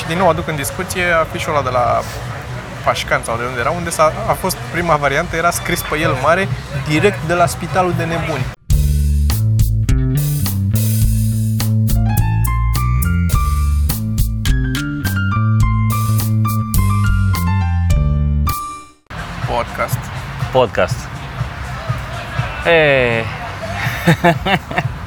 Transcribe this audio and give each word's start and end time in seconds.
Și 0.00 0.06
din 0.06 0.18
nou 0.18 0.28
aduc 0.28 0.48
în 0.48 0.56
discuție 0.56 1.04
afișul 1.04 1.52
ăla 1.52 1.62
de 1.62 1.68
la 1.68 2.00
Pașcan 2.84 3.22
sau 3.24 3.36
de 3.36 3.44
unde 3.44 3.60
era, 3.60 3.70
unde 3.70 3.90
s-a, 3.90 4.12
a 4.28 4.32
fost 4.32 4.56
prima 4.72 4.96
variantă, 4.96 5.36
era 5.36 5.50
scris 5.50 5.82
pe 5.82 5.98
el 5.98 6.12
mare, 6.22 6.48
direct 6.88 7.22
de 7.26 7.34
la 7.34 7.46
Spitalul 7.46 7.94
de 7.96 8.04
Nebuni. 8.04 8.46
Podcast. 19.46 19.98
Podcast. 20.52 21.08
E... 22.66 23.24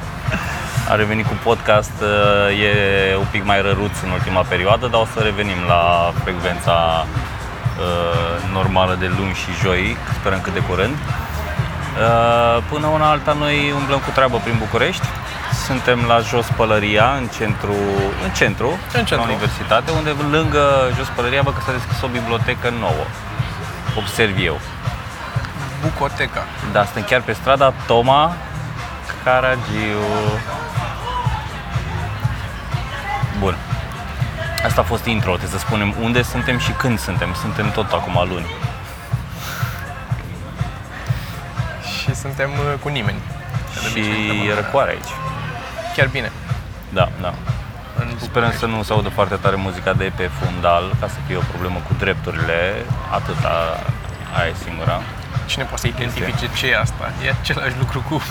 A 0.88 0.94
revenit 0.94 1.26
cu 1.26 1.36
podcast, 1.42 1.92
e 2.62 3.16
un 3.16 3.26
pic 3.30 3.44
mai 3.44 3.62
răruț 3.62 4.00
în 4.04 4.10
ultima 4.10 4.42
perioadă, 4.42 4.86
dar 4.86 5.00
o 5.00 5.06
să 5.14 5.20
revenim 5.20 5.60
la 5.68 6.12
frecvența 6.22 7.06
uh, 7.06 8.52
normală 8.52 8.96
de 8.98 9.06
luni 9.18 9.34
și 9.34 9.50
joi, 9.62 9.96
sperăm 10.20 10.40
cât 10.40 10.52
de 10.52 10.60
curând. 10.68 10.94
Uh, 10.94 12.62
până 12.70 12.86
una 12.86 13.10
alta 13.10 13.32
noi 13.32 13.72
umblăm 13.76 13.98
cu 13.98 14.10
treabă 14.14 14.36
prin 14.44 14.56
București. 14.58 15.06
Suntem 15.66 15.98
la 16.06 16.18
Jos 16.18 16.46
Pălăria, 16.56 17.06
în 17.20 17.26
centru, 17.38 17.74
în 18.24 18.30
centru, 18.30 18.68
În 18.70 19.04
centru. 19.04 19.16
la 19.16 19.22
universitate, 19.32 19.90
unde 19.90 20.10
lângă 20.30 20.64
Jos 20.96 21.08
Pălăria 21.16 21.42
văd 21.42 21.54
că 21.54 21.60
s-a 21.66 21.72
deschis 21.72 22.02
o 22.02 22.08
bibliotecă 22.18 22.72
nouă. 22.80 23.04
Observ 23.96 24.36
eu. 24.44 24.60
Bucoteca. 25.82 26.42
Da, 26.72 26.84
suntem 26.84 27.04
chiar 27.10 27.20
pe 27.20 27.32
strada 27.32 27.72
Toma 27.86 28.32
Caragiu. 29.24 30.02
Bun. 33.38 33.56
Asta 34.64 34.80
a 34.80 34.84
fost 34.84 35.04
intro, 35.04 35.30
trebuie 35.36 35.58
să 35.58 35.66
spunem 35.66 35.94
unde 36.02 36.22
suntem 36.22 36.58
și 36.58 36.70
când 36.70 36.98
suntem. 36.98 37.34
Suntem 37.40 37.70
tot 37.70 37.92
acum 37.92 38.28
luni. 38.28 38.46
Și 41.98 42.14
suntem 42.14 42.50
uh, 42.50 42.78
cu 42.82 42.88
nimeni. 42.88 43.18
De 43.72 43.80
Și 43.80 43.86
obicei 43.90 44.14
suntem 44.14 44.46
e 44.46 44.50
în- 44.50 44.54
răcoare 44.54 44.90
aici. 44.90 45.12
Chiar 45.96 46.06
bine. 46.08 46.32
Da, 46.88 47.08
da. 47.20 47.32
În 47.98 48.06
Sperăm 48.08 48.18
București. 48.26 48.58
să 48.58 48.66
nu 48.66 48.82
se 48.82 48.92
audă 48.92 49.08
foarte 49.08 49.34
tare 49.34 49.56
muzica 49.56 49.92
de 49.92 50.12
pe 50.16 50.30
fundal, 50.40 50.94
ca 51.00 51.08
să 51.08 51.14
fie 51.26 51.36
o 51.36 51.40
problemă 51.52 51.78
cu 51.86 51.94
drepturile. 51.98 52.84
Atâta, 53.10 53.80
aia 54.38 54.48
e 54.48 54.54
singura. 54.64 55.00
Cine 55.46 55.64
poate 55.64 55.80
să 55.80 55.86
identifice 55.86 56.48
ce 56.56 56.66
e 56.66 56.78
asta? 56.78 57.12
E 57.24 57.34
același 57.40 57.74
lucru 57.78 58.04
cu 58.08 58.22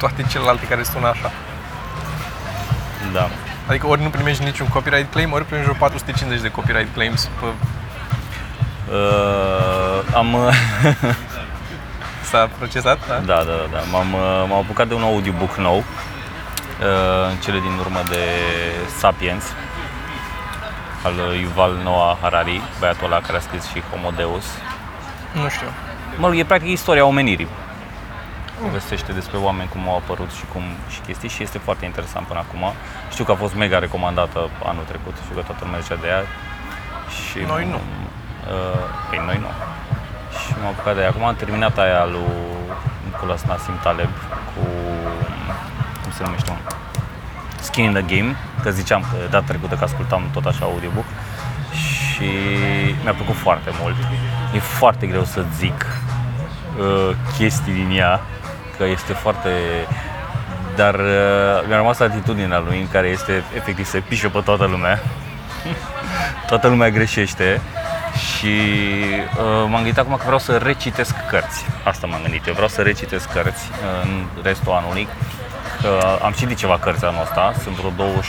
toate 0.00 0.24
celelalte 0.28 0.66
care 0.66 0.82
sună 0.82 1.08
așa. 1.08 1.30
Da. 3.12 3.28
Adică 3.68 3.86
ori 3.86 4.02
nu 4.02 4.08
primești 4.08 4.44
niciun 4.44 4.66
copyright 4.66 5.12
claim, 5.12 5.32
ori 5.32 5.44
primești 5.44 5.68
vreo 5.70 5.80
450 5.80 6.42
de 6.42 6.50
copyright 6.50 6.94
claims 6.94 7.30
pe... 7.40 7.46
Uh, 8.92 10.14
am 10.14 10.36
S-a 12.30 12.50
procesat, 12.58 12.98
da? 13.08 13.14
Da, 13.14 13.34
da, 13.34 13.42
da. 13.42 13.66
da. 13.72 13.80
M-am, 13.90 14.12
uh, 14.12 14.44
m-am 14.48 14.58
apucat 14.58 14.88
de 14.88 14.94
un 14.94 15.02
audiobook 15.02 15.56
nou, 15.56 15.76
uh, 15.76 15.84
în 17.30 17.36
cele 17.36 17.58
din 17.58 17.78
urmă 17.78 18.00
de 18.08 18.24
Sapiens, 18.98 19.44
al 21.02 21.12
lui 21.16 21.40
Yuval 21.40 21.80
Noah 21.82 22.16
Harari, 22.20 22.60
băiatul 22.78 23.06
ăla 23.06 23.20
care 23.20 23.36
a 23.36 23.40
scris 23.40 23.64
și 23.66 23.82
Homo 23.90 24.10
Deus. 24.16 24.44
Nu 25.32 25.48
știu. 25.48 25.66
Mă 26.16 26.26
rog, 26.26 26.36
e 26.36 26.44
practic 26.44 26.70
istoria 26.70 27.04
omenirii. 27.04 27.48
Povestește 28.62 29.12
despre 29.12 29.36
oameni 29.36 29.68
cum 29.68 29.88
au 29.88 29.96
apărut 29.96 30.30
și 30.30 30.44
cum 30.52 30.62
și 30.88 31.00
chestii 31.00 31.28
și 31.28 31.42
este 31.42 31.58
foarte 31.58 31.84
interesant 31.84 32.26
până 32.26 32.38
acum. 32.38 32.62
Știu 33.10 33.24
că 33.24 33.32
a 33.32 33.34
fost 33.34 33.54
mega 33.54 33.78
recomandată 33.78 34.50
anul 34.64 34.84
trecut, 34.84 35.14
știu 35.22 35.34
că 35.34 35.42
toată 35.46 35.60
lumea 35.64 35.80
zicea 35.80 35.98
de 36.00 36.06
ea. 36.06 36.22
Și 37.16 37.38
Noi 37.46 37.64
nu. 37.74 37.80
Uh, 37.80 38.84
păi 39.08 39.20
noi 39.26 39.38
nu. 39.44 39.50
Și 40.38 40.54
m-am 40.58 40.72
apucat 40.72 40.94
de 40.94 41.00
ea. 41.00 41.08
Acum 41.08 41.24
am 41.24 41.34
terminat 41.34 41.78
aia 41.78 42.04
lui 42.04 42.30
Nicolas 43.04 43.42
Nassim 43.42 43.78
Taleb 43.82 44.12
cu, 44.54 44.64
cum 46.02 46.10
se 46.12 46.22
numește, 46.24 46.50
mă? 46.50 46.58
Skin 47.60 47.84
in 47.84 47.92
the 47.92 48.02
Game, 48.02 48.36
că 48.62 48.70
ziceam 48.70 49.00
că 49.10 49.16
data 49.30 49.44
trecută 49.46 49.74
că 49.74 49.84
ascultam 49.84 50.22
tot 50.32 50.44
așa 50.44 50.64
audiobook 50.64 51.04
și 51.72 52.30
mi-a 53.02 53.12
plăcut 53.12 53.34
foarte 53.34 53.70
mult. 53.80 53.96
E 54.54 54.58
foarte 54.58 55.06
greu 55.06 55.24
să 55.24 55.44
zic 55.56 55.86
uh, 56.78 57.16
chestii 57.36 57.72
din 57.72 57.90
ea, 57.96 58.20
că 58.80 58.86
este 58.86 59.12
foarte... 59.12 59.50
Dar 60.76 60.94
uh, 60.94 61.66
mi-a 61.66 61.76
rămas 61.76 61.98
atitudinea 62.00 62.58
lui 62.58 62.78
în 62.80 62.88
care 62.88 63.08
este 63.08 63.44
efectiv 63.56 63.86
să 63.86 64.00
pișe 64.08 64.28
pe 64.28 64.40
toată 64.40 64.64
lumea. 64.64 65.02
toată 66.50 66.68
lumea 66.68 66.90
greșește 66.90 67.60
și 68.26 68.54
uh, 69.38 69.66
m-am 69.68 69.82
gândit 69.82 69.98
acum 69.98 70.16
că 70.16 70.22
vreau 70.24 70.38
să 70.38 70.56
recitesc 70.56 71.14
cărți. 71.30 71.64
Asta 71.84 72.06
m-am 72.06 72.22
gândit, 72.22 72.46
eu 72.46 72.52
vreau 72.52 72.68
să 72.68 72.82
recitesc 72.82 73.32
cărți 73.32 73.64
uh, 73.70 74.02
în 74.02 74.42
restul 74.42 74.72
anului. 74.72 75.08
Că 75.82 76.18
am 76.22 76.32
citit 76.32 76.56
ceva 76.56 76.78
cărți 76.78 77.04
anul 77.04 77.22
ăsta, 77.22 77.52
sunt 77.62 77.74
vreo 77.74 77.90
20, 77.96 78.24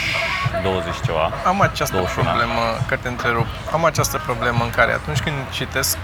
20 0.64 0.94
ceva. 1.06 1.32
Am 1.46 1.62
această 1.62 1.96
21 1.96 2.30
ani. 2.30 2.38
problemă, 2.38 2.62
că 2.88 2.96
te 2.96 3.08
întrerup, 3.08 3.48
am 3.72 3.86
această 3.86 4.22
problemă 4.26 4.64
în 4.64 4.70
care 4.70 4.92
atunci 4.92 5.20
când 5.20 5.36
citesc, 5.52 5.98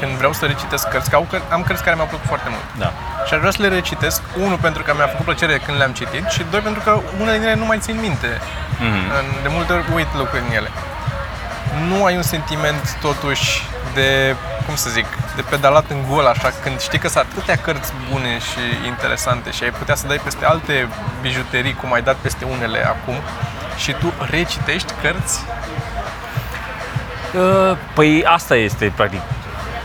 când 0.00 0.12
vreau 0.12 0.32
să 0.32 0.46
recitesc 0.46 0.88
cărți, 0.88 1.10
că 1.10 1.16
au 1.16 1.26
căr- 1.32 1.48
am 1.52 1.62
cărți 1.62 1.82
care 1.82 1.94
mi-au 1.94 2.06
plăcut 2.06 2.26
foarte 2.26 2.48
mult. 2.50 2.64
Da. 2.78 2.92
Și 3.26 3.34
aș 3.34 3.38
vrea 3.40 3.50
să 3.50 3.62
le 3.62 3.68
recitesc, 3.68 4.22
unul 4.44 4.56
pentru 4.66 4.82
că 4.82 4.92
mi-a 4.96 5.06
făcut 5.06 5.24
plăcere 5.24 5.58
când 5.58 5.76
le-am 5.78 5.92
citit 5.92 6.24
și 6.28 6.42
doi 6.50 6.60
pentru 6.60 6.82
că 6.84 7.00
unele 7.20 7.38
din 7.38 7.46
ele 7.46 7.54
nu 7.62 7.64
mai 7.64 7.78
țin 7.78 7.98
minte. 8.00 8.40
Mhm. 8.78 9.04
În- 9.18 9.42
De 9.42 9.48
multe 9.56 9.72
ori 9.72 9.84
uit 9.94 10.10
lucruri 10.16 10.42
în 10.48 10.54
ele. 10.56 10.70
Nu 11.88 12.04
ai 12.04 12.16
un 12.16 12.22
sentiment 12.22 12.96
totuși 13.00 13.62
de, 13.94 14.36
cum 14.66 14.74
să 14.76 14.90
zic, 14.90 15.06
de 15.36 15.42
pedalat 15.50 15.84
în 15.90 16.04
gol 16.10 16.26
așa, 16.26 16.52
când 16.62 16.80
știi 16.80 16.98
că 16.98 17.08
sunt 17.08 17.24
atâtea 17.30 17.56
cărți 17.56 17.92
bune 18.10 18.38
și 18.38 18.86
interesante 18.86 19.50
și 19.50 19.62
ai 19.62 19.70
putea 19.70 19.94
să 19.94 20.06
dai 20.06 20.20
peste 20.24 20.44
alte 20.44 20.88
bijuterii, 21.20 21.74
cum 21.74 21.92
ai 21.92 22.02
dat 22.02 22.14
peste 22.16 22.44
unele 22.44 22.86
acum, 22.86 23.14
și 23.76 23.92
tu 23.92 24.12
recitești 24.30 24.92
cărți 25.02 25.40
Uh, 27.34 27.76
Păi 27.94 28.24
asta 28.26 28.54
este 28.56 28.92
practic 28.96 29.20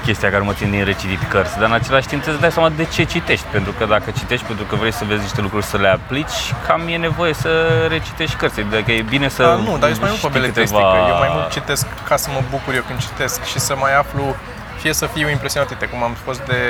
chestia 0.06 0.30
care 0.30 0.44
mă 0.44 0.53
ține 0.53 0.69
din 0.69 0.84
recitit 0.84 1.22
cărți, 1.30 1.58
dar 1.59 1.68
în 1.68 1.74
același 1.74 2.08
timp 2.08 2.22
trebuie 2.22 2.41
să 2.41 2.47
dai 2.47 2.52
seama 2.52 2.69
de 2.69 2.86
ce 2.86 3.03
citești, 3.03 3.46
pentru 3.52 3.72
că 3.72 3.86
dacă 3.86 4.12
citești 4.12 4.46
pentru 4.46 4.66
că 4.66 4.75
vrei 4.75 4.91
să 4.94 5.03
vezi 5.06 5.22
niște 5.22 5.41
lucruri 5.41 5.66
să 5.66 5.78
le 5.78 5.88
aplici, 5.88 6.40
cam 6.68 6.88
e 6.88 6.97
nevoie 6.97 7.34
să 7.34 7.50
recitești 7.90 8.36
cărți, 8.36 8.59
adică 8.59 8.92
e 8.92 9.02
bine 9.02 9.28
să 9.30 9.44
Da, 9.44 9.53
nu, 9.56 9.78
dar 9.78 9.90
eu 9.90 9.96
sunt 9.96 10.00
mai 10.02 10.09
mult 10.09 10.22
pe 10.22 10.28
știi 10.28 10.30
beletristică. 10.40 10.81
câteva- 10.81 11.08
Eu 11.08 11.18
mai 11.18 11.30
mult 11.34 11.50
citesc 11.52 11.86
ca 12.08 12.16
să 12.16 12.30
mă 12.34 12.42
bucur 12.50 12.74
eu 12.74 12.81
când 12.88 13.00
citesc 13.00 13.44
și 13.44 13.59
să 13.59 13.75
mai 13.75 13.96
aflu, 13.97 14.36
fie 14.81 14.94
să 14.94 15.06
fiu 15.06 15.30
impresionat, 15.30 15.69
uite, 15.69 15.86
cum 15.86 16.03
am 16.03 16.13
fost 16.25 16.42
de 16.42 16.62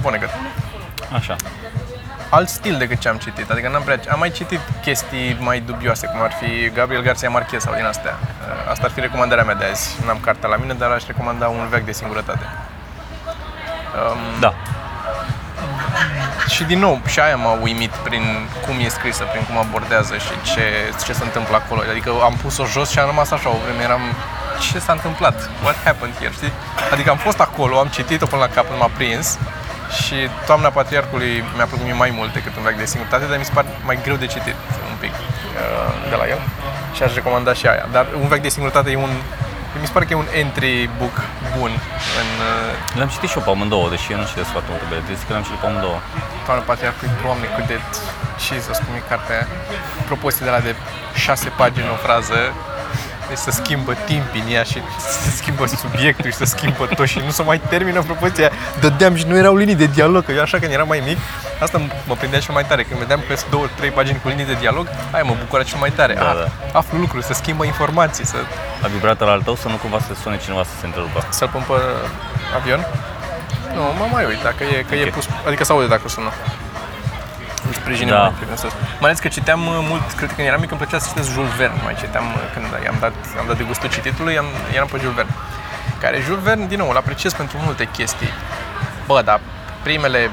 Vonnegut. 0.00 0.28
Așa. 1.12 1.36
Alt 2.34 2.48
stil 2.48 2.76
decât 2.78 2.98
ce 2.98 3.08
am 3.08 3.16
citit, 3.16 3.50
adică 3.50 3.68
n-am 3.68 3.82
prea, 3.82 4.00
am 4.10 4.18
mai 4.18 4.30
citit 4.30 4.60
chestii 4.82 5.36
mai 5.40 5.60
dubioase, 5.60 6.06
cum 6.06 6.20
ar 6.22 6.32
fi 6.40 6.70
Gabriel 6.74 7.02
Garcia 7.02 7.28
Marquez 7.28 7.62
sau 7.62 7.74
din 7.74 7.84
astea. 7.84 8.14
Uh, 8.20 8.70
Asta 8.70 8.84
ar 8.84 8.90
fi 8.90 9.00
recomandarea 9.00 9.44
mea 9.44 9.54
de 9.54 9.64
azi. 9.64 9.96
N-am 10.06 10.18
cartea 10.20 10.48
la 10.48 10.56
mine, 10.56 10.72
dar 10.72 10.90
aș 10.90 11.06
recomanda 11.06 11.48
un 11.48 11.66
veac 11.68 11.84
de 11.84 11.92
singurătate. 11.92 12.46
Um, 14.10 14.40
Da. 14.40 14.54
Și 16.48 16.64
din 16.64 16.78
nou, 16.78 17.00
și 17.06 17.20
aia 17.20 17.36
m-a 17.36 17.58
uimit 17.62 17.90
prin 17.90 18.24
cum 18.66 18.74
e 18.84 18.88
scrisă, 18.88 19.24
prin 19.24 19.44
cum 19.44 19.56
abordează 19.58 20.14
și 20.16 20.52
ce, 20.54 20.64
ce 21.04 21.12
se 21.12 21.24
întâmplă 21.24 21.56
acolo. 21.56 21.80
Adică 21.90 22.10
am 22.22 22.34
pus-o 22.42 22.64
jos 22.64 22.90
și 22.90 22.98
am 22.98 23.06
rămas 23.06 23.30
așa 23.30 23.48
o 23.48 23.56
vreme, 23.64 23.82
eram 23.82 24.00
ce 24.70 24.78
s-a 24.78 24.92
întâmplat? 24.92 25.48
What 25.62 25.76
happened 25.84 26.16
here? 26.18 26.32
Știi? 26.32 26.52
Adică 26.92 27.10
am 27.10 27.16
fost 27.16 27.40
acolo, 27.40 27.78
am 27.78 27.86
citit-o 27.86 28.26
până 28.26 28.42
la 28.42 28.48
capăt, 28.48 28.78
m-a 28.78 28.90
prins 28.96 29.38
și 29.90 30.16
Toamna 30.46 30.68
Patriarhului 30.68 31.44
mi-a 31.54 31.64
plăcut 31.64 31.84
mie 31.84 31.92
mai 32.04 32.12
mult 32.18 32.32
decât 32.32 32.56
un 32.56 32.62
veac 32.62 32.76
de 32.76 32.84
singurătate, 32.84 33.24
dar 33.26 33.38
mi 33.38 33.44
se 33.44 33.54
pare 33.54 33.68
mai 33.84 33.98
greu 34.02 34.16
de 34.16 34.26
citit 34.26 34.56
un 34.90 34.96
pic 35.00 35.12
uh, 35.12 36.10
de 36.10 36.16
la 36.16 36.26
el 36.28 36.40
și 36.94 37.02
aș 37.02 37.14
recomanda 37.14 37.52
și 37.52 37.66
aia. 37.66 37.88
Dar 37.92 38.06
un 38.20 38.28
veac 38.28 38.40
de 38.40 38.48
singurătate 38.48 38.90
e 38.90 38.96
un 38.96 39.14
mi 39.80 39.86
se 39.86 39.92
pare 39.92 40.04
că 40.04 40.12
e 40.12 40.26
un 40.26 40.32
entry 40.42 40.90
book 40.98 41.16
bun 41.56 41.72
în 42.20 42.30
uh, 42.50 42.96
Le-am 42.98 43.10
citit 43.14 43.28
și 43.30 43.36
eu 43.38 43.44
pe 43.46 43.50
amândouă, 43.50 43.88
deși 43.94 44.12
eu 44.12 44.18
nu 44.22 44.26
citesc 44.32 44.50
foarte 44.56 44.70
multe 44.72 44.86
beletristică, 44.92 45.30
le-am 45.32 45.46
citit 45.46 45.60
pe 45.64 45.68
amândouă. 45.70 45.98
Toamna 46.46 46.62
Patriarhului, 46.70 47.10
doamne, 47.22 47.46
cât 47.56 47.66
de 47.72 47.78
Jesus, 48.44 48.76
cum 48.84 48.92
e 48.98 49.02
cartea 49.12 49.34
aia. 49.36 49.46
Propoziție 50.10 50.46
de 50.48 50.52
la 50.56 50.60
de 50.68 50.72
șase 51.24 51.48
pagini 51.60 51.94
o 51.96 51.98
frază, 52.06 52.40
deci 53.28 53.38
să 53.38 53.50
schimbă 53.50 53.94
timp 54.04 54.22
în 54.34 54.52
ea 54.52 54.62
și 54.62 54.78
să 55.22 55.30
schimbă 55.36 55.66
subiectul 55.66 56.30
și 56.30 56.36
să 56.36 56.44
schimbă 56.44 56.86
tot 56.86 57.06
și 57.06 57.18
nu 57.24 57.30
se 57.30 57.42
mai 57.42 57.60
termină 57.68 58.02
propoziția. 58.02 58.50
Dădeam 58.80 59.14
și 59.14 59.24
nu 59.26 59.36
erau 59.36 59.56
linii 59.56 59.74
de 59.74 59.86
dialog, 59.86 60.24
că 60.24 60.32
eu 60.32 60.40
așa 60.40 60.58
când 60.58 60.72
eram 60.72 60.86
mai 60.88 61.02
mic, 61.06 61.18
asta 61.60 61.78
m- 61.80 62.04
mă 62.06 62.14
prindea 62.14 62.40
cel 62.40 62.54
mai 62.54 62.64
tare. 62.64 62.82
Când 62.82 62.98
vedeam 63.00 63.20
că 63.28 63.36
sunt 63.36 63.50
două, 63.50 63.66
trei 63.76 63.90
pagini 63.90 64.18
cu 64.22 64.28
linii 64.28 64.44
de 64.44 64.56
dialog, 64.60 64.86
aia 65.10 65.22
mă 65.22 65.34
bucura 65.38 65.62
cel 65.62 65.78
mai 65.78 65.90
tare. 65.90 66.14
Da, 66.14 66.28
ah, 66.30 66.36
da. 66.72 66.78
Aflu 66.78 66.98
lucruri, 66.98 67.24
să 67.24 67.32
schimbă 67.32 67.64
informații, 67.64 68.26
să, 68.26 68.36
La 68.82 68.88
vibrator 68.88 69.28
al 69.28 69.40
tău 69.42 69.54
să 69.54 69.68
nu 69.68 69.74
cumva 69.76 69.98
să 69.98 70.14
sune 70.22 70.36
cineva 70.38 70.62
să 70.62 70.70
se 70.80 70.86
întrerupă. 70.86 71.26
să-l 71.28 71.48
pun 71.48 71.64
pe 71.68 71.74
avion. 72.56 72.86
Nu, 73.74 73.82
mă 73.82 74.06
mai 74.12 74.24
uit 74.24 74.42
dacă 74.42 74.64
e, 74.64 74.84
că 74.88 74.94
e 74.94 75.04
Ok. 75.06 75.10
pus, 75.14 75.26
adică 75.46 75.64
să 75.64 75.72
aude 75.72 75.86
dacă 75.86 76.08
sună. 76.08 76.30
Sprijinim 77.74 78.14
Da. 78.14 78.20
mai 78.20 78.32
pe 78.50 78.56
sus. 78.56 78.72
Mai 78.72 79.08
ales 79.10 79.18
că 79.18 79.28
citeam 79.28 79.60
uh, 79.66 79.78
mult, 79.90 80.12
cred 80.18 80.28
că 80.28 80.34
când 80.34 80.46
eram 80.48 80.60
mic 80.60 80.70
îmi 80.70 80.80
plăcea 80.80 80.98
să 80.98 81.08
citesc 81.08 81.30
Jules 81.32 81.52
Verne, 81.60 81.80
mai 81.84 81.94
citeam 82.02 82.24
uh, 82.24 82.40
când 82.54 82.64
i-am 82.84 82.96
dat, 83.00 83.14
am 83.40 83.46
dat 83.46 83.56
de 83.56 83.62
gustul 83.70 83.88
cititului, 83.88 84.38
am, 84.38 84.46
eram 84.74 84.88
pe 84.92 84.98
Jules 84.98 85.14
Verne. 85.14 85.34
Care 86.00 86.20
Jules 86.26 86.42
Verne, 86.42 86.66
din 86.66 86.78
nou, 86.78 86.88
îl 86.90 86.96
apreciez 86.96 87.32
pentru 87.32 87.56
multe 87.64 87.88
chestii. 87.96 88.28
Bă, 89.06 89.22
dar 89.22 89.40
primele 89.82 90.30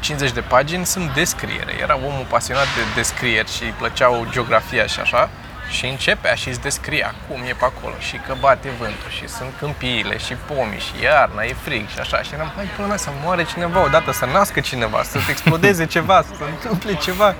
50 0.00 0.32
de 0.32 0.40
pagini 0.40 0.86
sunt 0.86 1.14
descriere. 1.14 1.72
Era 1.80 1.96
omul 1.96 2.26
pasionat 2.28 2.64
de 2.76 2.80
descrieri 2.94 3.50
și 3.52 3.62
îi 3.62 3.74
plăceau 3.78 4.26
geografia 4.30 4.86
și 4.86 5.00
așa. 5.00 5.30
Și 5.68 5.86
începea 5.86 6.34
și 6.34 6.48
îți 6.48 6.60
descria 6.60 7.14
cum 7.28 7.40
e 7.48 7.52
pe 7.58 7.64
acolo 7.64 7.94
și 7.98 8.16
că 8.26 8.34
bate 8.40 8.68
vântul 8.78 9.10
și 9.10 9.28
sunt 9.28 9.50
câmpiile 9.58 10.18
și 10.18 10.34
pomii 10.34 10.78
și 10.78 11.02
iarna, 11.02 11.42
e 11.42 11.54
frig 11.62 11.88
și 11.88 11.98
așa. 12.00 12.22
Și 12.22 12.30
eram, 12.34 12.52
hai 12.56 12.64
până 12.76 12.86
mea 12.88 12.96
să 12.96 13.08
moare 13.24 13.44
cineva 13.44 13.84
odată, 13.84 14.12
să 14.12 14.24
nască 14.32 14.60
cineva, 14.60 15.02
să 15.02 15.18
se 15.18 15.30
explodeze 15.30 15.86
ceva, 15.86 16.22
să 16.28 16.34
se 16.38 16.44
întâmple 16.50 16.94
ceva. 16.94 17.34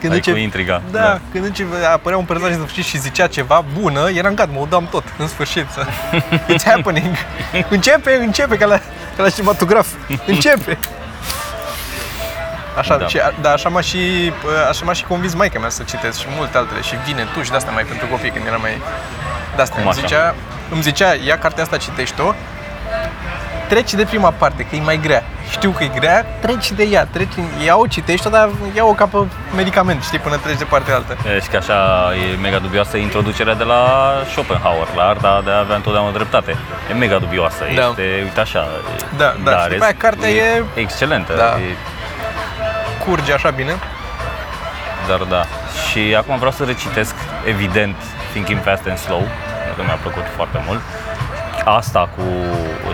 Când 0.00 0.12
Ai 0.12 0.18
încep- 0.18 0.32
cu 0.34 0.38
intriga, 0.40 0.82
Da, 0.90 1.00
da. 1.00 1.20
când 1.32 1.44
încep, 1.44 1.66
apărea 1.92 2.18
un 2.18 2.24
personaj 2.24 2.52
în 2.52 2.58
sfârșit 2.58 2.84
și 2.84 2.98
zicea 2.98 3.26
ceva 3.26 3.64
bună, 3.80 4.10
eram 4.10 4.34
gata, 4.34 4.50
mă 4.52 4.66
dam 4.68 4.86
tot, 4.90 5.04
în 5.18 5.28
sfârșit. 5.28 5.66
Să... 5.72 5.86
It's 6.54 6.64
happening. 6.64 7.14
Începe, 7.68 8.14
începe, 8.14 8.56
ca 8.56 8.66
la, 8.66 8.76
ca 9.16 9.22
la 9.22 9.30
cinematograf. 9.30 9.86
Începe. 10.26 10.78
Așa, 12.78 12.94
Da. 12.96 13.00
da. 13.00 13.06
Și, 13.06 13.18
da, 13.40 13.52
așa 13.52 13.68
m-a 13.68 13.80
și, 13.80 14.32
așa 14.68 14.84
m-a 14.84 14.92
și 14.92 15.04
convins 15.04 15.34
maica 15.34 15.58
mea 15.58 15.68
să 15.68 15.82
citesc 15.82 16.18
și 16.18 16.26
multe 16.36 16.56
altele 16.58 16.80
și 16.80 16.94
vine 17.06 17.26
tu 17.34 17.42
și 17.42 17.50
de 17.50 17.56
asta 17.56 17.70
mai 17.70 17.82
pentru 17.82 18.06
copii 18.06 18.30
când 18.30 18.46
eram 18.46 18.60
mai 18.60 18.82
de 19.56 19.62
asta 19.62 19.74
Cum 19.74 19.82
îmi 19.82 19.90
așa? 19.90 20.00
zicea, 20.06 20.34
îmi 20.70 20.82
zicea, 20.82 21.14
ia 21.26 21.38
cartea 21.38 21.62
asta 21.62 21.76
citești-o, 21.76 22.34
treci 23.68 23.94
de 23.94 24.04
prima 24.04 24.30
parte, 24.30 24.62
că 24.62 24.76
e 24.76 24.80
mai 24.80 24.96
grea. 25.02 25.22
Știu 25.50 25.70
că 25.70 25.84
e 25.84 25.86
grea, 25.86 26.24
treci 26.40 26.70
de 26.72 26.82
ea, 26.84 27.04
treci, 27.12 27.32
ia-o, 27.66 27.86
citești-o, 27.86 28.30
dar 28.30 28.48
ia-o 28.76 28.92
ca 28.92 29.04
pe 29.06 29.16
medicament, 29.56 30.02
știi, 30.02 30.18
până 30.18 30.36
treci 30.36 30.58
de 30.58 30.64
partea 30.64 30.94
altă. 30.94 31.16
Și 31.42 31.48
că 31.48 31.56
așa 31.56 32.10
e 32.32 32.36
mega 32.36 32.58
dubioasă 32.58 32.96
introducerea 32.96 33.54
de 33.54 33.64
la 33.64 33.82
Schopenhauer, 34.30 34.86
la 34.96 35.02
arta 35.02 35.40
de 35.44 35.50
a 35.50 35.58
avea 35.58 35.76
întotdeauna 35.76 36.10
dreptate. 36.12 36.56
E 36.90 36.94
mega 36.94 37.18
dubioasă, 37.18 37.64
Da. 37.74 37.86
este, 37.88 38.20
uite 38.22 38.40
așa. 38.40 38.66
e- 38.96 39.16
Da, 39.16 39.34
da, 39.44 39.50
și 39.50 39.56
în 39.64 39.68
după 39.70 39.82
aia 39.84 39.90
rest, 39.90 40.00
cartea 40.00 40.28
e- 40.28 40.64
Excelentă, 40.74 41.32
Da. 41.36 41.44
e, 41.58 41.76
Curge 43.06 43.32
așa 43.32 43.50
bine. 43.50 43.74
dar 45.08 45.18
da. 45.18 45.44
Și 45.90 46.14
acum 46.18 46.36
vreau 46.36 46.52
să 46.52 46.64
recitesc, 46.64 47.14
evident, 47.44 47.96
Thinking 48.32 48.60
Fast 48.62 48.86
and 48.88 48.98
Slow, 48.98 49.22
pentru 49.64 49.74
că 49.76 49.82
mi-a 49.84 49.98
plăcut 50.02 50.24
foarte 50.36 50.62
mult. 50.66 50.80
Asta 51.64 52.08
cu 52.16 52.22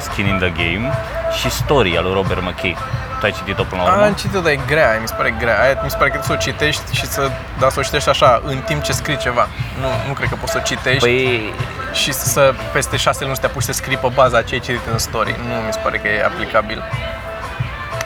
Skin 0.00 0.26
in 0.26 0.38
the 0.38 0.48
Game 0.50 0.92
și 1.40 1.50
Story 1.50 1.96
al 1.96 2.04
lui 2.04 2.12
Robert 2.12 2.42
McKay. 2.42 2.76
Tu 3.18 3.24
ai 3.28 3.32
citit-o 3.32 3.62
până 3.62 3.82
la 3.82 3.88
urmă? 3.92 4.04
Am 4.04 4.12
citit-o, 4.12 4.40
dar 4.40 4.52
e 4.52 4.60
grea, 4.66 4.90
aia 4.90 5.00
mi 5.00 5.08
se 5.08 5.14
pare 5.14 5.34
grea. 5.38 5.60
Aia 5.62 5.80
mi 5.82 5.90
se 5.90 5.96
pare 5.96 6.10
că 6.10 6.16
trebuie 6.16 6.38
să 6.38 6.48
o 6.48 6.50
citești 6.50 6.94
și 6.94 7.06
să, 7.06 7.30
da, 7.58 7.68
să 7.68 7.78
o 7.78 7.82
citești 7.82 8.08
așa, 8.08 8.40
în 8.44 8.58
timp 8.58 8.82
ce 8.82 8.92
scrii 8.92 9.16
ceva. 9.16 9.48
Nu, 9.80 9.88
nu 10.06 10.12
cred 10.12 10.28
că 10.28 10.34
poți 10.34 10.52
să 10.52 10.58
o 10.60 10.64
citești 10.64 10.98
Păi, 10.98 11.52
și 11.92 12.12
să 12.12 12.54
peste 12.72 12.96
șase 12.96 13.22
luni 13.24 13.34
să 13.34 13.40
te 13.40 13.46
apuci 13.46 13.62
să 13.62 13.72
scrii 13.72 13.96
pe 13.96 14.08
baza 14.14 14.36
a 14.36 14.42
ce 14.42 14.54
ai 14.54 14.60
citit 14.60 14.86
în 14.92 14.98
story. 14.98 15.36
Nu 15.48 15.54
mi 15.66 15.72
se 15.72 15.78
pare 15.82 15.98
că 15.98 16.08
e 16.08 16.24
aplicabil. 16.24 16.82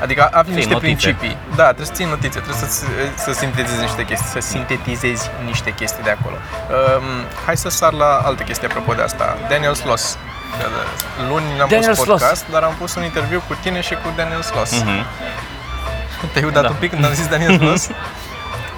Adică 0.02 0.28
afli 0.32 0.44
Ții 0.52 0.54
niște 0.54 0.72
notițe. 0.72 0.92
principii. 0.92 1.36
Da, 1.56 1.64
trebuie 1.64 1.86
să 1.86 1.92
ții 1.92 2.04
notițe, 2.04 2.38
trebuie 2.38 2.56
să, 2.56 2.66
să 3.16 3.32
sintetizezi 3.32 3.80
niște 3.80 4.04
chestii, 4.04 4.28
să 4.28 4.40
sintetizezi 4.40 5.30
niște 5.44 5.70
chestii 5.74 6.02
de 6.02 6.10
acolo. 6.10 6.36
Um, 6.36 7.04
hai 7.46 7.56
să 7.56 7.68
sar 7.68 7.92
la 7.92 8.10
altă 8.24 8.42
chestie 8.42 8.66
apropo 8.68 8.92
de 8.92 9.02
asta. 9.02 9.36
Daniel 9.48 9.74
Sloss. 9.74 10.18
Că 10.60 10.66
de- 10.74 11.22
Luni 11.28 11.44
n-am 11.58 11.68
Daniel 11.70 11.94
pus 11.94 12.04
Sloss. 12.04 12.22
podcast, 12.22 12.44
dar 12.50 12.62
am 12.62 12.74
pus 12.78 12.94
un 12.94 13.02
interviu 13.04 13.42
cu 13.48 13.56
tine 13.62 13.80
și 13.80 13.94
cu 13.94 14.08
Daniel 14.16 14.42
Sloss. 14.42 14.72
mhm. 14.82 15.04
Te-ai 16.32 16.44
udat 16.44 16.62
Da. 16.62 16.68
un 16.68 16.76
pic 16.78 16.90
când 16.90 17.04
am 17.04 17.12
zis 17.12 17.26
Daniel 17.26 17.58
Sloss? 17.60 17.88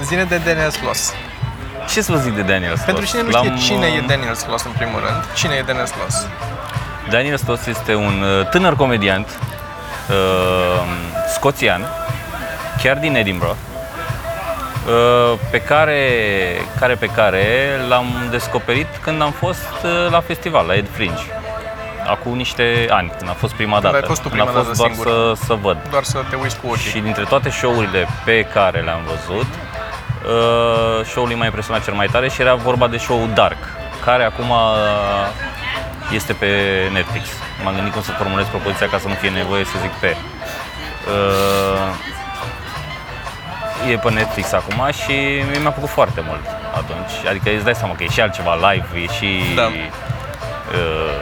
Zine 0.02 0.24
de 0.24 0.36
Daniel 0.44 0.70
Sloss. 0.70 1.12
ce 1.90 2.00
să 2.02 2.12
vă 2.12 2.18
zic 2.18 2.34
de 2.34 2.42
Daniel 2.42 2.70
Sloss? 2.74 2.84
Pentru 2.84 3.04
cine 3.04 3.22
nu 3.22 3.30
știe 3.30 3.48
L-am, 3.48 3.58
cine 3.58 3.86
e 3.86 3.98
uh, 4.00 4.04
Daniel 4.06 4.34
Sloss 4.34 4.64
în 4.64 4.70
primul 4.70 5.00
rând, 5.00 5.24
cine 5.34 5.54
e 5.54 5.62
Daniel 5.62 5.86
Sloss? 5.86 6.26
Daniel 7.10 7.36
Sloss 7.36 7.66
este 7.66 7.94
un 7.94 8.22
uh, 8.22 8.48
tânăr 8.48 8.76
comediant 8.76 9.28
uh, 10.10 10.82
scoțian, 11.34 11.86
chiar 12.82 12.96
din 12.96 13.14
Edinburgh, 13.16 13.56
uh, 14.86 15.38
pe 15.50 15.60
care, 15.60 16.00
care 16.80 16.94
pe 16.94 17.06
care 17.06 17.44
l-am 17.88 18.06
descoperit 18.30 18.86
când 19.02 19.22
am 19.22 19.30
fost 19.30 19.84
uh, 19.84 20.10
la 20.10 20.20
festival, 20.20 20.66
la 20.66 20.74
Ed 20.74 20.86
Fringe. 20.90 21.22
Acum 22.06 22.36
niște 22.36 22.86
ani, 22.90 23.12
când 23.18 23.30
a 23.30 23.32
fost 23.32 23.54
prima 23.54 23.80
dată. 23.80 23.96
ai 23.96 24.02
fost 24.02 24.22
tu 24.22 24.28
când 24.28 24.40
a 24.40 24.44
prima 24.44 24.62
fost 24.62 24.66
dată 24.66 24.78
doar 24.78 24.90
singur. 24.90 25.36
să, 25.36 25.44
să 25.44 25.54
văd. 25.54 25.76
Doar 25.90 26.02
să 26.02 26.18
te 26.30 26.36
uiți 26.36 26.60
cu 26.60 26.66
ochii. 26.66 26.90
Și 26.90 26.98
dintre 26.98 27.24
toate 27.24 27.50
show-urile 27.50 28.06
pe 28.24 28.42
care 28.42 28.80
le-am 28.80 29.00
văzut, 29.06 29.46
uh, 29.46 31.04
show-ul 31.04 31.28
m-a 31.28 31.44
impresionat 31.44 31.84
cel 31.84 31.94
mai 31.94 32.06
tare 32.06 32.28
și 32.28 32.40
era 32.40 32.54
vorba 32.54 32.86
de 32.88 32.96
show-ul 32.96 33.28
Dark, 33.34 33.58
care 34.04 34.24
acum 34.24 34.50
uh, 34.50 36.14
este 36.14 36.32
pe 36.32 36.46
Netflix. 36.92 37.28
M-am 37.62 37.74
gândit 37.74 37.92
cum 37.92 38.02
să 38.02 38.10
formulez 38.10 38.46
propoziția 38.46 38.88
ca 38.88 38.98
să 38.98 39.08
nu 39.08 39.14
fie 39.14 39.30
nevoie 39.30 39.64
să 39.64 39.76
zic 39.82 39.90
pe. 39.90 40.16
Uh, 41.06 41.88
e 43.90 43.96
pe 43.98 44.10
Netflix 44.10 44.52
acum 44.52 44.90
și 45.02 45.12
mie 45.48 45.58
mi-a 45.60 45.70
plăcut 45.70 45.90
foarte 45.90 46.20
mult 46.26 46.46
atunci. 46.74 47.26
Adică 47.28 47.50
îți 47.54 47.64
dai 47.64 47.74
seama 47.74 47.94
că 47.94 48.02
e 48.02 48.08
și 48.08 48.20
altceva 48.20 48.54
live, 48.54 48.98
e 49.00 49.06
și 49.06 49.54
Da. 49.54 49.62
uh, 49.62 51.20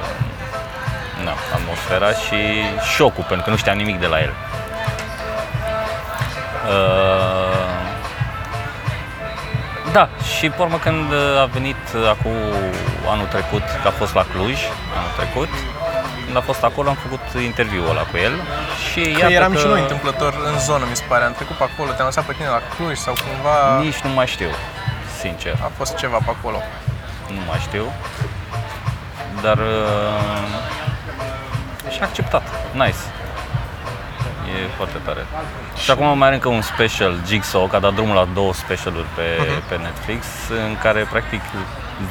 na, 1.24 1.32
atmosfera 1.54 2.10
și 2.10 2.38
șocul, 2.96 3.24
pentru 3.28 3.44
că 3.44 3.50
nu 3.50 3.56
știam 3.56 3.76
nimic 3.76 4.00
de 4.00 4.06
la 4.06 4.20
el. 4.20 4.32
Uh, 6.68 7.74
da, 9.92 10.08
și 10.36 10.48
pe 10.48 10.62
urmă 10.62 10.76
când 10.76 11.12
a 11.42 11.44
venit 11.52 11.76
acum 12.10 12.32
anul 13.10 13.26
trecut, 13.26 13.62
că 13.82 13.88
a 13.88 13.90
fost 13.90 14.14
la 14.14 14.24
Cluj, 14.32 14.58
anul 14.96 15.12
trecut, 15.16 15.48
când 16.36 16.48
a 16.48 16.52
fost 16.52 16.64
acolo 16.72 16.88
am 16.88 16.98
făcut 17.06 17.42
interviul 17.42 17.88
ăla 17.88 18.04
cu 18.10 18.16
el 18.16 18.34
și 18.88 19.00
Că 19.00 19.18
iată 19.20 19.32
eram 19.32 19.52
că 19.52 19.58
și 19.58 19.66
noi 19.66 19.80
întâmplător 19.80 20.32
în 20.52 20.58
zonă, 20.58 20.84
mi 20.90 20.96
se 20.96 21.04
pare. 21.08 21.24
Am 21.24 21.32
trecut 21.32 21.56
pe 21.56 21.66
acolo, 21.70 21.90
te-am 21.90 22.08
lăsat 22.10 22.24
pe 22.24 22.32
tine 22.32 22.48
la 22.48 22.62
Cluj 22.74 22.96
sau 22.96 23.14
cumva 23.24 23.56
nici 23.86 24.00
nu 24.06 24.10
mai 24.18 24.26
știu, 24.26 24.50
sincer, 25.20 25.54
a 25.68 25.70
fost 25.78 25.96
ceva 25.96 26.18
pe 26.26 26.32
acolo. 26.36 26.58
nu 27.36 27.42
mai 27.48 27.58
știu, 27.66 27.84
dar 29.42 29.58
uh, 29.58 30.22
și 31.92 31.98
a 32.00 32.04
acceptat, 32.04 32.44
nice. 32.72 33.02
E 34.52 34.76
foarte 34.76 34.98
tare. 35.04 35.22
Și 35.82 35.90
acum 35.90 36.18
mai 36.18 36.26
are 36.26 36.34
încă 36.34 36.48
un 36.48 36.62
special, 36.62 37.12
Jigsaw, 37.26 37.66
că 37.66 37.76
a 37.76 37.78
dat 37.78 37.94
drumul 37.94 38.14
la 38.14 38.28
două 38.34 38.52
specialuri 38.54 39.06
pe, 39.16 39.28
pe 39.68 39.76
Netflix, 39.76 40.26
în 40.66 40.76
care 40.82 41.06
practic 41.10 41.40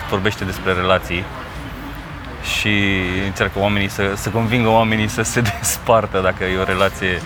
vorbește 0.10 0.44
despre 0.44 0.72
relații 0.74 1.25
și 2.59 2.73
încearcă 3.25 3.59
oamenii 3.59 3.89
să, 3.89 4.03
să 4.15 4.29
convingă 4.29 4.69
oamenii 4.69 5.07
să 5.07 5.21
se 5.21 5.41
despartă 5.59 6.19
dacă 6.19 6.43
e 6.43 6.57
o 6.59 6.63
relație 6.63 7.21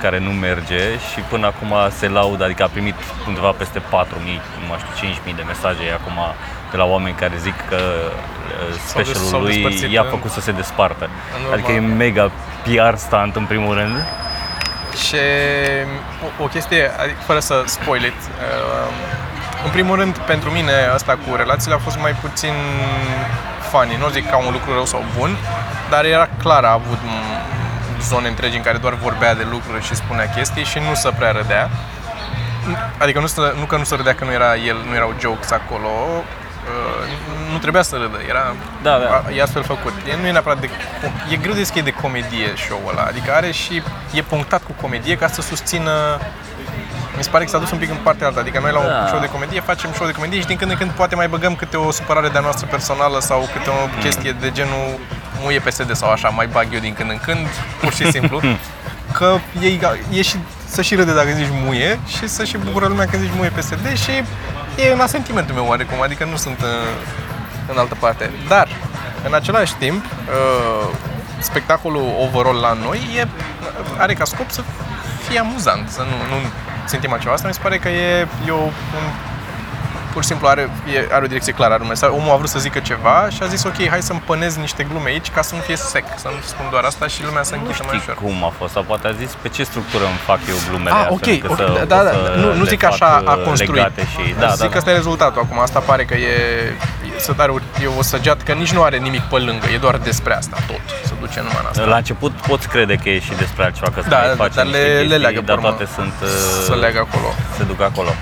care 0.00 0.18
nu 0.18 0.30
merge 0.30 0.82
și 1.12 1.20
până 1.28 1.46
acum 1.46 1.74
se 1.98 2.08
laudă, 2.08 2.44
adică 2.44 2.62
a 2.62 2.66
primit 2.66 2.94
undeva 3.26 3.50
peste 3.50 3.78
4.000, 3.78 3.82
nu 4.60 4.66
mai 4.68 4.78
știu, 4.94 5.08
5.000 5.32 5.36
de 5.36 5.42
mesaje 5.46 5.84
acum 5.92 6.18
de 6.70 6.76
la 6.76 6.84
oameni 6.84 7.14
care 7.14 7.32
zic 7.40 7.54
că 7.68 7.76
uh, 7.76 8.78
specialul 8.86 9.28
s-au 9.28 9.40
lui 9.40 9.52
despărțit 9.52 9.90
i-a 9.92 10.00
în- 10.02 10.08
făcut 10.10 10.30
să 10.30 10.40
se 10.40 10.52
despartă. 10.52 11.08
în 11.46 11.52
Adică 11.52 11.72
e 11.72 11.78
urma- 11.80 11.96
mega 11.96 12.30
PR 12.62 12.94
stunt 12.96 13.36
în 13.36 13.44
primul 13.44 13.74
rând. 13.74 13.96
Și 15.06 15.16
o, 16.38 16.42
o 16.42 16.46
chestie, 16.46 16.90
adică, 17.02 17.18
fără 17.26 17.38
să 17.38 17.62
spoil 17.66 18.04
it, 18.04 18.12
uh, 18.14 18.92
în 19.64 19.70
primul 19.70 19.96
rând, 19.96 20.16
pentru 20.18 20.50
mine, 20.50 20.72
asta 20.94 21.18
cu 21.28 21.34
relațiile 21.36 21.74
a 21.74 21.78
fost 21.78 21.98
mai 21.98 22.12
puțin 22.12 22.52
funny. 23.70 23.96
Nu 23.98 24.08
zic 24.08 24.30
ca 24.30 24.36
un 24.36 24.52
lucru 24.52 24.72
rău 24.72 24.84
sau 24.84 25.04
bun, 25.18 25.36
dar 25.90 26.04
era 26.04 26.28
clar, 26.42 26.64
a 26.64 26.72
avut 26.72 26.98
m, 27.04 27.10
zone 28.08 28.28
întregi 28.28 28.56
în 28.56 28.62
care 28.62 28.78
doar 28.78 28.94
vorbea 28.94 29.34
de 29.34 29.46
lucruri 29.50 29.84
și 29.84 29.94
spunea 29.94 30.28
chestii 30.30 30.64
și 30.64 30.78
nu 30.78 30.94
se 30.94 31.10
prea 31.18 31.30
râdea. 31.30 31.70
Adică 32.98 33.20
nu, 33.20 33.26
să, 33.26 33.54
nu 33.58 33.64
că 33.64 33.76
nu 33.76 33.84
se 33.84 33.94
râdea 33.94 34.14
că 34.14 34.24
nu 34.24 34.32
era 34.32 34.56
el, 34.56 34.76
nu 34.88 34.94
erau 34.94 35.14
jokes 35.20 35.50
acolo, 35.50 35.88
uh, 36.18 37.06
nu 37.52 37.58
trebuia 37.58 37.82
să 37.82 37.96
râdă, 37.96 38.18
era 38.28 38.54
Da, 38.82 38.98
da. 38.98 39.06
a- 39.26 39.30
e 39.36 39.42
astfel 39.42 39.62
făcut. 39.62 39.92
E, 40.08 40.16
nu 40.20 40.26
e 40.26 40.30
neapărat 40.30 40.58
de, 40.60 40.70
e 41.30 41.36
greu 41.36 41.52
de 41.52 41.58
zis 41.62 41.70
că 41.70 41.78
e 41.78 41.82
de 41.82 41.90
comedie 42.02 42.52
show-ul 42.66 42.90
ăla, 42.90 43.02
adică 43.02 43.32
are 43.32 43.50
și, 43.50 43.82
e 44.12 44.22
punctat 44.22 44.62
cu 44.62 44.72
comedie 44.80 45.16
ca 45.16 45.28
să 45.28 45.40
susțină 45.42 46.18
mi 47.20 47.26
se 47.26 47.32
pare 47.32 47.44
că 47.44 47.50
s-a 47.50 47.58
dus 47.58 47.70
un 47.70 47.78
pic 47.78 47.90
în 47.90 47.96
partea 48.02 48.26
alta, 48.26 48.40
adică 48.40 48.58
noi 48.60 48.72
la 48.72 48.78
un 48.78 48.86
Da. 48.86 49.06
show 49.06 49.20
de 49.20 49.26
comedie 49.28 49.60
facem 49.60 49.92
show 49.92 50.06
de 50.06 50.12
comedie 50.12 50.40
și 50.40 50.46
din 50.46 50.56
când 50.56 50.70
în 50.70 50.76
când 50.76 50.90
poate 50.90 51.14
mai 51.14 51.28
băgăm 51.28 51.54
câte 51.54 51.76
o 51.76 51.90
supărare 51.90 52.28
de-a 52.28 52.40
noastră 52.40 52.66
personală 52.70 53.20
sau 53.20 53.48
câte 53.52 53.70
o 53.70 54.00
chestie 54.02 54.32
de 54.40 54.50
genul 54.50 54.86
muie 55.42 55.58
PSD 55.58 55.96
sau 55.96 56.10
așa, 56.10 56.28
mai 56.28 56.46
bag 56.46 56.66
eu 56.72 56.80
din 56.80 56.94
când 56.94 57.10
în 57.10 57.18
când, 57.18 57.46
pur 57.80 57.92
și 57.92 58.10
simplu. 58.10 58.40
Că 59.12 59.36
e, 59.60 59.66
e 60.18 60.22
și 60.22 60.36
să 60.66 60.82
și 60.82 60.94
râde 60.94 61.12
dacă 61.14 61.28
zici 61.34 61.48
muie 61.64 61.98
și 62.06 62.28
să 62.28 62.44
și 62.44 62.56
bucură 62.56 62.86
lumea 62.86 63.06
când 63.06 63.22
zici 63.22 63.32
muie 63.36 63.48
PSD 63.48 63.96
și 63.98 64.10
e 64.84 64.92
în 64.92 65.00
asentimentul 65.00 65.54
meu 65.54 65.66
oarecum, 65.66 66.02
adică 66.02 66.24
nu 66.24 66.36
sunt 66.36 66.60
în, 66.60 66.76
în 67.72 67.78
altă 67.78 67.96
parte. 68.00 68.30
Dar, 68.48 68.68
în 69.26 69.34
același 69.34 69.74
timp, 69.74 70.04
uh, 70.04 70.88
spectacolul 71.38 72.06
overall 72.26 72.56
la 72.60 72.72
noi 72.72 73.00
e, 73.16 73.26
are 73.98 74.14
ca 74.14 74.24
scop 74.24 74.50
să 74.50 74.62
fie 75.28 75.38
amuzant, 75.38 75.88
să 75.90 76.00
nu, 76.00 76.16
nu 76.34 76.36
țintim 76.86 77.12
altceva. 77.12 77.32
Asta 77.34 77.48
mi 77.48 77.54
se 77.54 77.60
pare 77.62 77.78
că 77.78 77.88
e, 77.88 78.26
e 78.46 78.50
o, 78.50 78.54
un 78.62 78.70
pur 80.12 80.22
și 80.22 80.28
simplu 80.28 80.46
are, 80.48 80.70
e, 80.94 81.14
are 81.14 81.24
o 81.24 81.26
direcție 81.26 81.52
clară, 81.52 81.72
are 81.72 81.82
un 81.82 81.88
mesaj. 81.88 82.10
Omul 82.10 82.30
a 82.32 82.36
vrut 82.36 82.48
să 82.48 82.58
zică 82.58 82.78
ceva 82.78 83.28
și 83.30 83.38
a 83.42 83.46
zis 83.46 83.64
ok, 83.64 83.88
hai 83.88 84.02
să-mi 84.02 84.22
pănez 84.26 84.56
niște 84.56 84.82
glume 84.90 85.08
aici 85.10 85.30
ca 85.30 85.42
să 85.42 85.54
nu 85.54 85.60
fie 85.60 85.76
sec, 85.76 86.04
să 86.16 86.28
nu 86.28 86.40
spun 86.44 86.66
doar 86.70 86.84
asta 86.84 87.06
și 87.06 87.24
lumea 87.24 87.42
să 87.42 87.54
Nu 87.54 87.60
închisă 87.60 87.82
mai 87.86 87.98
știi 87.98 88.12
ușor. 88.12 88.22
cum 88.24 88.44
a 88.44 88.52
fost, 88.58 88.72
sau 88.72 88.82
poate 88.82 89.06
a 89.08 89.12
zis 89.12 89.30
pe 89.42 89.48
ce 89.48 89.62
structură 89.62 90.04
îmi 90.04 90.20
fac 90.24 90.38
eu 90.48 90.54
glumele 90.68 90.90
Ah, 90.90 90.96
astfel 90.96 91.14
ok, 91.14 91.26
încât 91.26 91.50
ok, 91.50 91.56
să, 91.56 91.84
da, 91.92 92.02
da, 92.02 92.10
pot 92.10 92.24
să 92.24 92.36
nu, 92.36 92.54
nu 92.54 92.62
le 92.62 92.68
zic 92.68 92.80
fac, 92.80 92.92
așa 92.92 93.22
a 93.24 93.34
uh, 93.34 93.42
construit. 93.44 93.74
legate 93.82 94.02
și, 94.14 94.34
da, 94.38 94.48
zic 94.48 94.60
da, 94.60 94.68
că 94.68 94.76
ăsta 94.78 94.90
e 94.90 94.94
rezultatul 94.94 95.40
acum, 95.44 95.58
asta 95.60 95.78
pare 95.80 96.04
că 96.04 96.14
e, 96.14 96.32
să 97.18 97.32
dar 97.32 97.48
e 97.82 97.86
o 97.98 98.02
săgeată, 98.02 98.42
că 98.44 98.52
nici 98.52 98.72
nu 98.72 98.82
are 98.82 98.96
nimic 98.96 99.22
pe 99.22 99.36
lângă, 99.36 99.66
e 99.74 99.78
doar 99.78 99.96
despre 99.96 100.34
asta 100.36 100.56
tot, 100.66 100.80
să 101.32 101.40
duce 101.40 101.40
numai 101.46 101.60
în 101.62 101.66
asta. 101.70 101.84
La 101.94 101.96
început 101.96 102.32
poți 102.50 102.68
crede 102.68 102.94
că 103.02 103.08
e 103.08 103.18
și 103.28 103.32
despre 103.44 103.62
altceva, 103.64 103.90
că 103.94 104.00
Da, 104.08 104.16
mai 104.18 104.28
da, 104.28 104.34
face 104.44 104.54
dar 104.54 104.64
niște 104.64 104.78
le- 104.80 104.86
le 104.92 104.98
chestii, 105.00 105.18
leagă 105.24 105.40
pe 105.40 105.46
dar 105.50 105.56
urmă. 105.56 105.68
toate 105.68 105.84
sunt... 105.96 106.14
uh, 106.22 106.28
Să 106.68 106.74
leagă 106.74 106.98
acolo. 107.06 107.28
Se 107.56 107.62
duc 107.70 107.80
acolo. 107.90 108.12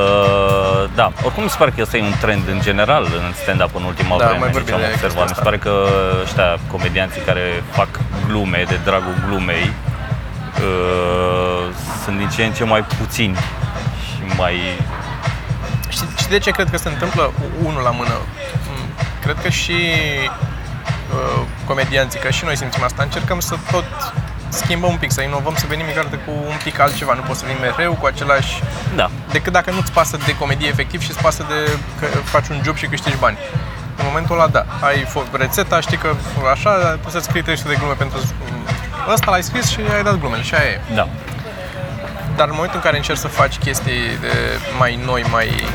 Uh, 0.00 0.84
da, 0.94 1.06
oricum 1.26 1.42
mi 1.42 1.50
se 1.54 1.56
pare 1.58 1.70
că 1.74 1.80
ăsta 1.82 1.96
e 1.96 2.02
un 2.02 2.14
trend 2.20 2.44
în 2.54 2.60
general 2.68 3.04
în 3.18 3.26
stand-up 3.42 3.72
în 3.80 3.82
ultima 3.92 4.16
Da, 4.16 4.24
mai 4.24 4.36
vreme, 4.38 4.52
vorbim 4.52 4.68
ce 4.68 4.74
am 4.74 4.80
de 4.80 4.86
observat. 4.92 5.00
chestia 5.02 5.22
Mi 5.22 5.28
se 5.28 5.34
asta. 5.36 5.44
pare 5.48 5.58
că 5.66 5.72
ăștia 6.24 6.48
comedianții 6.74 7.22
care 7.28 7.44
fac 7.78 7.88
glume 8.28 8.60
de 8.72 8.78
dragul 8.88 9.14
glumei 9.26 9.66
uh, 10.68 11.64
sunt 12.04 12.16
din 12.18 12.28
ce 12.34 12.44
în 12.44 12.52
ce 12.58 12.64
mai 12.64 12.82
puțini 13.00 13.36
și 14.08 14.20
mai... 14.36 14.56
Și, 15.88 15.98
și 16.20 16.28
de 16.28 16.38
ce 16.38 16.50
cred 16.50 16.68
că 16.70 16.76
se 16.76 16.88
întâmplă 16.88 17.32
unul 17.68 17.82
la 17.82 17.90
mână? 17.90 18.14
Mm, 18.68 18.86
Cred 19.22 19.36
că 19.42 19.48
și 19.48 19.76
uh, 21.12 21.42
comedianții, 21.66 22.20
că 22.20 22.30
și 22.30 22.44
noi 22.44 22.56
simțim 22.56 22.82
asta, 22.82 23.02
încercăm 23.02 23.40
să 23.40 23.54
tot 23.70 23.84
schimbăm 24.48 24.90
un 24.90 24.96
pic, 24.96 25.10
să 25.10 25.22
inovăm, 25.22 25.54
să 25.56 25.64
venim 25.68 25.86
măcar 25.86 26.04
cu 26.04 26.30
un 26.30 26.58
pic 26.64 26.78
altceva. 26.80 27.12
Nu 27.14 27.20
poți 27.20 27.38
să 27.38 27.44
vii 27.46 27.56
mereu 27.60 27.92
cu 28.00 28.06
același... 28.06 28.62
Da, 28.94 29.10
Decât 29.30 29.52
dacă 29.52 29.70
nu-ți 29.70 29.92
pasă 29.92 30.16
de 30.26 30.36
comedie 30.36 30.68
efectiv 30.68 31.02
și 31.02 31.10
îți 31.10 31.20
pasă 31.20 31.44
de 31.48 31.78
că 32.00 32.06
faci 32.06 32.48
un 32.48 32.60
job 32.64 32.76
și 32.76 32.86
câștigi 32.86 33.16
bani. 33.16 33.38
În 33.96 34.04
momentul 34.06 34.34
ăla, 34.34 34.46
da, 34.46 34.64
ai 34.80 35.04
fo- 35.04 35.30
rețeta, 35.32 35.80
știi 35.80 35.96
că 35.96 36.14
așa, 36.52 36.98
poți 37.02 37.14
să 37.14 37.20
scrii 37.20 37.42
300 37.42 37.68
de 37.68 37.74
glume 37.78 37.92
pentru 37.92 38.18
ăsta 39.12 39.30
l-ai 39.30 39.42
scris 39.42 39.68
și 39.68 39.78
ai 39.96 40.02
dat 40.02 40.18
glumele 40.18 40.42
și 40.42 40.54
aia 40.54 40.68
e. 40.70 40.80
da. 40.94 41.08
Dar 42.36 42.46
în 42.48 42.52
momentul 42.54 42.76
în 42.78 42.84
care 42.84 42.96
încerci 42.96 43.18
să 43.18 43.28
faci 43.28 43.58
chestii 43.58 44.18
de 44.20 44.32
mai 44.78 45.00
noi, 45.04 45.24
mai 45.30 45.66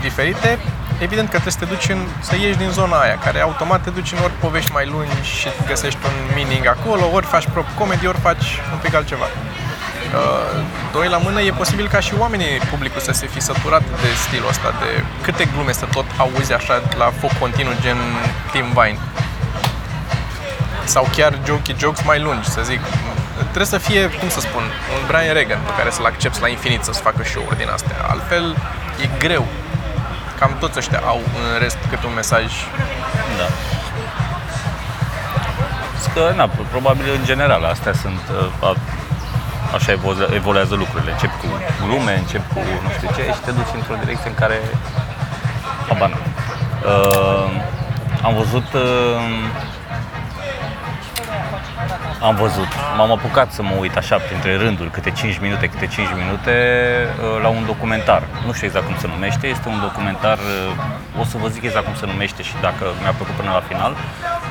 diferite, 0.00 0.58
evident 0.98 1.28
că 1.30 1.38
trebuie 1.38 1.52
să 1.52 1.58
te 1.58 1.64
duci 1.64 1.88
în, 1.88 2.06
să 2.20 2.36
ieși 2.36 2.58
din 2.58 2.70
zona 2.70 3.00
aia, 3.00 3.18
care 3.18 3.40
automat 3.40 3.82
te 3.82 3.90
duci 3.90 4.12
în 4.12 4.18
ori 4.22 4.32
povești 4.32 4.72
mai 4.72 4.86
lungi 4.86 5.30
și 5.38 5.48
găsești 5.66 5.98
un 6.04 6.34
meaning 6.34 6.66
acolo, 6.66 7.10
ori 7.12 7.26
faci 7.26 7.46
prop 7.52 7.66
comedy, 7.78 8.06
ori 8.06 8.18
faci 8.18 8.46
un 8.72 8.78
pic 8.82 8.94
altceva. 8.94 9.24
Uh, 9.24 10.60
doi 10.92 11.08
la 11.08 11.16
mână, 11.16 11.40
e 11.40 11.50
posibil 11.50 11.88
ca 11.88 12.00
și 12.00 12.12
oamenii, 12.18 12.58
publicul, 12.70 13.00
să 13.00 13.12
se 13.12 13.26
fi 13.26 13.40
săturat 13.40 13.82
de 13.82 14.08
stilul 14.26 14.48
ăsta, 14.48 14.68
de 14.80 15.04
câte 15.22 15.44
glume 15.54 15.72
să 15.72 15.86
tot 15.92 16.04
auzi 16.16 16.52
așa 16.52 16.82
la 16.96 17.12
foc 17.20 17.32
continuu, 17.38 17.72
gen 17.80 17.96
Tim 18.52 18.64
Vine 18.64 18.98
sau 20.84 21.08
chiar 21.16 21.38
jokey 21.46 21.76
jokes 21.78 22.04
mai 22.04 22.20
lungi, 22.20 22.48
să 22.48 22.60
zic. 22.62 22.80
Trebuie 23.40 23.66
să 23.66 23.78
fie, 23.78 24.08
cum 24.08 24.28
să 24.28 24.40
spun, 24.40 24.62
un 24.62 25.06
Brian 25.06 25.34
Regan 25.34 25.58
pe 25.66 25.72
care 25.76 25.90
să-l 25.90 26.04
accepti 26.04 26.40
la 26.40 26.48
infinit 26.48 26.82
să-ți 26.82 27.00
facă 27.00 27.22
show-uri 27.24 27.56
din 27.56 27.68
astea. 27.68 27.96
Altfel, 28.08 28.56
e 29.02 29.08
greu. 29.18 29.46
Cam 30.38 30.56
toți 30.60 30.78
ăștia 30.78 30.98
au 31.06 31.16
în 31.40 31.58
rest 31.58 31.76
cât 31.90 32.02
un 32.04 32.14
mesaj. 32.14 32.44
Da. 33.38 33.46
Zic 36.02 36.12
Că, 36.12 36.32
na, 36.36 36.50
probabil 36.70 37.04
în 37.18 37.24
general 37.24 37.64
astea 37.64 37.92
sunt 37.92 38.20
uh, 38.30 38.68
a- 38.68 38.76
așa 39.74 39.92
evolu- 39.92 40.34
evoluează 40.34 40.74
lucrurile. 40.74 41.10
Încep 41.10 41.30
cu 41.40 41.46
glume, 41.86 42.16
încep 42.18 42.52
cu 42.52 42.58
nu 42.84 42.90
știu 42.96 43.08
ce 43.16 43.22
și 43.22 43.40
te 43.44 43.50
duci 43.50 43.74
într-o 43.74 43.94
direcție 44.02 44.28
în 44.28 44.34
care 44.34 44.58
habar 45.88 46.08
n-am. 46.08 46.22
Uh, 46.92 47.50
am 48.26 48.34
văzut 48.34 48.72
uh, 48.72 48.82
am 52.28 52.34
văzut, 52.34 52.70
m-am 52.96 53.10
apucat 53.10 53.52
să 53.52 53.62
mă 53.62 53.74
uit 53.80 53.96
așa 53.96 54.16
printre 54.16 54.56
rânduri, 54.56 54.90
câte 54.90 55.10
5 55.10 55.38
minute, 55.38 55.66
câte 55.66 55.86
5 55.86 56.08
minute, 56.22 56.54
uh, 57.06 57.42
la 57.42 57.48
un 57.48 57.64
documentar. 57.66 58.22
Nu 58.46 58.52
știu 58.52 58.66
exact 58.66 58.86
cum 58.86 58.96
se 58.98 59.06
numește, 59.06 59.46
este 59.46 59.68
un 59.68 59.80
documentar, 59.80 60.38
uh, 60.38 61.20
o 61.20 61.24
să 61.24 61.36
vă 61.42 61.48
zic 61.48 61.62
exact 61.62 61.84
cum 61.84 61.94
se 61.94 62.06
numește 62.06 62.42
și 62.42 62.54
dacă 62.60 62.84
mi-a 63.00 63.14
plăcut 63.18 63.34
până 63.34 63.50
la 63.58 63.62
final, 63.70 63.92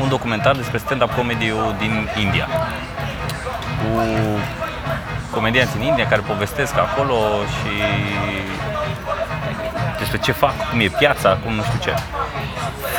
un 0.01 0.09
documentar 0.09 0.55
despre 0.55 0.77
stand-up 0.77 1.11
comedy 1.15 1.47
din 1.77 1.93
India. 2.25 2.47
Cu 3.79 3.89
comedianți 5.31 5.77
din 5.77 5.85
India 5.91 6.07
care 6.07 6.21
povestesc 6.21 6.73
acolo 6.77 7.17
și 7.55 7.73
despre 10.03 10.17
ce 10.25 10.31
fac, 10.31 10.69
cum 10.69 10.79
e 10.79 10.87
piața, 10.87 11.29
cum 11.43 11.53
nu 11.53 11.63
știu 11.63 11.79
ce. 11.85 11.93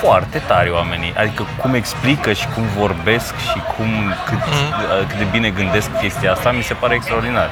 Foarte 0.01 0.39
tare 0.39 0.69
oamenii, 0.71 1.13
adică 1.19 1.43
cum 1.61 1.75
explică 1.75 2.33
și 2.33 2.47
cum 2.55 2.65
vorbesc 2.77 3.35
și 3.39 3.59
cum, 3.77 3.91
cât, 4.29 4.39
Mhm. 4.39 5.07
cât 5.09 5.19
de 5.19 5.27
bine 5.31 5.49
gândesc 5.51 5.89
chestia 6.01 6.33
asta, 6.33 6.51
mi 6.51 6.63
se 6.63 6.75
pare 6.75 6.95
extraordinar. 6.95 7.49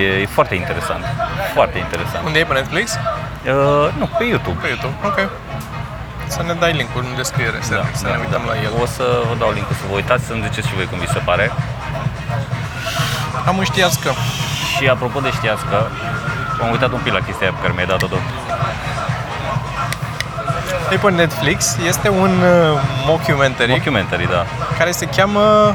E, 0.00 0.20
e 0.22 0.26
foarte 0.26 0.54
interesant, 0.54 1.04
foarte 1.54 1.78
interesant. 1.78 2.26
Unde 2.26 2.38
e 2.38 2.44
pe 2.44 2.52
Netflix? 2.52 2.86
Uh, 2.94 3.88
nu, 3.98 4.06
pe 4.18 4.24
YouTube. 4.24 4.58
Pe 4.60 4.68
YouTube. 4.68 4.94
Ok. 5.02 5.18
Să 6.26 6.42
ne 6.46 6.52
dai 6.52 6.72
link-ul 6.72 7.04
în 7.10 7.16
descriere, 7.16 7.58
să, 7.60 7.82
să 7.92 8.06
ne 8.06 8.16
uităm 8.24 8.42
la 8.46 8.54
el. 8.66 8.72
O 8.82 8.86
să 8.86 9.04
vă 9.28 9.34
dau 9.38 9.50
link 9.50 9.66
să 9.68 9.84
vă 9.90 9.94
uitați, 9.94 10.24
să-mi 10.24 10.42
ziceți 10.48 10.68
și 10.68 10.74
voi 10.74 10.86
cum 10.86 10.98
vi 10.98 11.06
se 11.08 11.18
pare. 11.28 11.50
Am 13.46 13.56
un 13.56 13.64
știați 13.64 14.00
că. 14.00 14.10
Și 14.76 14.88
apropo 14.88 15.20
de 15.20 15.30
știați 15.30 15.64
că 15.70 15.86
am 16.62 16.70
uitat 16.70 16.92
un 16.92 17.00
pic 17.02 17.12
la 17.12 17.20
chestia 17.20 17.46
aia 17.46 17.56
pe 17.56 17.60
care 17.60 17.72
mi-ai 17.72 17.86
dat-o 17.86 18.06
tu. 18.06 18.18
E 20.90 20.96
pe 20.96 21.10
Netflix, 21.10 21.76
este 21.86 22.08
un 22.08 22.30
uh, 22.30 22.80
mockumentary 23.06 23.72
Documentary, 23.72 24.26
da. 24.26 24.46
care 24.78 24.90
se 24.90 25.06
cheamă... 25.06 25.74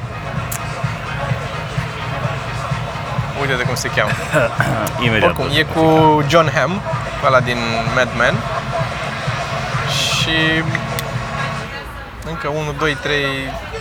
Uite 3.42 3.56
de 3.56 3.64
cum 3.64 3.76
se 3.76 3.90
cheamă. 3.96 4.12
Imediat. 5.06 5.30
Oricum, 5.30 5.46
e 5.58 5.64
cu 5.64 6.24
John 6.28 6.52
Hamm, 6.56 6.82
ăla 7.26 7.40
din 7.40 7.58
Mad 7.96 8.08
Men. 8.18 8.36
Și 9.90 10.64
încă 12.28 12.48
1, 12.48 12.74
2, 12.80 12.98
3 13.02 13.26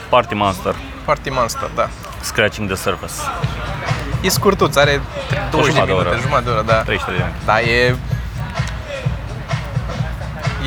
Party 0.08 0.34
Monster, 0.34 0.74
Party 1.04 1.30
Monster, 1.30 1.70
da. 1.74 1.88
Scratching 2.22 2.66
the 2.66 2.76
Surface. 2.76 3.12
E 4.20 4.28
scurtuț, 4.28 4.76
are 4.76 5.00
20 5.50 5.72
de 5.74 5.80
jumătate 5.80 5.86
de 5.86 5.92
minute, 5.92 6.08
oră. 6.08 6.18
jumătate 6.20 6.44
de 6.44 6.50
oră, 6.50 6.62
da. 6.62 6.72
33 6.82 7.16
de 7.16 7.22
ani. 7.22 7.34
Da, 7.44 7.60
e... 7.60 7.96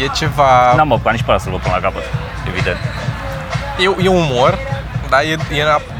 E 0.03 0.07
ceva... 0.07 0.73
N-am 0.75 0.91
apucat 0.93 1.13
nici 1.13 1.23
pe 1.23 1.29
ăla 1.31 1.39
să-l 1.39 1.51
văd 1.51 1.61
până 1.61 1.73
la 1.75 1.81
capăt, 1.81 2.03
evident. 2.47 2.77
E, 3.79 4.03
e 4.05 4.07
umor, 4.07 4.57
dar 5.09 5.21
e, 5.21 5.37
e 5.55 5.63
ab- 5.73 5.91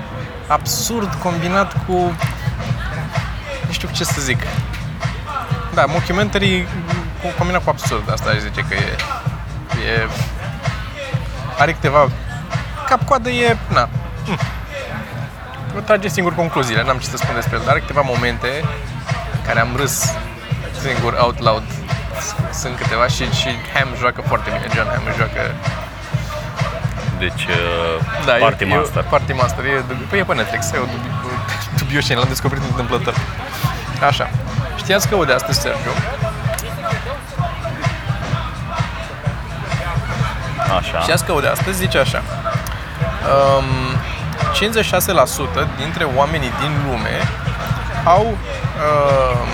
absurd 0.48 1.14
combinat 1.24 1.74
cu... 1.88 1.94
Nu 3.68 3.72
știu 3.72 3.90
ce 3.92 4.04
să 4.04 4.22
zic. 4.22 4.40
Da, 5.74 5.86
mockumentary 5.86 6.68
cu- 7.22 7.34
combinat 7.38 7.64
cu 7.64 7.70
absurd, 7.70 8.12
asta 8.12 8.30
aș 8.30 8.38
zice 8.38 8.62
că 8.70 8.74
e... 8.74 8.96
e 9.88 10.08
are 11.58 11.72
câteva... 11.72 12.10
Cap-coadă 12.90 13.30
e... 13.30 13.58
Na. 13.68 13.90
Hm. 14.26 14.40
Vă 15.76 15.82
trage 15.82 16.08
singur 16.08 16.36
concluziile, 16.36 16.84
n-am 16.84 16.98
ce 16.98 17.08
să 17.08 17.18
spun 17.18 17.36
despre 17.36 17.56
el, 17.56 17.62
dar 17.62 17.70
are 17.70 17.80
câteva 17.80 18.02
momente 18.02 18.48
în 19.36 19.42
care 19.48 19.60
am 19.60 19.76
râs 19.76 20.14
singur 20.82 21.14
out 21.20 21.40
loud. 21.40 21.64
Sunt 22.54 22.78
câteva 22.78 23.08
și, 23.08 23.24
și 23.32 23.50
Ham 23.74 23.88
joacă 23.98 24.22
foarte 24.22 24.50
bine, 24.54 24.66
John 24.76 24.88
Ham 24.88 25.04
joacă 25.18 25.42
Deci, 27.20 27.44
uh, 27.46 28.26
da, 28.26 28.34
Party 28.34 28.64
e, 28.64 28.68
Monster. 28.68 29.04
E, 29.04 29.08
Party 29.10 29.34
Monster, 29.34 29.66
e, 29.66 29.84
dubi- 29.88 30.08
păi 30.10 30.20
e 30.20 30.24
pe 30.24 30.34
Netflix, 30.34 30.72
e 30.72 30.78
o 30.78 30.86
dubi, 30.86 31.10
dubiușenie, 31.78 32.18
l-am 32.22 32.28
descoperit 32.28 32.64
întâmplător. 32.64 33.14
Așa. 34.08 34.30
Știați 34.78 35.08
că 35.10 35.16
o 35.16 35.24
de 35.24 35.34
astăzi, 35.34 35.60
Sergiu, 35.60 35.90
Așa. 40.78 41.00
știați 41.00 41.26
că 41.26 41.32
o 41.32 41.40
de 41.40 41.48
astăzi 41.48 41.78
zice 41.78 41.98
așa. 41.98 42.22
Um, 43.58 43.66
56% 44.56 44.58
dintre 45.78 46.04
oamenii 46.16 46.52
din 46.62 46.72
lume 46.88 47.16
au 48.04 48.26
um, 48.26 49.48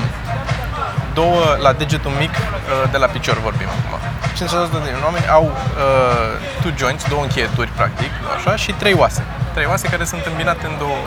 două 1.14 1.58
la 1.62 1.74
degetul 1.74 2.12
mic 2.20 2.30
uh, 2.30 2.92
de 2.92 2.98
la 2.98 3.06
picior 3.06 3.40
vorbim 3.40 3.68
acum. 3.68 4.00
56% 4.32 4.84
din 4.84 5.04
oameni 5.04 5.28
au 5.28 5.44
uh, 5.44 6.62
two 6.62 6.72
joints, 6.78 7.04
două 7.10 7.22
încheieturi 7.22 7.72
practic, 7.76 8.12
așa, 8.38 8.56
și 8.56 8.72
trei 8.72 8.94
oase. 8.94 9.24
Trei 9.54 9.66
oase 9.66 9.88
care 9.88 10.06
sunt 10.06 10.26
îmbinate 10.26 10.66
în 10.66 10.78
două, 10.78 10.98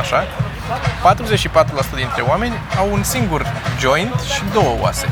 așa. 0.00 0.24
44% 0.24 1.94
dintre 1.94 2.22
oameni 2.22 2.54
au 2.78 2.88
un 2.92 3.02
singur 3.02 3.42
joint 3.80 4.20
și 4.20 4.42
două 4.52 4.76
oase. 4.80 5.08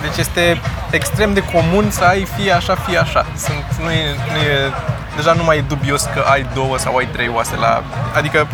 Deci 0.00 0.16
este 0.16 0.60
extrem 0.90 1.32
de 1.32 1.42
comun 1.42 1.90
să 1.90 2.04
ai 2.04 2.26
fie 2.36 2.52
așa, 2.52 2.74
fie 2.74 2.98
așa. 2.98 3.26
Sunt, 3.36 3.64
nu 3.82 3.90
e, 3.90 4.04
nu 4.32 4.38
e, 4.38 4.72
deja 5.16 5.32
nu 5.32 5.44
mai 5.44 5.56
e 5.56 5.64
dubios 5.68 6.02
că 6.02 6.24
ai 6.30 6.46
două 6.54 6.78
sau 6.78 6.96
ai 6.96 7.06
trei 7.06 7.30
oase 7.34 7.56
la... 7.56 7.82
Adică 8.16 8.46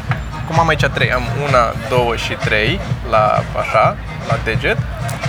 Cum 0.47 0.59
am 0.59 0.69
aici 0.69 0.85
trei, 0.85 1.13
am 1.13 1.23
una, 1.49 1.73
două 1.89 2.17
și 2.17 2.33
trei 2.33 2.81
la 3.11 3.43
așa, 3.61 3.97
la 4.29 4.37
deget. 4.45 4.79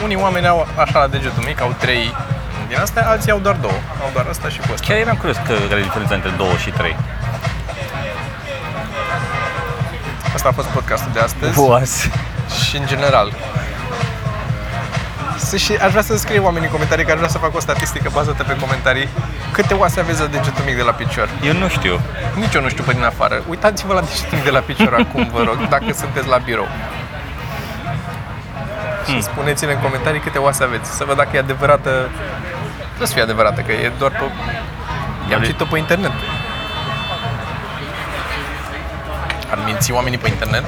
Unii 0.04 0.16
oameni 0.16 0.48
au 0.48 0.68
așa 0.76 1.00
la 1.00 1.08
degetul 1.08 1.44
mic, 1.46 1.62
au 1.62 1.76
trei 1.78 2.14
din 2.70 2.78
astea, 2.78 3.10
alții 3.10 3.32
au 3.32 3.40
doar 3.40 3.56
două. 3.56 3.80
Au 4.04 4.10
doar 4.14 4.26
asta 4.30 4.50
și 4.50 4.60
cu 4.60 4.68
asta. 4.74 4.86
Chiar 4.88 4.98
eram 4.98 5.16
curios 5.16 5.36
că 5.36 5.54
care 5.70 5.80
e 5.80 5.84
diferența 5.84 6.16
între 6.16 6.30
2 6.38 6.48
și 6.64 6.70
3. 6.70 6.96
Asta 10.34 10.48
a 10.50 10.52
fost 10.52 10.68
podcastul 10.68 11.12
de 11.14 11.20
astăzi 11.20 11.60
Was. 11.60 12.08
și 12.68 12.78
în 12.78 12.86
general. 12.86 13.34
Să 15.50 15.58
și 15.58 15.74
aș 15.74 15.90
vrea 15.90 16.02
să 16.02 16.18
scrie 16.18 16.40
oamenii 16.40 16.68
în 16.68 16.74
comentarii 16.74 17.06
că 17.06 17.12
aș 17.12 17.18
vrea 17.18 17.30
să 17.30 17.38
fac 17.38 17.56
o 17.56 17.60
statistică 17.60 18.10
bazată 18.14 18.44
pe 18.44 18.56
comentarii. 18.56 19.08
Câte 19.52 19.74
oase 19.74 20.00
aveți 20.00 20.20
la 20.20 20.26
degetul 20.26 20.64
mic 20.66 20.76
de 20.76 20.82
la 20.82 20.92
picior? 20.92 21.30
Eu 21.44 21.54
nu 21.54 21.68
știu. 21.68 22.00
Nici 22.36 22.54
eu 22.54 22.62
nu 22.62 22.70
știu 22.70 22.84
pe 22.84 22.94
din 22.94 23.04
afară. 23.04 23.44
Uitați-vă 23.48 23.94
la 23.94 24.02
degetul 24.02 24.30
mic 24.38 24.44
de 24.44 24.50
la 24.50 24.60
picior 24.60 24.94
acum, 24.94 25.30
vă 25.34 25.44
rog, 25.44 25.68
dacă 25.68 25.86
sunteți 25.94 26.28
la 26.28 26.38
birou. 26.38 26.68
Și 29.08 29.22
spuneți-ne 29.22 29.72
în 29.72 29.80
comentarii 29.80 30.20
câte 30.20 30.38
oase 30.38 30.64
aveți, 30.64 30.90
să 30.92 31.04
văd 31.06 31.18
dacă 31.18 31.30
e 31.34 31.40
adevărată. 31.40 31.90
Trebuie 32.88 33.08
să 33.08 33.14
fie 33.14 33.22
adevărată, 33.22 33.62
că 33.62 33.72
e 33.72 33.92
doar 33.98 34.12
pe... 34.12 34.18
I-am 34.22 34.32
Dar 35.30 35.42
e- 35.42 35.46
citit-o 35.46 35.66
pe 35.66 35.78
internet. 35.78 36.12
Ar 39.52 39.60
minți 39.66 39.92
oamenii 39.92 40.18
pe 40.18 40.28
internet? 40.28 40.64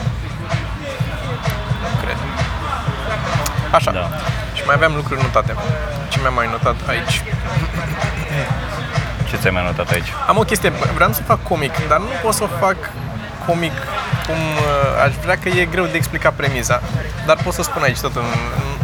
Nu 1.82 2.02
cred. 2.04 2.18
Așa. 3.72 3.92
Da. 3.92 4.10
Și 4.62 4.68
mai 4.68 4.76
aveam 4.76 4.96
lucruri 4.96 5.22
notate. 5.22 5.56
Ce 6.10 6.20
mi-am 6.20 6.34
mai 6.34 6.48
notat 6.52 6.76
aici? 6.88 7.24
Ce 9.30 9.38
ți-ai 9.38 9.54
mai 9.54 9.64
notat 9.64 9.92
aici? 9.92 10.14
Am 10.28 10.38
o 10.38 10.42
chestie, 10.42 10.70
vreau 10.70 11.12
să 11.12 11.22
fac 11.22 11.44
comic, 11.44 11.88
dar 11.88 12.00
nu 12.00 12.12
pot 12.24 12.34
să 12.34 12.46
fac 12.60 12.76
comic 13.46 13.72
cum 14.28 14.36
uh, 14.36 15.04
aș 15.06 15.14
vrea 15.22 15.38
că 15.38 15.50
e 15.50 15.66
greu 15.66 15.86
de 15.86 15.98
explicat 15.98 16.34
premiza. 16.34 16.82
Dar 17.26 17.38
pot 17.44 17.54
să 17.54 17.62
spun 17.64 17.82
aici 17.82 18.00
tot, 18.00 18.16
în, 18.16 18.24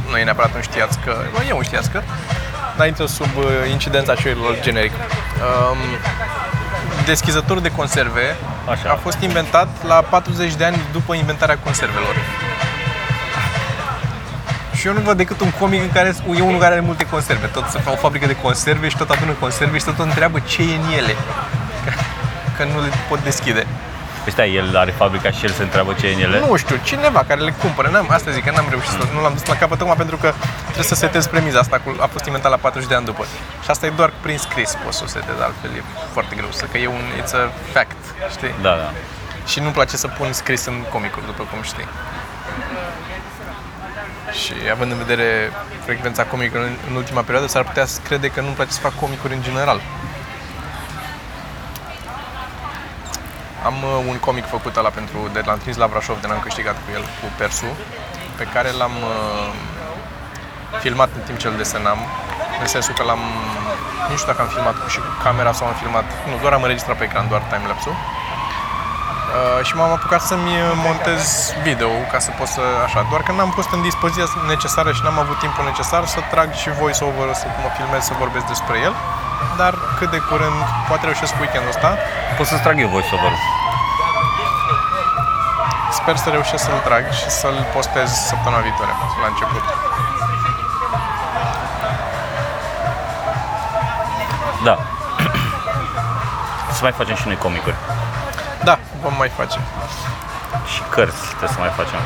nu 0.09 0.17
e 0.17 0.23
neapărat 0.23 0.55
un 0.55 0.61
știați 0.61 0.99
că, 0.99 1.15
nu 1.33 1.43
e 1.47 1.53
un 1.53 1.63
știați 1.63 1.89
că, 1.91 2.01
dar 2.77 2.87
intră 2.87 3.05
sub 3.05 3.37
uh, 3.37 3.45
incidența 3.71 4.15
celor 4.15 4.59
generic. 4.61 4.91
Um, 4.91 5.77
deschizătorul 7.05 7.61
de 7.61 7.71
conserve 7.71 8.35
Așa. 8.69 8.89
a 8.89 8.95
fost 8.95 9.19
inventat 9.19 9.67
la 9.87 9.95
40 10.09 10.53
de 10.55 10.63
ani 10.65 10.77
după 10.91 11.13
inventarea 11.13 11.57
conservelor. 11.63 12.15
Și 14.87 14.93
eu 14.93 14.99
nu 14.99 15.05
văd 15.05 15.17
decât 15.17 15.39
un 15.41 15.51
comic 15.51 15.81
în 15.81 15.91
care 15.91 16.15
e 16.37 16.41
unul 16.41 16.59
care 16.59 16.73
are 16.73 16.83
multe 16.89 17.05
conserve. 17.05 17.45
Tot 17.45 17.65
să 17.67 17.77
fac 17.77 17.93
o 17.93 17.95
fabrică 17.95 18.25
de 18.25 18.35
conserve 18.35 18.87
și 18.89 18.97
tot 18.97 19.09
adună 19.09 19.31
conserve 19.31 19.77
și 19.77 19.85
tot 19.85 19.99
întreabă 19.99 20.39
ce 20.39 20.61
e 20.61 20.75
în 20.75 20.87
ele. 20.99 21.13
Că, 21.83 21.91
că 22.57 22.63
nu 22.63 22.81
le 22.81 22.89
pot 23.09 23.19
deschide. 23.23 23.65
Păi 24.23 24.31
stai, 24.31 24.55
el 24.55 24.77
are 24.77 24.91
fabrica 24.91 25.31
și 25.31 25.45
el 25.45 25.51
se 25.51 25.63
întreabă 25.63 25.93
ce 25.99 26.07
e 26.07 26.13
în 26.13 26.19
ele? 26.19 26.39
Nu 26.39 26.55
știu, 26.55 26.75
cineva 26.83 27.23
care 27.27 27.41
le 27.41 27.53
cumpără. 27.61 27.87
N-am, 27.89 28.07
asta 28.09 28.31
zic 28.31 28.43
că 28.43 28.51
n-am 28.55 28.65
reușit 28.69 28.89
să 28.89 29.03
nu 29.13 29.21
l-am 29.21 29.33
dus 29.33 29.45
la 29.45 29.55
capăt 29.55 29.77
tocmai 29.77 29.95
pentru 29.95 30.17
că 30.17 30.33
trebuie 30.63 30.91
să 30.93 30.95
setez 30.95 31.27
premiza 31.27 31.59
asta. 31.59 31.77
Cu, 31.83 31.95
a 31.99 32.05
fost 32.05 32.25
inventat 32.25 32.51
la 32.51 32.57
40 32.57 32.89
de 32.89 32.95
ani 32.95 33.05
după. 33.05 33.23
Și 33.63 33.69
asta 33.69 33.85
e 33.85 33.89
doar 33.89 34.11
prin 34.21 34.37
scris 34.37 34.77
poți 34.83 34.97
să 34.97 35.03
o 35.05 35.07
setezi, 35.07 35.41
altfel 35.41 35.71
e 35.79 35.81
foarte 36.11 36.35
greu 36.35 36.51
să 36.51 36.65
că 36.71 36.77
e 36.77 36.87
un 36.87 37.05
it's 37.21 37.33
a 37.33 37.51
fact, 37.73 38.01
știi? 38.35 38.53
Da, 38.61 38.73
da. 38.81 38.89
Și 39.45 39.59
nu-mi 39.59 39.73
place 39.73 39.97
să 39.97 40.07
pun 40.07 40.33
scris 40.33 40.65
în 40.65 40.77
comicuri, 40.93 41.25
după 41.25 41.43
cum 41.51 41.61
știi. 41.61 41.87
Și 44.31 44.53
având 44.71 44.91
în 44.91 44.97
vedere 44.97 45.51
frecvența 45.85 46.23
comică 46.23 46.57
în, 46.57 46.75
în 46.89 46.95
ultima 46.95 47.21
perioadă, 47.21 47.47
s-ar 47.47 47.63
putea 47.63 47.85
să 47.85 47.99
crede 48.03 48.27
că 48.27 48.41
nu-mi 48.41 48.55
place 48.55 48.71
să 48.71 48.79
fac 48.79 48.95
comicuri 48.95 49.33
în 49.33 49.41
general. 49.41 49.81
Am 53.65 53.75
uh, 53.83 54.05
un 54.07 54.17
comic 54.17 54.45
făcut 54.45 54.75
la 54.75 54.89
pentru 54.89 55.29
de 55.33 55.41
l-am 55.45 55.57
trimis 55.57 55.77
la 55.77 55.87
Brașov, 55.87 56.21
de 56.21 56.27
n-am 56.27 56.39
câștigat 56.39 56.75
cu 56.75 56.89
el, 56.93 57.01
cu 57.01 57.25
Persu, 57.37 57.71
pe 58.35 58.43
care 58.53 58.71
l-am 58.71 58.91
uh, 58.91 59.53
filmat 60.79 61.09
în 61.15 61.21
timp 61.21 61.37
ce 61.37 61.47
îl 61.47 61.57
desenam, 61.57 61.97
în 62.61 62.67
sensul 62.67 62.93
că 62.93 63.03
l-am, 63.03 63.19
nu 64.09 64.15
știu 64.15 64.31
dacă 64.31 64.41
am 64.41 64.47
filmat 64.47 64.75
și 64.87 64.99
cu 64.99 65.11
camera 65.23 65.51
sau 65.51 65.67
am 65.67 65.73
filmat, 65.73 66.05
nu, 66.27 66.37
doar 66.41 66.53
am 66.53 66.61
înregistrat 66.61 66.97
pe 66.97 67.03
ecran, 67.03 67.27
doar 67.27 67.41
timelapse-ul. 67.41 67.95
Uh, 69.37 69.65
și 69.67 69.75
m-am 69.75 69.91
apucat 69.97 70.21
să-mi 70.21 70.53
montez 70.87 71.21
video 71.67 71.91
ca 72.11 72.19
să 72.25 72.31
pot 72.37 72.47
să, 72.47 72.61
așa, 72.85 72.99
doar 73.09 73.21
că 73.25 73.31
n-am 73.31 73.51
fost 73.57 73.71
în 73.77 73.81
dispoziția 73.81 74.27
necesară 74.47 74.91
și 74.91 75.01
n-am 75.03 75.19
avut 75.19 75.37
timpul 75.39 75.63
necesar 75.71 76.05
să 76.05 76.19
trag 76.31 76.49
și 76.61 76.69
voice-over, 76.79 77.27
să 77.41 77.45
mă 77.63 77.69
filmez, 77.77 78.01
să 78.09 78.13
vorbesc 78.23 78.45
despre 78.45 78.75
el, 78.87 78.93
dar 79.57 79.73
cât 79.97 80.09
de 80.15 80.19
curând, 80.29 80.59
poate 80.87 81.03
reușesc 81.05 81.33
weekendul 81.39 81.69
ăsta, 81.75 81.89
Pot 82.37 82.45
să-ți 82.47 82.61
trag 82.61 82.79
eu 82.79 82.87
voice-over. 82.87 83.33
sper 85.99 86.15
să 86.15 86.29
reușesc 86.29 86.63
să-l 86.63 86.81
trag 86.87 87.03
și 87.19 87.29
să-l 87.29 87.57
postez 87.73 88.09
săptămâna 88.31 88.61
viitoare, 88.61 88.93
la 89.21 89.27
început. 89.27 89.63
Da. 94.63 94.75
să 96.77 96.79
mai 96.81 96.91
facem 96.91 97.15
și 97.15 97.27
noi 97.27 97.35
comicuri. 97.35 97.75
Da, 99.01 99.07
vom 99.07 99.17
mai 99.17 99.29
face. 99.29 99.59
Și 100.73 100.81
cărți 100.89 101.27
trebuie 101.27 101.49
să 101.49 101.59
mai 101.59 101.69
facem. 101.75 101.99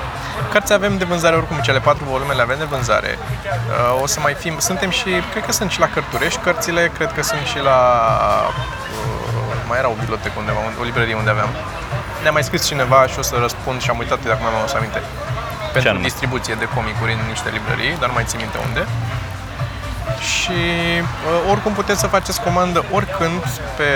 Cărți 0.51 0.73
avem 0.73 0.97
de 0.97 1.05
vânzare 1.05 1.35
oricum, 1.35 1.57
cele 1.57 1.79
patru 1.79 2.03
volume 2.03 2.33
le 2.33 2.41
avem 2.41 2.57
de 2.57 2.63
vânzare. 2.63 3.17
Uh, 3.17 4.01
O 4.01 4.05
să 4.05 4.19
mai 4.19 4.33
fim, 4.33 4.55
suntem 4.59 4.89
și, 4.89 5.09
cred 5.31 5.45
că 5.45 5.51
sunt 5.51 5.71
și 5.71 5.79
la 5.79 5.89
Cărturești, 5.93 6.39
cărțile 6.39 6.91
cred 6.97 7.13
că 7.13 7.21
sunt 7.23 7.45
și 7.51 7.59
la, 7.59 7.79
uh, 8.49 9.55
mai 9.67 9.77
era 9.77 9.89
o 9.89 9.97
bibliotecă 9.99 10.33
undeva, 10.37 10.59
o 10.79 10.83
librărie 10.83 11.15
unde 11.15 11.29
aveam. 11.29 11.49
Ne-a 12.21 12.31
mai 12.31 12.43
scris 12.43 12.65
cineva 12.67 13.07
și 13.07 13.19
o 13.19 13.21
să 13.21 13.35
răspund 13.39 13.81
și 13.81 13.89
am 13.89 13.97
uitat 13.97 14.19
dacă 14.23 14.39
mai 14.41 14.61
am 14.61 14.67
să 14.67 14.77
aminte. 14.77 15.01
Pentru 15.73 15.89
anume? 15.89 16.05
distribuție 16.05 16.53
de 16.53 16.67
comicuri 16.75 17.11
în 17.11 17.19
niște 17.33 17.49
librării, 17.57 17.97
dar 17.99 18.07
nu 18.07 18.13
mai 18.13 18.23
țin 18.27 18.39
minte 18.41 18.57
unde. 18.67 18.83
Și 20.31 20.59
uh, 21.01 21.51
oricum 21.51 21.73
puteți 21.73 21.99
să 21.99 22.07
faceți 22.07 22.41
comandă 22.41 22.83
oricând 22.91 23.41
pe 23.77 23.89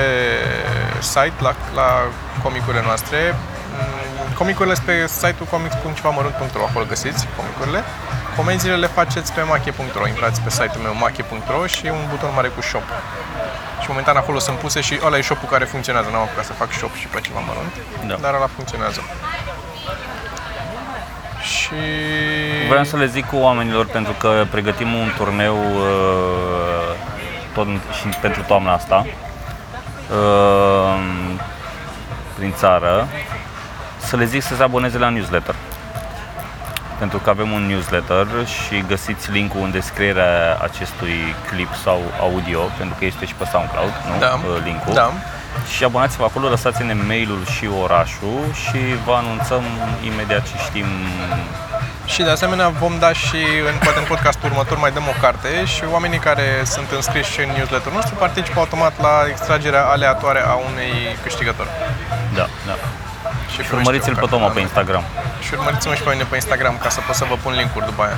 site 0.99 1.33
la, 1.39 1.55
la 1.75 1.87
comicurile 2.43 2.81
noastre. 2.85 3.17
Mm, 3.35 4.33
Comicurile 4.33 4.73
sunt 4.73 4.85
pe 4.85 5.07
site-ul 5.07 5.47
comics.cevamărunt.ro, 5.49 6.63
acolo 6.69 6.85
găsiți 6.85 7.27
comicurile. 7.37 7.83
Comenzile 8.35 8.75
le 8.75 8.87
faceți 8.87 9.33
pe 9.33 9.41
mache.ro, 9.41 10.07
intrați 10.07 10.41
pe 10.41 10.49
site-ul 10.49 10.83
meu 10.83 10.93
mache.ro 10.93 11.65
și 11.65 11.85
e 11.85 11.91
un 11.91 12.05
buton 12.09 12.31
mare 12.35 12.47
cu 12.47 12.61
shop. 12.61 12.83
Și 13.81 13.85
momentan 13.89 14.15
acolo 14.17 14.39
sunt 14.39 14.57
puse 14.57 14.81
și 14.81 14.99
ăla 15.05 15.17
e 15.17 15.21
shop-ul 15.21 15.49
care 15.49 15.65
funcționează, 15.65 16.09
n-am 16.09 16.21
apucat 16.21 16.45
să 16.45 16.53
fac 16.53 16.71
shop 16.71 16.93
și 16.95 17.07
pe 17.07 17.19
ceva 17.21 17.39
mărunt, 17.39 17.73
Da. 18.07 18.15
dar 18.21 18.33
ăla 18.33 18.49
funcționează. 18.55 19.01
Și... 21.41 21.73
Vreau 22.67 22.83
să 22.83 22.97
le 22.97 23.05
zic 23.05 23.25
cu 23.25 23.35
oamenilor 23.35 23.85
pentru 23.85 24.13
că 24.13 24.45
pregătim 24.51 24.93
un 24.93 25.11
turneu 25.17 25.55
uh, 25.55 26.95
tot 27.53 27.67
și 27.99 28.07
pentru 28.21 28.41
toamna 28.41 28.73
asta 28.73 29.05
uh, 30.11 30.99
prin 32.37 32.53
țară 32.57 33.07
să 33.97 34.15
le 34.15 34.25
zic 34.25 34.41
să 34.41 34.55
se 34.55 34.63
aboneze 34.63 34.97
la 34.97 35.09
newsletter. 35.09 35.55
Pentru 36.99 37.17
că 37.17 37.29
avem 37.29 37.51
un 37.51 37.65
newsletter 37.65 38.27
și 38.45 38.83
găsiți 38.87 39.31
linkul 39.31 39.61
în 39.63 39.71
descrierea 39.71 40.57
acestui 40.61 41.35
clip 41.49 41.69
sau 41.83 42.01
audio, 42.19 42.59
pentru 42.77 42.95
că 42.99 43.05
este 43.05 43.25
și 43.25 43.33
pe 43.33 43.45
SoundCloud, 43.51 43.93
nu? 44.07 44.19
Da. 44.19 44.33
Uh, 44.33 44.61
Linkul. 44.63 44.93
Da. 44.93 45.11
Și 45.75 45.83
abonați-vă 45.83 46.23
acolo, 46.23 46.49
lăsați-ne 46.49 46.93
mail-ul 46.93 47.45
și 47.45 47.69
orașul 47.81 48.39
și 48.53 48.79
vă 49.05 49.13
anunțăm 49.13 49.63
imediat 50.03 50.43
ce 50.47 50.57
știm 50.57 50.85
Și 52.05 52.21
de 52.23 52.29
asemenea 52.29 52.69
vom 52.69 52.99
da 52.99 53.13
și, 53.13 53.41
în, 53.69 53.75
poate 53.83 53.99
în 53.99 54.05
podcastul 54.05 54.49
următor, 54.49 54.77
mai 54.77 54.91
dăm 54.91 55.07
o 55.07 55.15
carte 55.21 55.65
și 55.65 55.83
oamenii 55.91 56.19
care 56.19 56.47
sunt 56.65 56.91
înscriși 56.91 57.39
în 57.41 57.49
newsletterul 57.57 57.93
nostru 57.93 58.15
participă 58.15 58.59
automat 58.59 58.93
la 59.01 59.15
extragerea 59.29 59.83
aleatoare 59.85 60.41
a 60.51 60.53
unei 60.71 60.93
câștigători. 61.23 61.69
Da, 62.33 62.47
da. 62.67 62.75
Și, 63.51 63.61
Și 63.63 63.73
urmăriți-l 63.73 64.15
pe 64.15 64.25
Toma 64.29 64.47
pe 64.47 64.59
Instagram. 64.59 65.03
Și 65.45 65.53
urmăriți-mă 65.53 65.93
și 65.93 66.01
pe 66.01 66.09
mine 66.09 66.23
pe 66.29 66.35
Instagram 66.35 66.77
ca 66.83 66.89
să 66.89 66.99
pot 67.07 67.15
să 67.15 67.25
vă 67.29 67.35
pun 67.43 67.53
link-uri 67.53 67.85
după 67.85 68.01
aia. 68.03 68.17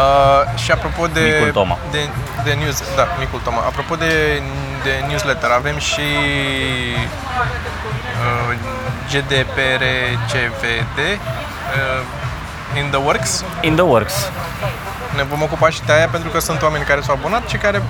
Uh, 0.00 0.58
și 0.62 0.70
apropo 0.70 1.06
de, 1.06 1.20
Micul 1.20 1.52
Toma. 1.52 1.78
de, 1.90 2.08
de 2.44 2.52
news, 2.52 2.82
da, 2.96 3.06
Micul 3.18 3.40
Toma. 3.44 3.58
Apropo 3.58 3.94
de, 3.94 4.42
de 4.82 5.04
newsletter, 5.08 5.50
avem 5.50 5.78
și 5.78 6.06
uh, 8.22 8.56
GDPR 9.10 9.82
CVD 10.30 10.98
uh, 10.98 12.20
in 12.76 12.88
the 12.90 12.98
works. 12.98 13.44
In 13.60 13.74
the 13.74 13.84
works. 13.84 14.14
Ne 15.16 15.22
vom 15.22 15.42
ocupa 15.42 15.70
și 15.70 15.80
de 15.86 15.92
aia 15.92 16.08
pentru 16.08 16.30
că 16.30 16.38
sunt 16.38 16.62
oameni 16.62 16.84
care 16.84 17.00
s-au 17.00 17.14
abonat 17.18 17.48
și 17.48 17.56
care 17.56 17.78
m, 17.78 17.82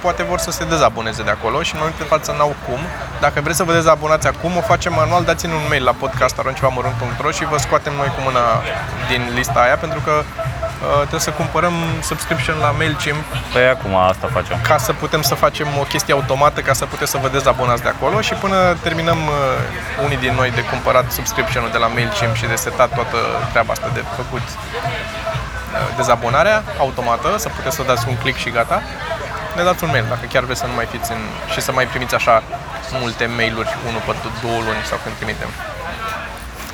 poate 0.00 0.22
vor 0.22 0.38
să 0.38 0.50
se 0.50 0.64
dezaboneze 0.64 1.22
de 1.22 1.30
acolo 1.30 1.62
și 1.62 1.72
în 1.72 1.78
momentul 1.78 2.04
de 2.04 2.08
față 2.14 2.34
n-au 2.38 2.54
cum. 2.68 2.78
Dacă 3.20 3.40
vreți 3.40 3.56
să 3.56 3.64
vă 3.64 3.72
dezabonați 3.72 4.26
acum, 4.26 4.56
o 4.56 4.60
facem 4.60 4.92
manual, 4.92 5.24
dați-ne 5.24 5.52
un 5.52 5.66
mail 5.68 5.84
la 5.84 5.92
podcast.ro 5.92 7.30
și 7.30 7.44
vă 7.44 7.58
scoatem 7.58 7.92
noi 7.94 8.06
cu 8.06 8.20
mâna 8.24 8.62
din 9.08 9.22
lista 9.34 9.60
aia 9.60 9.76
pentru 9.76 10.00
că 10.00 10.10
uh, 10.10 10.43
trebuie 11.00 11.20
să 11.20 11.30
cumpărăm 11.30 11.74
subscription 12.02 12.56
la 12.58 12.70
MailChimp 12.70 13.24
Păi 13.52 13.68
acum 13.68 13.94
asta 13.96 14.26
facem. 14.32 14.56
ca 14.68 14.76
să 14.78 14.92
putem 14.92 15.22
să 15.22 15.34
facem 15.34 15.68
o 15.80 15.82
chestie 15.82 16.14
automată, 16.14 16.60
ca 16.60 16.72
să 16.72 16.84
puteți 16.84 17.10
să 17.10 17.18
vă 17.22 17.28
dezabonați 17.28 17.82
de 17.82 17.88
acolo 17.88 18.20
și 18.20 18.34
până 18.34 18.76
terminăm 18.82 19.18
uh, 19.26 20.04
unii 20.04 20.16
din 20.16 20.34
noi 20.34 20.50
de 20.50 20.64
cumpărat 20.64 21.12
subscription-ul 21.12 21.70
de 21.70 21.78
la 21.78 21.86
MailChimp 21.86 22.34
și 22.34 22.46
de 22.46 22.54
setat 22.54 22.94
toată 22.94 23.18
treaba 23.50 23.72
asta 23.72 23.90
de 23.94 24.02
făcut 24.16 24.46
uh, 24.48 25.96
dezabonarea 25.96 26.62
automată, 26.78 27.28
să 27.38 27.48
puteți 27.48 27.76
să 27.76 27.82
dați 27.82 28.04
un 28.08 28.16
click 28.16 28.38
și 28.38 28.50
gata, 28.50 28.82
ne 29.56 29.62
dați 29.62 29.84
un 29.84 29.90
mail 29.90 30.04
dacă 30.08 30.26
chiar 30.32 30.44
vreți 30.44 30.60
să 30.60 30.66
nu 30.66 30.74
mai 30.74 30.86
fiți 30.86 31.12
în... 31.12 31.22
și 31.52 31.60
să 31.60 31.72
mai 31.72 31.86
primiți 31.86 32.14
așa 32.14 32.42
multe 33.00 33.26
mail-uri, 33.36 33.76
unul 33.88 34.02
pe 34.06 34.12
două 34.42 34.58
luni 34.66 34.82
sau 34.90 34.98
când 35.02 35.14
trimitem. 35.14 35.50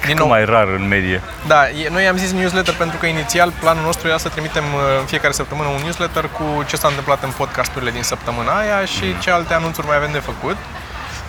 Din 0.06 0.16
Cum 0.16 0.28
mai 0.28 0.44
rar 0.44 0.66
în 0.68 0.88
medie. 0.88 1.22
da, 1.46 1.68
e- 1.68 1.88
noi 1.90 2.06
am 2.06 2.16
zis 2.16 2.32
newsletter 2.32 2.74
pentru 2.74 2.98
că 2.98 3.06
inițial 3.06 3.52
planul 3.60 3.82
nostru 3.84 4.08
era 4.08 4.18
să 4.18 4.28
trimitem 4.28 4.64
uh, 4.64 4.80
în 5.00 5.04
fiecare 5.06 5.32
săptămână 5.32 5.68
un 5.68 5.80
newsletter 5.82 6.28
cu 6.38 6.64
ce 6.66 6.76
s-a 6.76 6.88
întâmplat 6.88 7.22
în 7.22 7.30
podcasturile 7.36 7.90
din 7.90 8.02
săptămâna 8.02 8.58
aia 8.58 8.84
și 8.84 9.18
ce 9.18 9.30
alte 9.30 9.54
anunțuri 9.54 9.86
mai 9.86 9.96
avem 9.96 10.12
de 10.12 10.18
făcut. 10.18 10.56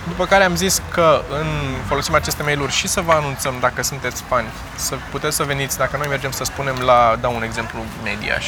După 0.08 0.24
care 0.26 0.44
am 0.44 0.54
zis 0.56 0.82
că 0.90 1.22
în, 1.40 1.46
folosim 1.88 2.14
aceste 2.14 2.42
mail-uri 2.42 2.72
și 2.72 2.88
să 2.88 3.00
vă 3.00 3.12
anunțăm 3.12 3.54
dacă 3.60 3.82
sunteți 3.82 4.22
fani, 4.28 4.46
să 4.74 4.94
puteți 5.10 5.36
să 5.36 5.42
veniți, 5.42 5.78
dacă 5.78 5.96
noi 5.96 6.06
mergem 6.08 6.30
să 6.30 6.44
spunem 6.44 6.76
la, 6.84 7.16
dau 7.20 7.34
un 7.34 7.42
exemplu, 7.42 7.78
Mediaș. 8.04 8.46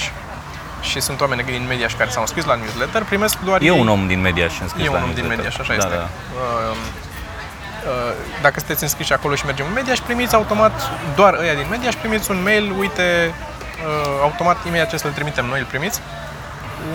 Și 0.80 1.00
sunt 1.00 1.20
oameni 1.20 1.42
din 1.42 1.64
Mediaș 1.68 1.94
care 1.94 2.10
s-au 2.10 2.20
înscris 2.20 2.44
la 2.44 2.54
newsletter, 2.54 3.02
primesc 3.02 3.38
doar 3.44 3.60
E 3.60 3.64
ei. 3.64 3.80
un 3.80 3.88
om 3.88 4.06
din 4.06 4.20
mediaș 4.20 4.52
și 4.54 4.62
înscris 4.62 4.86
E 4.86 4.90
la 4.90 4.96
un 4.96 5.02
om 5.02 5.14
din 5.14 5.24
newsletter. 5.26 5.36
Mediaș, 5.36 5.58
așa 5.58 5.74
da, 5.76 5.84
este. 5.84 5.96
Da. 5.96 6.08
Uh, 7.86 7.90
uh, 7.90 8.12
Dacă 8.42 8.54
sunteți 8.58 8.82
înscriși 8.82 9.12
acolo 9.12 9.34
și 9.34 9.44
mergem 9.44 9.66
în 9.66 9.72
media 9.72 9.94
și 9.94 10.02
primiți 10.02 10.34
automat, 10.34 10.72
doar 11.14 11.34
ăia 11.40 11.54
din 11.54 11.66
media 11.70 11.90
și 11.90 11.96
primiți 11.96 12.30
un 12.30 12.42
mail, 12.42 12.74
uite, 12.78 13.34
uh, 13.86 14.18
automat 14.22 14.56
imediat 14.66 14.88
ce 14.90 14.96
să-l 14.96 15.10
trimitem 15.10 15.44
noi, 15.46 15.58
îl 15.58 15.64
primiți, 15.64 16.00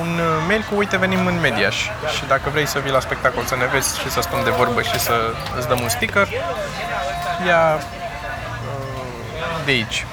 un 0.02 0.08
uh, 0.20 0.44
mail 0.48 0.66
cu 0.70 0.76
uite 0.78 0.98
venim 0.98 1.26
în 1.26 1.40
Mediaș 1.40 1.76
și 2.16 2.24
dacă 2.28 2.50
vrei 2.52 2.68
să 2.68 2.80
vii 2.80 2.92
la 2.92 3.00
spectacol 3.00 3.44
să 3.44 3.56
ne 3.56 3.66
vezi 3.74 4.00
și 4.00 4.10
să 4.10 4.22
stăm 4.22 4.40
de 4.44 4.50
vorbă 4.50 4.82
și 4.82 5.00
să 5.00 5.14
îți 5.58 5.68
dăm 5.68 5.80
un 5.82 5.90
sticker, 5.90 6.28
ia 7.48 7.62
uh, 7.76 7.82
de 9.66 9.72
aici. 9.72 10.06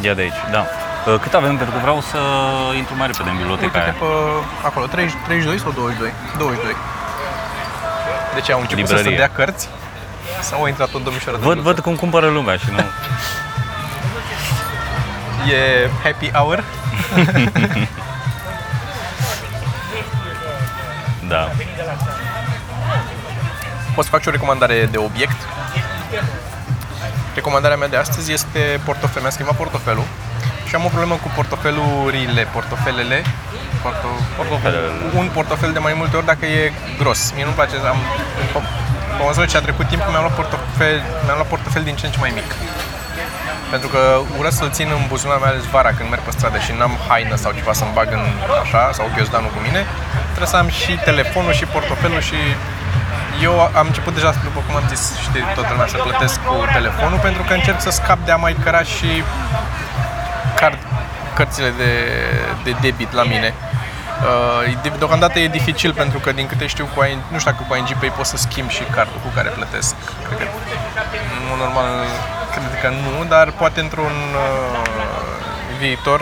E 0.00 0.14
de 0.14 0.20
aici, 0.20 0.40
da. 0.50 0.66
Uh, 1.12 1.18
Cât 1.20 1.34
avem? 1.34 1.56
Pentru 1.56 1.74
că 1.74 1.80
vreau 1.80 2.00
să 2.00 2.18
intru 2.76 2.94
mai 2.96 3.06
repede 3.06 3.30
în 3.30 3.36
biblioteca 3.36 3.66
Uite-te 3.78 3.84
aia. 3.84 3.94
pe 3.98 4.66
acolo, 4.66 4.86
30, 4.86 5.14
32 5.24 5.58
sau 5.58 5.70
22? 5.70 6.12
22. 6.38 6.76
Deci 8.34 8.50
au 8.50 8.60
început 8.60 8.86
să 8.86 8.94
Librărie. 8.94 9.18
se 9.18 9.24
dea 9.24 9.30
cărți 9.38 9.68
sau 10.44 10.62
a 10.64 10.68
intrat 10.68 10.94
o 10.94 10.98
domnișoară 10.98 11.38
de 11.38 11.44
Văd, 11.44 11.52
bluță? 11.54 11.68
văd 11.70 11.78
cum 11.84 11.94
cumpără 11.96 12.28
lumea 12.28 12.56
și 12.56 12.70
nu... 12.70 12.78
E 15.52 15.90
happy 16.02 16.30
hour. 16.32 16.64
Da. 21.28 21.50
Pot 23.94 24.04
să 24.04 24.10
fac 24.10 24.20
și 24.20 24.28
o 24.28 24.30
recomandare 24.30 24.86
de 24.90 24.96
obiect. 24.98 25.36
Recomandarea 27.34 27.76
mea 27.76 27.88
de 27.88 27.96
astăzi 27.96 28.32
este 28.32 28.80
portofel. 28.84 29.20
Mi-am 29.20 29.32
schimbat 29.32 29.56
portofelul 29.56 30.04
și 30.68 30.74
am 30.74 30.84
o 30.84 30.88
problemă 30.88 31.14
cu 31.14 31.30
portofelurile, 31.34 32.42
portofelele. 32.52 33.22
Porto, 33.82 34.06
Portofelele. 34.36 34.88
Un 35.16 35.30
portofel 35.32 35.72
de 35.72 35.78
mai 35.78 35.94
multe 35.96 36.16
ori 36.16 36.26
dacă 36.26 36.46
e 36.46 36.72
gros. 36.98 37.32
Mie 37.34 37.42
nu-mi 37.44 37.54
place, 37.54 37.76
am, 37.76 37.96
pe, 39.14 39.20
pe 39.20 39.26
măsură 39.26 39.46
ce 39.46 39.56
a 39.56 39.60
trecut 39.60 39.86
timpul, 39.92 40.10
mi-am 40.10 40.24
luat 40.26 40.36
portofel, 40.40 40.98
mi-am 41.24 41.36
luat 41.40 41.50
portofel 41.54 41.82
din 41.88 41.96
ce 41.98 42.06
în 42.06 42.12
ce 42.12 42.18
mai 42.24 42.32
mic. 42.38 42.48
Pentru 43.72 43.88
că 43.94 44.00
urăsc 44.38 44.56
să-l 44.56 44.70
țin 44.78 44.88
în 44.96 45.02
buzunar, 45.08 45.38
mai 45.38 45.50
ales 45.52 45.64
vara 45.76 45.92
când 45.96 46.08
merg 46.10 46.22
pe 46.22 46.30
stradă 46.36 46.58
și 46.58 46.72
n-am 46.78 46.94
haină 47.08 47.34
sau 47.42 47.50
ceva 47.58 47.72
să-mi 47.72 47.94
bag 47.98 48.08
în 48.18 48.24
așa, 48.62 48.82
sau 48.92 49.10
ghiozdanul 49.14 49.50
cu 49.56 49.60
mine, 49.66 49.80
trebuie 50.34 50.52
să 50.54 50.56
am 50.62 50.68
și 50.80 50.92
telefonul 51.10 51.52
și 51.52 51.64
portofelul 51.64 52.20
și 52.30 52.40
eu 53.42 53.54
am 53.80 53.86
început 53.86 54.14
deja, 54.14 54.30
după 54.48 54.60
cum 54.66 54.74
am 54.76 54.86
zis, 54.92 55.02
știi 55.26 55.44
toată 55.54 55.70
lumea, 55.72 55.86
să 55.86 55.96
plătesc 55.96 56.36
cu 56.48 56.54
telefonul 56.72 57.18
pentru 57.18 57.42
că 57.42 57.52
încerc 57.52 57.80
să 57.80 57.90
scap 57.90 58.18
de 58.24 58.32
a 58.32 58.36
mai 58.36 58.54
căra 58.64 58.82
și 58.82 59.10
card, 60.60 60.78
cărțile 61.34 61.70
de, 61.80 61.92
de 62.64 62.72
debit 62.80 63.12
la 63.12 63.22
mine. 63.22 63.54
Uh, 64.22 64.72
e 64.72 64.78
de- 64.82 64.92
deocamdată 64.98 65.38
e 65.38 65.48
dificil 65.48 65.92
pentru 65.92 66.18
că 66.18 66.32
din 66.32 66.46
câte 66.46 66.66
știu 66.66 66.88
cu 66.94 67.04
ING, 67.04 67.20
nu 67.32 67.38
știu 67.38 67.50
dacă 67.50 67.64
cu 67.68 67.74
ING 67.74 67.88
Pay 68.00 68.12
poți 68.16 68.30
să 68.30 68.36
schimbi 68.36 68.72
și 68.72 68.82
cardul 68.96 69.20
cu 69.24 69.30
care 69.34 69.48
plătesc. 69.48 69.94
Cred 70.26 70.38
că 70.38 70.44
în 71.38 71.44
mod 71.48 71.58
normal 71.64 71.88
cred 72.54 72.72
că 72.82 72.88
nu, 73.04 73.24
dar 73.34 73.46
poate 73.50 73.80
într-un 73.80 74.16
uh, 74.44 74.78
viitor 75.78 76.20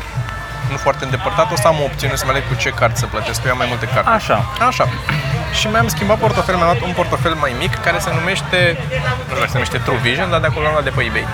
nu 0.70 0.76
foarte 0.76 1.04
îndepărtat 1.04 1.52
o 1.52 1.56
să 1.62 1.66
am 1.66 1.76
o 1.80 1.84
opțiune 1.90 2.14
să 2.16 2.24
mă 2.26 2.30
aleg 2.30 2.44
cu 2.48 2.54
ce 2.54 2.70
card 2.70 2.96
să 2.96 3.06
plătesc, 3.06 3.38
că 3.40 3.46
eu 3.46 3.52
am 3.52 3.58
mai 3.58 3.70
multe 3.72 3.86
carduri. 3.94 4.14
Așa. 4.14 4.38
Așa. 4.70 4.84
Și 5.58 5.66
mi-am 5.66 5.88
schimbat 5.88 6.18
portofel, 6.18 6.54
mi-am 6.56 6.68
luat 6.70 6.80
un 6.88 6.92
portofel 7.00 7.34
mai 7.34 7.52
mic 7.62 7.72
care 7.86 7.98
se 7.98 8.10
numește, 8.18 8.58
nu 8.78 9.22
știu 9.24 9.34
dacă 9.42 9.46
se 9.54 9.58
numește 9.60 9.78
True 9.86 10.00
Vision, 10.06 10.28
dar 10.30 10.40
de 10.40 10.46
acolo 10.50 10.62
l-am 10.64 10.72
luat 10.76 10.84
de 10.88 10.94
pe 10.96 11.02
eBay. 11.08 11.26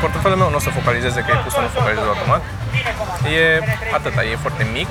Portofelul 0.00 0.36
meu 0.42 0.48
nu 0.52 0.58
o 0.60 0.64
să 0.66 0.70
focalizeze, 0.78 1.18
că 1.24 1.30
e 1.34 1.38
pus 1.44 1.52
să 1.58 1.60
nu 1.66 1.70
focalizeze 1.78 2.08
automat. 2.14 2.42
E 3.38 3.42
atâta, 3.98 4.20
e 4.30 4.44
foarte 4.46 4.64
mic, 4.78 4.90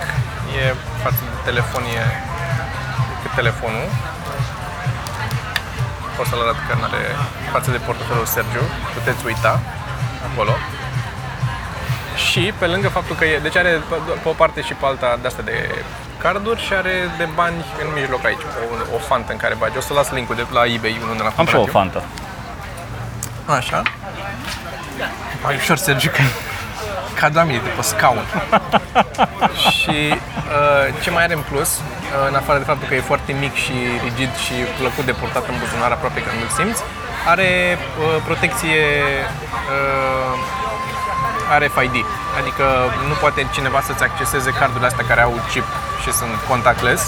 e 0.64 0.66
față 1.04 1.22
de 1.32 1.36
telefon, 1.50 1.84
e 1.84 2.02
cât 3.22 3.32
telefonul. 3.42 3.88
Pot 6.18 6.26
să-l 6.28 6.42
arăt 6.46 6.60
că 6.68 6.74
nu 6.80 6.84
are 6.90 7.04
față 7.52 7.70
de 7.72 7.78
portofelul 7.78 8.26
Sergiu, 8.26 8.64
puteți 8.94 9.26
uita 9.26 9.54
acolo. 10.32 10.54
Și 12.28 12.54
pe 12.60 12.66
lângă 12.68 12.88
faptul 12.90 13.16
că 13.16 13.26
e, 13.26 13.40
deci 13.40 13.56
are 13.58 13.70
pe, 13.90 13.96
pe 14.24 14.28
o 14.30 14.32
parte 14.42 14.62
și 14.62 14.74
pe 14.74 14.86
alta 14.86 15.18
de 15.22 15.28
astea 15.28 15.44
de 15.44 15.58
carduri 16.18 16.62
și 16.66 16.74
are 16.74 16.94
de 17.18 17.28
bani 17.36 17.56
în 17.82 17.88
mijloc 17.94 18.26
aici, 18.26 18.42
o, 18.92 18.96
o 18.96 18.98
fantă 18.98 19.32
în 19.32 19.38
care 19.38 19.56
bagi. 19.56 19.78
O 19.78 19.82
să 19.82 19.94
las 19.94 20.12
linkul 20.12 20.36
de 20.36 20.46
la 20.52 20.66
eBay 20.66 20.98
unde 21.10 21.24
l-am 21.24 21.34
Am 21.38 21.46
și 21.46 21.54
cumpărat 21.54 21.56
o 21.62 21.66
eu. 21.66 21.72
fantă. 21.80 22.04
Așa. 23.46 23.82
Mai 25.44 25.56
ușor, 25.56 25.78
Sergiu, 25.78 26.10
că 26.10 26.22
ca 27.20 27.28
la 27.34 27.44
mine, 27.44 27.62
de 27.68 27.72
pe 27.78 27.82
scaun. 27.82 28.26
și 29.78 29.98
uh, 30.58 30.86
ce 31.04 31.10
mai 31.16 31.24
are 31.24 31.34
în 31.40 31.44
plus, 31.52 31.70
uh, 31.78 32.30
în 32.30 32.36
afară 32.42 32.58
de 32.62 32.70
faptul 32.72 32.88
că 32.88 32.96
e 32.96 33.12
foarte 33.12 33.32
mic 33.44 33.54
și 33.66 33.76
rigid 34.06 34.32
și 34.46 34.56
plăcut 34.80 35.06
de 35.06 35.18
purtat 35.20 35.46
în 35.52 35.56
buzunar 35.62 35.92
aproape 35.92 36.20
când 36.26 36.38
îl 36.46 36.52
simți, 36.58 36.82
are 37.34 37.50
uh, 37.78 38.22
protecție 38.28 38.82
uh, 39.74 40.34
RFID, 41.62 41.96
adică 42.40 42.66
nu 43.10 43.16
poate 43.24 43.48
cineva 43.54 43.80
să-ți 43.88 44.04
acceseze 44.04 44.50
cardurile 44.60 44.90
astea 44.92 45.06
care 45.12 45.22
au 45.22 45.34
chip 45.52 45.68
și 46.04 46.12
sunt 46.20 46.36
contactless, 46.50 47.02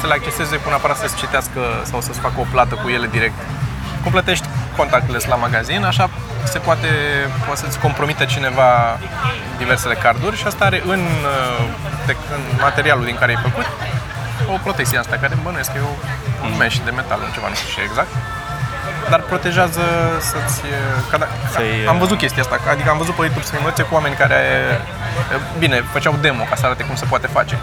să 0.00 0.06
le 0.06 0.14
acceseze 0.18 0.56
cu 0.56 0.66
un 0.70 0.76
aparat 0.78 0.96
să-ți 0.96 1.16
citească 1.22 1.60
sau 1.90 2.00
să-ți 2.00 2.20
facă 2.20 2.38
o 2.40 2.46
plată 2.50 2.74
cu 2.82 2.88
ele 2.88 3.06
direct. 3.16 3.38
Cum 4.02 4.10
plătești 4.12 4.46
contactless 4.76 5.24
la 5.26 5.34
magazin, 5.34 5.84
așa 5.84 6.10
se 6.44 6.58
poate, 6.58 6.88
poate 7.46 7.60
să-ți 7.60 7.78
compromită 7.78 8.24
cineva 8.24 8.98
diversele 9.58 9.94
carduri 9.94 10.36
și 10.36 10.46
asta 10.46 10.64
are 10.64 10.82
în, 10.86 11.00
uh, 11.00 11.64
de, 12.06 12.16
în 12.34 12.40
materialul 12.60 13.04
din 13.04 13.16
care 13.18 13.30
ai 13.34 13.42
făcut 13.42 13.66
o 14.54 14.58
protecție 14.62 14.98
asta 14.98 15.16
care 15.20 15.34
bănuiesc 15.42 15.72
că 15.72 15.78
e 15.78 15.80
o, 15.92 15.94
un 16.46 16.56
mesh 16.56 16.76
de 16.84 16.90
metal, 16.90 17.18
nu 17.26 17.32
ceva, 17.34 17.48
nu 17.48 17.54
știu 17.54 17.68
ce 17.74 17.88
exact. 17.88 18.08
Dar 19.10 19.20
protejează 19.20 19.80
să-ți... 20.20 20.60
Ca 21.10 21.16
da, 21.16 21.26
Să-i- 21.54 21.86
am 21.88 21.98
văzut 21.98 22.18
chestia 22.18 22.42
asta, 22.42 22.56
adică 22.70 22.90
am 22.90 22.98
văzut 22.98 23.14
pe 23.14 23.20
YouTube 23.22 23.44
streamulețe 23.44 23.82
cu 23.82 23.94
oameni 23.94 24.14
care, 24.14 24.40
bine, 25.58 25.84
făceau 25.92 26.14
demo 26.20 26.42
ca 26.50 26.54
să 26.56 26.66
arate 26.66 26.82
cum 26.84 26.94
se 26.96 27.04
poate 27.04 27.26
face. 27.26 27.58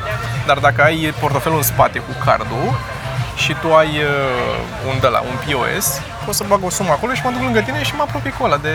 Dar 0.45 0.57
dacă 0.57 0.83
ai 0.83 1.13
portofelul 1.19 1.57
în 1.57 1.63
spate 1.63 1.99
cu 1.99 2.13
cardul 2.25 2.79
și 3.35 3.55
tu 3.61 3.73
ai 3.75 3.87
uh, 3.87 4.89
un 4.89 4.99
de 4.99 5.07
la 5.07 5.19
un 5.19 5.35
POS, 5.45 6.01
poți 6.27 6.39
să 6.39 6.45
bag 6.51 6.61
o 6.63 6.69
sumă 6.69 6.91
acolo 6.91 7.11
și 7.13 7.21
mă 7.25 7.31
duc 7.35 7.41
lângă 7.47 7.61
tine 7.61 7.83
și 7.83 7.95
mă 7.95 8.03
apropii 8.07 8.35
cu 8.37 8.43
ăla 8.47 8.57
de... 8.57 8.73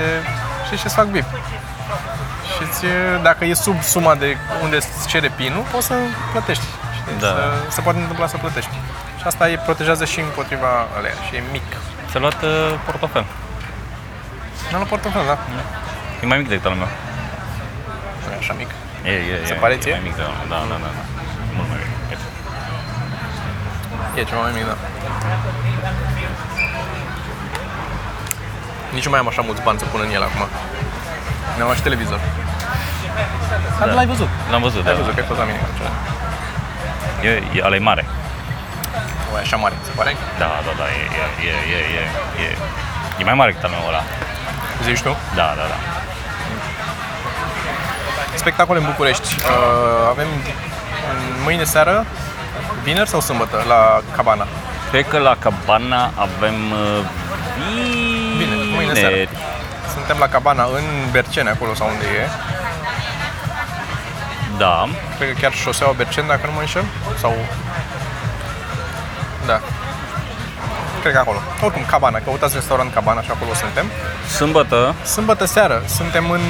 și 0.66 0.82
ce 0.82 0.88
fac 0.88 1.06
bip. 1.14 1.28
Și 2.52 2.62
ți, 2.74 2.86
dacă 3.22 3.44
e 3.44 3.54
sub 3.54 3.78
suma 3.82 4.14
de 4.22 4.28
unde 4.62 4.76
îți 4.76 5.06
cere 5.12 5.28
PIN-ul, 5.38 5.64
poți 5.72 5.86
să 5.86 5.94
plătești. 6.32 6.64
Știi? 6.98 7.18
Da. 7.24 7.26
Să, 7.26 7.44
se 7.74 7.80
poate 7.80 7.98
întâmpla 7.98 8.26
să 8.26 8.36
plătești. 8.36 8.74
Și 9.18 9.24
asta 9.30 9.50
e 9.50 9.56
protejează 9.68 10.04
și 10.04 10.18
împotriva 10.20 10.70
alea 10.96 11.14
și 11.26 11.36
e 11.36 11.42
mic. 11.56 11.66
Ți-a 12.10 12.20
luat 12.20 12.42
uh, 12.42 12.50
portofel. 12.86 13.24
Nu 14.70 14.78
la 14.78 14.84
portofel, 14.84 15.24
da. 15.26 15.36
E 16.22 16.26
mai 16.26 16.38
mic 16.38 16.48
decât 16.48 16.66
al 16.66 16.76
meu. 16.82 16.90
Nu 18.24 18.32
e 18.34 18.36
așa 18.42 18.54
mic. 18.60 18.70
E, 19.04 19.12
e, 19.32 19.46
Se 19.46 19.54
e, 19.54 19.56
pare 19.62 19.74
e 19.74 19.76
ție? 19.82 19.92
mai 19.92 20.04
mic 20.08 20.14
de 20.16 20.22
al 20.22 20.32
meu. 20.38 20.46
Da, 20.52 20.58
da, 20.70 20.76
da. 20.84 20.90
da. 20.96 21.02
Mult 21.56 21.68
mai 21.70 21.78
mic. 21.82 21.90
Uite. 22.10 22.26
E 24.20 24.22
ceva 24.30 24.40
mai 24.40 24.52
mic, 24.58 24.64
da. 24.70 24.76
Nici 28.94 29.04
nu 29.04 29.10
mai 29.10 29.18
am 29.18 29.28
așa 29.28 29.42
mulți 29.48 29.62
bani 29.62 29.78
să 29.78 29.84
pun 29.84 30.00
în 30.06 30.10
el 30.16 30.22
acum. 30.22 30.42
Mi-am 31.54 31.66
luat 31.68 31.76
și 31.76 31.82
televizor. 31.82 32.20
Dar 33.78 33.88
Da. 33.88 33.94
l-ai 33.94 34.06
văzut. 34.06 34.28
L-am 34.50 34.62
văzut, 34.62 34.82
da. 34.84 34.90
L-ai 34.90 34.98
văzut, 35.00 35.14
că 35.14 35.20
ai 35.20 35.26
fost 35.26 35.38
la 35.38 35.44
mine. 35.44 35.60
Ce? 35.78 35.86
E, 37.28 37.30
e, 37.56 37.62
ăla 37.66 37.74
e 37.74 37.78
mare. 37.78 38.04
O, 39.32 39.38
e 39.38 39.40
așa 39.40 39.56
mare, 39.56 39.74
se 39.84 39.90
pare? 39.96 40.16
Da, 40.38 40.50
da, 40.66 40.72
da, 40.80 40.86
e, 41.00 41.02
e, 41.20 41.50
e, 41.50 41.54
e, 41.76 41.80
e, 42.00 42.02
e. 42.46 42.56
E 43.20 43.24
mai 43.24 43.34
mare 43.34 43.50
decât 43.50 43.64
al 43.64 43.70
meu 43.76 43.88
ăla. 43.88 44.02
Zici 44.82 45.00
tu? 45.06 45.16
Da, 45.34 45.46
da, 45.58 45.64
da. 45.72 45.76
Spectacole 48.34 48.78
în 48.78 48.84
București. 48.84 49.28
Uh, 49.34 50.08
avem 50.10 50.26
mâine 51.44 51.64
seară, 51.64 52.06
vineri 52.82 53.08
sau 53.08 53.20
sâmbătă, 53.20 53.64
la 53.68 54.02
Cabana. 54.16 54.46
Cred 54.90 55.08
că 55.08 55.18
la 55.18 55.36
Cabana 55.38 56.10
avem 56.14 56.54
uh, 56.72 57.04
Bine, 58.92 59.00
mâine 59.00 59.00
seara. 59.00 59.14
vineri. 59.14 59.30
Suntem 59.94 60.16
la 60.18 60.28
Cabana 60.28 60.64
în 60.64 61.10
Bercene, 61.10 61.50
acolo 61.50 61.74
sau 61.74 61.86
unde 61.88 62.04
e. 62.04 62.26
Da. 64.58 64.88
Cred 65.18 65.32
că 65.32 65.34
chiar 65.40 65.52
șoseaua 65.52 65.92
Berceni, 65.96 66.26
dacă 66.28 66.46
nu 66.46 66.52
mă 66.52 66.60
înșel. 66.60 66.84
Sau... 67.20 67.34
Da. 69.46 69.60
Cred 71.00 71.12
că 71.14 71.18
acolo. 71.18 71.38
Oricum, 71.62 71.84
Cabana. 71.90 72.18
Căutați 72.18 72.54
restaurant 72.54 72.92
Cabana 72.94 73.22
și 73.22 73.30
acolo 73.30 73.54
suntem. 73.54 73.86
Sâmbătă, 74.36 74.94
Sâmbătă 75.04 75.44
seară 75.44 75.82
suntem 75.86 76.30
în 76.30 76.40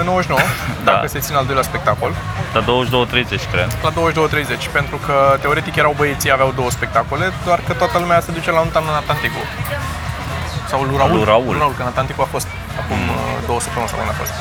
uh, 0.00 0.04
99, 0.04 0.40
Da. 0.84 0.92
dacă 0.92 1.06
se 1.06 1.18
ține 1.18 1.36
al 1.36 1.44
doilea 1.44 1.62
spectacol, 1.62 2.12
la 2.52 2.60
22.30, 2.60 2.64
cred. 3.52 3.68
la 3.82 3.90
22.30, 3.90 4.72
pentru 4.72 4.96
că 5.06 5.36
teoretic 5.40 5.76
erau 5.76 5.94
băieții, 5.96 6.32
aveau 6.32 6.52
două 6.56 6.70
spectacole, 6.70 7.32
doar 7.44 7.60
că 7.66 7.72
toată 7.72 7.98
lumea 7.98 8.20
se 8.20 8.32
duce 8.32 8.50
la 8.50 8.60
unul 8.60 8.72
în 8.74 8.94
Atlanticul. 8.94 9.46
Sau 10.72 10.80
lui 10.88 10.96
Raul. 11.02 11.14
Lui 11.16 11.24
Raul. 11.32 11.54
Raul, 11.62 11.74
că 11.76 11.82
în 11.86 11.92
Atlanticul 11.94 12.24
a 12.28 12.30
fost 12.36 12.48
acum 12.80 13.00
uh, 13.16 13.18
două 13.48 13.60
săptămâni 13.64 13.90
sau 13.90 13.98
când 14.00 14.10
a 14.14 14.16
fost. 14.22 14.34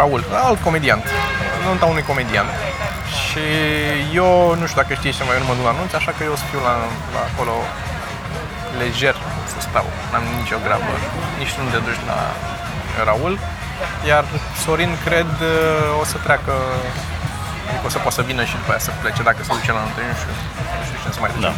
Raul, 0.00 0.20
alt 0.48 0.60
comediant, 0.68 1.04
nunta 1.66 1.86
unui 1.94 2.04
comediant. 2.10 2.50
Și 3.24 3.44
eu, 4.20 4.30
nu 4.60 4.64
știu 4.68 4.80
dacă 4.82 4.92
știi 5.00 5.16
ce 5.18 5.24
mai 5.24 5.34
eu 5.36 5.42
nu 5.42 5.48
mă 5.48 5.54
duc 5.58 5.64
la 5.68 5.74
anunț, 5.76 5.92
așa 6.00 6.12
că 6.16 6.20
eu 6.28 6.32
o 6.36 6.40
să 6.42 6.46
fiu 6.50 6.60
la, 6.68 6.74
la 7.14 7.20
acolo 7.30 7.54
lejer 8.80 9.16
să 9.52 9.58
stau, 9.66 9.86
n-am 10.10 10.24
nicio 10.40 10.58
grabă, 10.66 10.92
nici 11.40 11.54
nu 11.58 11.64
te 11.72 11.78
duci 11.86 12.02
la 12.10 12.18
Raul, 13.08 13.34
iar 14.10 14.24
Sorin 14.62 14.92
cred 15.06 15.30
o 16.00 16.04
să 16.10 16.16
treacă, 16.26 16.54
adică 17.68 17.84
o 17.88 17.90
să 17.94 17.98
poată 18.04 18.16
să 18.18 18.22
vină 18.30 18.42
și 18.50 18.54
după 18.60 18.70
aia 18.72 18.82
să 18.86 18.90
plece 19.02 19.22
dacă 19.28 19.40
se 19.46 19.50
duce 19.58 19.72
la 19.76 19.80
nuntă, 19.84 20.00
nu 20.10 20.16
știu, 20.20 20.34
nu 20.78 20.82
știu 20.86 20.98
ce 21.02 21.08
să 21.16 21.20
mai 21.24 21.30
duce. 21.34 21.46
Da. 21.46 21.52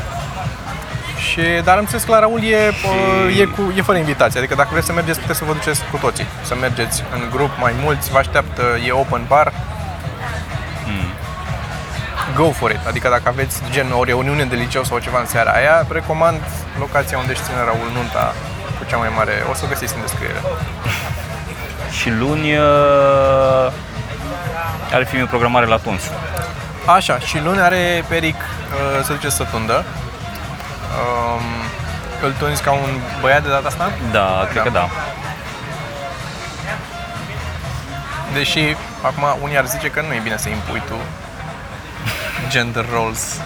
Și, 1.30 1.42
dar 1.64 1.74
am 1.74 1.80
înțeles 1.80 2.04
că 2.04 2.10
la 2.10 2.18
Raul 2.18 2.42
e, 2.42 2.70
și... 2.72 3.40
e, 3.40 3.44
cu, 3.44 3.72
e 3.76 3.82
fără 3.82 3.98
invitație, 3.98 4.38
adică 4.38 4.54
dacă 4.54 4.68
vreți 4.72 4.86
să 4.86 4.92
mergeți, 4.92 5.20
puteți 5.20 5.38
să 5.38 5.44
vă 5.44 5.52
duceți 5.52 5.80
cu 5.90 5.96
toții, 5.96 6.26
să 6.42 6.54
mergeți 6.54 7.02
în 7.14 7.28
grup 7.30 7.50
mai 7.60 7.72
mulți, 7.82 8.10
vă 8.10 8.18
așteaptă, 8.18 8.62
e 8.86 8.92
open 8.92 9.24
bar, 9.28 9.52
go 12.34 12.50
for 12.50 12.70
it. 12.70 12.86
Adică 12.86 13.08
dacă 13.08 13.22
aveți 13.26 13.62
gen 13.70 13.92
o 13.92 14.04
reuniune 14.04 14.44
de 14.44 14.56
liceu 14.56 14.84
sau 14.84 14.98
ceva 14.98 15.20
în 15.20 15.26
seara 15.26 15.50
aia, 15.50 15.86
recomand 15.88 16.40
locația 16.78 17.18
unde 17.18 17.32
își 17.32 17.42
ține 17.42 17.56
Raul 17.64 17.90
nunta 17.94 18.34
cu 18.78 18.84
cea 18.88 18.96
mai 18.96 19.08
mare. 19.16 19.32
O 19.50 19.54
să 19.54 19.62
o 19.64 19.68
găsiți 19.68 19.94
în 19.94 20.00
descriere. 20.00 20.40
Și 21.98 22.10
luni 22.10 22.56
uh, 22.56 23.72
are 24.92 25.04
fi 25.04 25.22
o 25.22 25.26
programare 25.26 25.66
la 25.66 25.76
Tuns. 25.76 26.02
Așa, 26.86 27.18
și 27.18 27.40
luni 27.44 27.60
are 27.60 28.04
Peric 28.08 28.34
uh, 28.34 29.04
să 29.04 29.12
duce 29.12 29.28
să 29.28 29.44
tundă. 29.50 29.84
Um, 31.02 31.42
îl 32.22 32.32
tunzi 32.38 32.62
ca 32.62 32.70
un 32.72 33.00
băiat 33.20 33.42
de 33.42 33.48
data 33.48 33.68
asta? 33.68 33.90
Da, 34.12 34.46
cred 34.50 34.62
Da. 34.62 34.62
că 34.62 34.70
da. 34.70 34.88
Deși, 38.32 38.76
acum, 39.02 39.24
unii 39.42 39.56
ar 39.58 39.66
zice 39.66 39.88
că 39.90 40.00
nu 40.00 40.12
e 40.14 40.20
bine 40.22 40.36
să 40.36 40.48
impui 40.48 40.82
tu 40.88 40.94
gender 42.48 42.84
roles. 42.92 43.40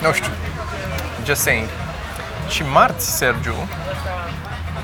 Nu 0.00 0.12
știu. 0.12 0.32
Just 1.24 1.40
saying. 1.42 1.66
Și 2.48 2.62
marți, 2.72 3.16
Sergiu, 3.16 3.54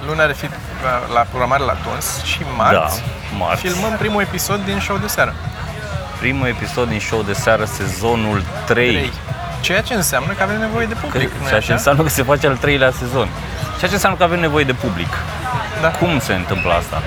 luni 0.06 0.20
are 0.20 0.32
fi 0.32 0.48
la, 0.82 1.12
la 1.14 1.20
programare 1.20 1.62
la 1.64 1.72
Tuns 1.72 2.22
și 2.22 2.38
marți, 2.56 3.00
Da, 3.02 3.04
marți. 3.38 3.60
filmăm 3.60 3.92
primul 3.98 4.20
episod 4.22 4.64
din 4.64 4.80
show 4.80 4.96
de 4.96 5.06
seară. 5.06 5.34
Primul 6.18 6.46
episod 6.46 6.88
din 6.88 7.00
show 7.00 7.22
de 7.22 7.32
seară, 7.32 7.64
sezonul 7.64 8.42
3. 8.66 8.90
Trei. 8.92 9.12
Ceea 9.60 9.82
ce 9.82 9.94
înseamnă 9.94 10.32
că 10.32 10.42
avem 10.42 10.58
nevoie 10.58 10.86
de 10.86 10.94
Că, 10.94 11.00
public, 11.06 11.30
nu 11.40 11.48
ceea 11.48 11.60
ce 11.60 11.72
înseamnă 11.72 12.02
că 12.02 12.08
se 12.08 12.22
face 12.22 12.46
al 12.46 12.56
treilea 12.56 12.90
sezon. 12.90 13.28
Ceea 13.78 13.90
ce 13.90 13.96
înseamnă 13.98 14.18
că 14.18 14.24
avem 14.24 14.40
nevoie 14.40 14.64
de 14.64 14.72
public. 14.72 15.12
Da. 15.82 15.88
Cum 15.88 16.18
se 16.18 16.34
întâmplă 16.34 16.72
asta? 16.72 17.02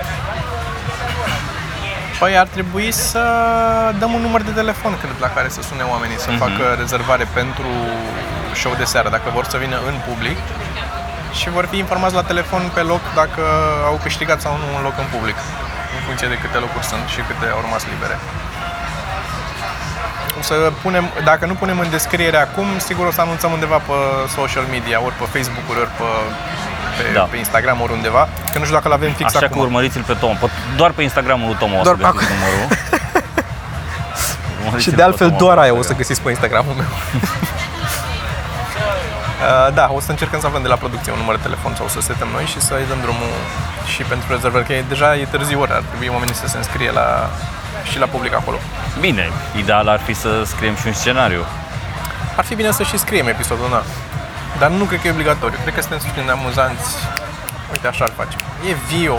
Păi 2.19 2.37
ar 2.37 2.47
trebui 2.47 2.91
să 2.91 3.23
dăm 3.99 4.11
un 4.13 4.21
număr 4.21 4.41
de 4.41 4.51
telefon, 4.51 4.97
cred, 5.01 5.15
la 5.19 5.31
care 5.35 5.49
să 5.49 5.61
sune 5.69 5.83
oamenii 5.93 6.19
să 6.25 6.29
facă 6.43 6.63
rezervare 6.77 7.25
pentru 7.39 7.69
show 8.61 8.73
de 8.81 8.83
seară, 8.83 9.09
dacă 9.09 9.27
vor 9.37 9.45
să 9.53 9.57
vină 9.57 9.77
în 9.89 9.95
public 10.09 10.37
și 11.39 11.47
vor 11.49 11.65
fi 11.71 11.77
informați 11.77 12.15
la 12.19 12.23
telefon 12.31 12.63
pe 12.77 12.83
loc 12.93 13.03
dacă 13.21 13.43
au 13.89 13.99
câștigat 14.05 14.39
sau 14.45 14.53
nu 14.61 14.67
un 14.77 14.83
loc 14.87 14.95
în 15.03 15.09
public, 15.15 15.37
în 15.95 16.01
funcție 16.07 16.27
de 16.33 16.37
câte 16.43 16.57
locuri 16.65 16.85
sunt 16.91 17.05
și 17.13 17.21
câte 17.29 17.45
au 17.55 17.61
rămas 17.65 17.83
libere. 17.93 18.15
O 20.41 20.43
să 20.43 20.56
punem, 20.82 21.06
dacă 21.23 21.45
nu 21.45 21.54
punem 21.54 21.80
în 21.80 21.89
descriere 21.89 22.38
acum, 22.38 22.65
sigur 22.88 23.06
o 23.08 23.12
să 23.12 23.21
anunțăm 23.21 23.51
undeva 23.51 23.77
pe 23.88 23.93
social 24.38 24.65
media, 24.75 24.97
ori 25.08 25.15
pe 25.21 25.25
Facebook-uri, 25.36 25.80
ori 25.84 25.93
pe, 25.99 26.04
pe, 26.97 27.04
Da. 27.13 27.21
pe 27.32 27.38
Instagram, 27.38 27.82
ori 27.82 27.91
undeva, 27.99 28.23
că 28.51 28.58
nu 28.58 28.63
știu 28.67 28.75
dacă 28.80 28.88
l-avem 28.88 29.12
fix 29.21 29.27
Așa 29.36 29.45
acum. 29.45 29.58
că 29.58 29.63
urmăriți-l 29.67 30.04
pe 30.12 30.13
Tom. 30.23 30.36
Pot- 30.38 30.58
Doar 30.75 30.91
pe 30.91 31.01
Instagramul 31.10 31.47
lui 31.47 31.58
Tom 31.62 31.71
o 31.73 31.77
să 31.77 31.84
Doar 31.84 31.95
găsiți 31.95 32.12
acolo. 32.12 32.25
numărul. 32.34 32.65
Și 34.62 34.65
Urmăriți-l 34.65 34.91
de 34.91 35.01
pe 35.01 35.08
altfel 35.10 35.30
Tom 35.30 35.38
doar 35.43 35.56
pe 35.58 35.62
aia 35.63 35.71
o 35.71 35.73
să 35.73 35.77
Instagram. 35.77 36.01
găsiți 36.01 36.21
pe 36.25 36.30
Instagramul 36.36 36.73
meu. 36.82 36.89
Uh, 39.41 39.73
da, 39.73 39.86
o 39.97 39.99
să 40.06 40.10
încercăm 40.12 40.39
să 40.39 40.47
avem 40.47 40.62
de 40.62 40.67
la 40.67 40.75
producție 40.84 41.12
un 41.12 41.17
număr 41.17 41.36
de 41.36 41.41
telefon 41.47 41.73
sau 41.80 41.88
să 41.88 41.99
setăm 42.10 42.27
noi 42.38 42.45
și 42.54 42.60
să-i 42.67 42.86
dăm 42.91 42.99
drumul 43.06 43.34
și 43.93 44.01
pentru 44.12 44.27
rezervări, 44.36 44.65
că 44.65 44.73
e, 44.73 44.84
deja 44.93 45.15
e 45.15 45.25
târziu 45.36 45.60
ori, 45.63 45.71
ar 45.80 45.84
trebui 45.89 46.08
oamenii 46.15 46.34
să 46.43 46.47
se 46.47 46.58
înscrie 46.58 46.91
la, 46.99 47.08
și 47.84 47.99
la 47.99 48.05
public 48.05 48.34
acolo. 48.34 48.57
Bine, 48.99 49.29
ideal 49.57 49.88
ar 49.88 49.99
fi 49.99 50.13
să 50.13 50.43
scriem 50.45 50.75
și 50.75 50.88
un 50.88 50.93
scenariu. 50.93 51.45
Ar 52.36 52.45
fi 52.45 52.55
bine 52.55 52.71
să 52.71 52.84
și 52.84 52.97
scriem 52.97 53.27
episodul, 53.27 53.69
da. 53.69 53.84
Dar 54.60 54.69
nu 54.69 54.84
cred 54.84 55.01
că 55.01 55.07
e 55.07 55.12
obligatoriu. 55.12 55.57
Cred 55.62 55.73
că 55.73 55.81
suntem 55.81 55.99
suficient 55.99 56.27
de 56.27 56.34
amuzanți. 56.34 56.89
Uite, 57.71 57.88
așa 57.88 58.03
ar 58.03 58.12
face. 58.15 58.36
E 58.69 58.75
Vio, 58.89 59.17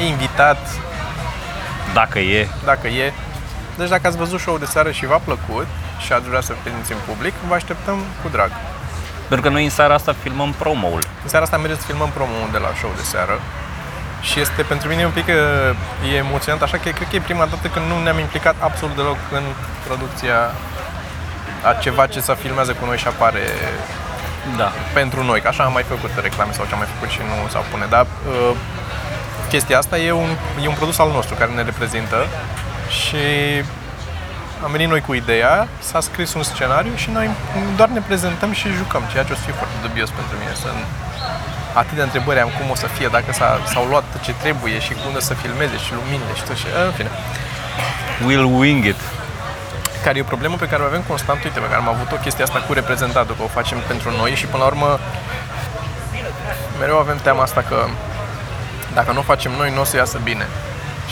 e 0.00 0.06
invitat, 0.06 0.58
Dacă 1.94 2.18
e, 2.18 2.48
dacă 2.64 2.86
e. 2.88 3.12
Deci 3.78 3.88
dacă 3.88 4.06
ați 4.06 4.16
văzut 4.16 4.40
show 4.40 4.58
de 4.58 4.64
seară 4.64 4.90
și 4.90 5.06
v-a 5.06 5.20
plăcut 5.24 5.66
și 5.98 6.12
ați 6.12 6.28
vrea 6.28 6.40
să 6.40 6.52
vedeți 6.64 6.92
în 6.92 6.98
public, 7.08 7.34
vă 7.48 7.54
așteptăm 7.54 7.98
cu 8.22 8.28
drag. 8.28 8.50
pentru 9.28 9.46
că 9.46 9.52
noi 9.52 9.64
în 9.64 9.70
seara 9.70 9.94
asta 9.94 10.14
filmăm 10.22 10.52
promo-ul. 10.52 11.02
În 11.22 11.28
seara 11.28 11.44
asta 11.44 11.56
mergem 11.56 11.76
să 11.76 11.86
filmăm 11.86 12.10
promo 12.10 12.36
de 12.52 12.58
la 12.58 12.70
show 12.78 12.92
de 12.96 13.02
seară 13.02 13.40
și 14.28 14.40
este 14.40 14.62
pentru 14.62 14.88
mine 14.88 15.04
un 15.04 15.10
pic 15.10 15.26
uh, 15.26 16.12
e 16.12 16.16
emoționant, 16.16 16.62
așa 16.62 16.76
că 16.76 16.88
cred 16.88 17.08
că 17.08 17.16
e 17.16 17.20
prima 17.20 17.44
dată 17.52 17.66
când 17.68 17.86
nu 17.86 18.02
ne-am 18.02 18.18
implicat 18.18 18.54
absolut 18.58 18.96
deloc 18.96 19.16
în 19.32 19.42
producția 19.86 20.38
a 21.68 21.72
ceva 21.72 22.06
ce 22.06 22.20
să 22.20 22.34
filmează 22.34 22.72
cu 22.72 22.84
noi 22.84 22.98
și 22.98 23.06
apare 23.06 23.42
Da. 24.56 24.72
pentru 24.92 25.24
noi, 25.24 25.40
că 25.40 25.48
așa 25.48 25.62
am 25.64 25.72
mai 25.72 25.82
făcut 25.82 26.10
reclame 26.22 26.52
sau 26.52 26.64
ce 26.64 26.72
am 26.72 26.78
mai 26.78 26.88
făcut 26.94 27.08
și 27.14 27.18
nu 27.18 27.48
s-au 27.48 27.64
pune, 27.70 27.86
dar 27.88 28.06
uh, 28.28 28.56
chestia 29.48 29.78
asta 29.78 29.98
e 29.98 30.12
un, 30.12 30.30
e 30.62 30.68
un 30.68 30.74
produs 30.74 30.98
al 30.98 31.10
nostru 31.10 31.34
care 31.34 31.50
ne 31.50 31.62
reprezintă 31.62 32.26
și 32.88 33.24
am 34.64 34.70
venit 34.70 34.88
noi 34.88 35.00
cu 35.00 35.12
ideea, 35.12 35.68
s-a 35.78 36.00
scris 36.00 36.34
un 36.34 36.42
scenariu 36.42 36.94
și 36.94 37.10
noi 37.10 37.30
doar 37.76 37.88
ne 37.88 38.00
prezentăm 38.00 38.52
și 38.52 38.68
jucăm, 38.68 39.02
ceea 39.12 39.24
ce 39.24 39.32
o 39.32 39.34
să 39.34 39.42
fie 39.42 39.52
foarte 39.52 39.74
dubios 39.86 40.10
pentru 40.10 40.34
mine. 40.40 40.52
Să 40.62 40.68
atâtea 41.72 42.04
întrebări 42.04 42.40
am 42.40 42.50
cum 42.58 42.70
o 42.70 42.74
să 42.74 42.86
fie, 42.86 43.08
dacă 43.16 43.32
s-a, 43.32 43.60
s-au 43.72 43.84
luat 43.84 44.04
ce 44.24 44.32
trebuie 44.42 44.78
și 44.80 44.92
cum 44.92 45.14
o 45.16 45.20
să 45.20 45.34
filmeze 45.34 45.76
și 45.84 45.92
luminile 45.98 46.34
și 46.38 46.42
tot 46.42 46.56
și 46.56 46.66
în 46.86 46.92
fine. 46.98 47.10
We'll 48.26 48.48
wing 48.60 48.84
it. 48.84 49.00
Care 50.04 50.18
e 50.18 50.26
o 50.26 50.32
problemă 50.34 50.56
pe 50.58 50.68
care 50.68 50.82
o 50.82 50.84
avem 50.84 51.02
constant, 51.08 51.44
uite, 51.44 51.58
pe 51.60 51.70
care 51.70 51.80
am 51.84 51.88
avut-o 51.88 52.16
chestia 52.16 52.44
asta 52.44 52.58
cu 52.66 52.72
reprezentatul, 52.72 53.34
că 53.36 53.42
o 53.42 53.56
facem 53.58 53.78
pentru 53.86 54.10
noi 54.20 54.34
și 54.34 54.46
până 54.46 54.62
la 54.62 54.68
urmă 54.68 54.98
mereu 56.78 56.98
avem 56.98 57.18
teama 57.22 57.42
asta 57.42 57.64
că 57.68 57.86
dacă 58.94 59.12
nu 59.12 59.18
o 59.18 59.22
facem 59.22 59.52
noi, 59.52 59.70
nu 59.74 59.80
o 59.80 59.84
să 59.84 59.96
iasă 59.96 60.18
bine. 60.22 60.46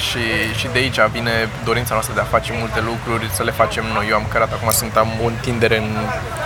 Și, 0.09 0.25
și 0.59 0.67
de 0.73 0.79
aici 0.79 1.01
vine 1.17 1.49
dorința 1.65 1.93
noastră 1.95 2.15
de 2.15 2.21
a 2.21 2.33
face 2.37 2.53
multe 2.61 2.81
lucruri, 2.91 3.31
să 3.39 3.43
le 3.43 3.51
facem 3.51 3.85
noi. 3.95 4.07
Eu 4.11 4.17
am 4.17 4.27
cărat, 4.33 4.53
acum 4.53 4.71
sunt, 4.71 4.97
am 4.97 5.11
o 5.25 5.27
întindere 5.27 5.77
în 5.79 5.91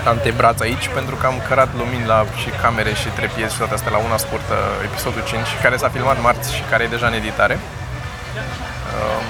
antebraț 0.05 0.61
aici, 0.61 0.89
pentru 0.99 1.15
că 1.15 1.27
am 1.27 1.39
cărat 1.49 1.71
lumini 1.81 2.07
la 2.07 2.27
și 2.43 2.49
camere 2.63 2.93
și 2.95 3.09
trepiezi 3.09 3.53
și 3.53 3.59
toate 3.59 3.75
astea 3.75 3.91
la 3.91 3.99
una 3.99 4.17
scurtă, 4.17 4.57
episodul 4.85 5.23
5, 5.27 5.47
care 5.63 5.77
s-a 5.77 5.89
filmat 5.89 6.19
marți 6.23 6.55
și 6.55 6.63
care 6.71 6.83
e 6.85 6.95
deja 6.97 7.07
în 7.07 7.13
editare. 7.23 7.59
Um, 8.99 9.29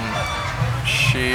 și 0.96 1.26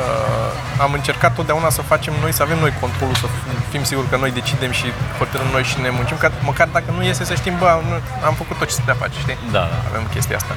uh, 0.00 0.50
am 0.84 0.92
încercat 0.92 1.34
totdeauna 1.34 1.70
să 1.70 1.82
facem 1.82 2.14
noi, 2.20 2.32
să 2.32 2.42
avem 2.42 2.58
noi 2.58 2.72
controlul, 2.80 3.14
să 3.14 3.26
fim 3.70 3.84
siguri 3.84 4.08
că 4.08 4.16
noi 4.16 4.30
decidem 4.30 4.70
și 4.70 4.86
hotărâm 5.18 5.46
noi 5.52 5.62
și 5.62 5.80
ne 5.80 5.90
muncim, 5.90 6.16
ca 6.16 6.30
măcar 6.42 6.68
dacă 6.72 6.90
nu 6.96 7.04
iese 7.04 7.24
să 7.24 7.34
știm, 7.34 7.54
bă, 7.58 7.80
nu, 7.88 7.94
am 8.26 8.34
făcut 8.34 8.56
tot 8.58 8.66
ce 8.68 8.74
se 8.74 8.80
putea 8.80 8.98
face, 9.04 9.18
știi? 9.18 9.38
Da, 9.50 9.58
da. 9.72 9.78
Avem 9.90 10.04
chestia 10.14 10.36
asta. 10.36 10.54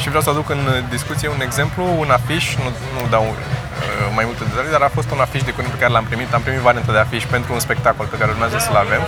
Și 0.00 0.08
vreau 0.08 0.22
să 0.22 0.30
aduc 0.30 0.48
în 0.50 0.62
discuție 0.90 1.28
un 1.28 1.40
exemplu, 1.48 1.82
un 1.98 2.10
afiș, 2.10 2.44
nu, 2.56 2.68
nu 2.96 3.02
dau 3.14 3.24
uh, 3.30 4.06
mai 4.14 4.24
multe 4.28 4.42
detalii, 4.48 4.70
dar 4.70 4.82
a 4.82 4.90
fost 4.98 5.10
un 5.10 5.20
afiș 5.26 5.42
de 5.42 5.50
curând 5.50 5.72
pe 5.72 5.78
care 5.82 5.92
l-am 5.92 6.04
primit. 6.04 6.34
Am 6.34 6.40
primit 6.46 6.60
varianta 6.60 6.92
de 6.92 6.98
afiș 6.98 7.24
pentru 7.24 7.52
un 7.52 7.60
spectacol 7.66 8.06
pe 8.06 8.16
care 8.20 8.30
urmează 8.30 8.58
să-l 8.58 8.76
avem, 8.86 9.02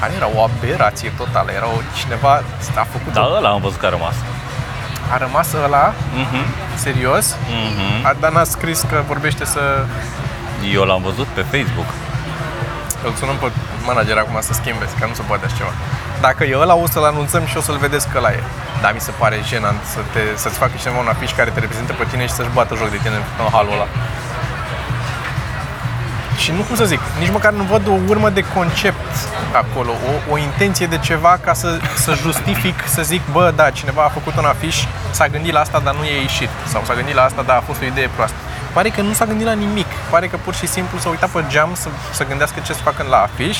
care 0.00 0.12
era 0.18 0.28
o 0.36 0.40
aberație 0.48 1.10
totală. 1.16 1.50
Era 1.58 1.66
o, 1.66 1.78
cineva 2.00 2.32
a 2.82 2.86
făcut 2.94 3.12
Da, 3.12 3.26
o 3.26 3.34
ăla 3.36 3.48
am 3.48 3.60
văzut 3.60 3.78
că 3.78 3.86
a 3.86 3.88
rămas. 3.98 4.14
A 5.14 5.16
rămas 5.16 5.48
ăla, 5.64 5.92
Mhm. 6.22 6.42
serios? 6.74 7.36
Mhm. 7.50 8.06
A, 8.06 8.14
dar 8.20 8.30
n-a 8.30 8.44
scris 8.44 8.80
că 8.90 9.02
vorbește 9.06 9.44
să... 9.44 9.60
Eu 10.72 10.82
l-am 10.82 11.02
văzut 11.02 11.26
pe 11.26 11.40
Facebook. 11.40 11.86
Îl 13.06 13.12
sunăm 13.20 13.36
pe 13.36 13.48
manager 13.90 14.16
acum 14.18 14.36
să 14.40 14.52
schimbe, 14.52 14.84
că 14.98 15.06
nu 15.10 15.14
se 15.14 15.22
poate 15.30 15.44
așa 15.44 15.56
ceva. 15.56 15.72
Dacă 16.20 16.44
e 16.44 16.56
ăla, 16.64 16.74
o 16.84 16.86
să-l 16.86 17.04
anunțăm 17.04 17.44
și 17.50 17.56
o 17.56 17.60
să-l 17.60 17.76
vedeți 17.76 18.08
că 18.08 18.18
ăla 18.18 18.30
e. 18.30 18.42
Dar 18.82 18.92
mi 18.92 19.00
se 19.00 19.12
pare 19.20 19.36
jenant 19.50 19.80
să 19.94 20.00
te, 20.12 20.22
să-ți 20.42 20.58
facă 20.62 20.72
cineva 20.80 20.98
un 20.98 21.12
afiș 21.14 21.30
care 21.38 21.50
te 21.50 21.60
reprezintă 21.60 21.92
pe 21.92 22.04
tine 22.10 22.26
și 22.26 22.32
să-și 22.32 22.54
bată 22.56 22.74
joc 22.74 22.90
de 22.90 23.00
tine 23.02 23.16
în 23.42 23.48
halul 23.52 23.72
ăla. 23.72 23.86
Și 26.42 26.50
nu 26.52 26.60
cum 26.60 26.76
să 26.76 26.84
zic, 26.84 27.00
nici 27.18 27.30
măcar 27.30 27.52
nu 27.52 27.62
văd 27.62 27.86
o 27.88 27.96
urmă 28.08 28.28
de 28.30 28.44
concept 28.54 29.10
acolo, 29.52 29.90
o, 29.90 30.32
o 30.32 30.38
intenție 30.38 30.86
de 30.86 30.98
ceva 30.98 31.38
ca 31.44 31.52
să, 31.52 31.78
să 31.94 32.14
justific, 32.14 32.74
să 32.86 33.02
zic, 33.02 33.20
bă, 33.32 33.52
da, 33.56 33.70
cineva 33.70 34.02
a 34.02 34.08
făcut 34.08 34.36
un 34.36 34.44
afiș, 34.44 34.76
s-a 35.10 35.26
gândit 35.28 35.52
la 35.52 35.60
asta, 35.60 35.80
dar 35.84 35.94
nu 35.94 36.04
e 36.04 36.20
ieșit. 36.20 36.48
Sau 36.66 36.82
s-a 36.84 36.94
gândit 36.94 37.14
la 37.14 37.22
asta, 37.22 37.42
dar 37.42 37.56
a 37.56 37.60
fost 37.60 37.80
o 37.82 37.84
idee 37.84 38.08
proastă. 38.14 38.36
Pare 38.74 38.88
că 38.88 39.00
nu 39.00 39.12
s-a 39.12 39.24
gândit 39.24 39.46
la 39.46 39.52
nimic. 39.52 39.86
Pare 40.10 40.26
că 40.26 40.36
pur 40.44 40.54
și 40.54 40.66
simplu 40.66 40.98
s-a 40.98 41.08
uitat 41.08 41.28
pe 41.28 41.44
geam 41.48 41.70
să, 41.74 41.88
să 42.12 42.24
gândească 42.24 42.60
ce 42.66 42.72
să 42.72 42.80
facă 42.82 43.04
la 43.08 43.22
afiș 43.22 43.58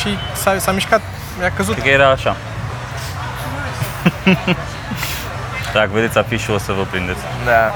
și 0.00 0.18
s-a, 0.34 0.58
s-a 0.58 0.72
mișcat, 0.72 1.00
mi-a 1.38 1.52
căzut. 1.56 1.72
Cred 1.74 1.84
că 1.84 1.90
era 1.90 2.08
așa. 2.10 2.36
Dacă 5.74 5.90
vedeți 5.92 6.18
afișul 6.18 6.54
o 6.54 6.58
să 6.58 6.72
vă 6.72 6.82
prindeți. 6.90 7.20
Da. 7.44 7.72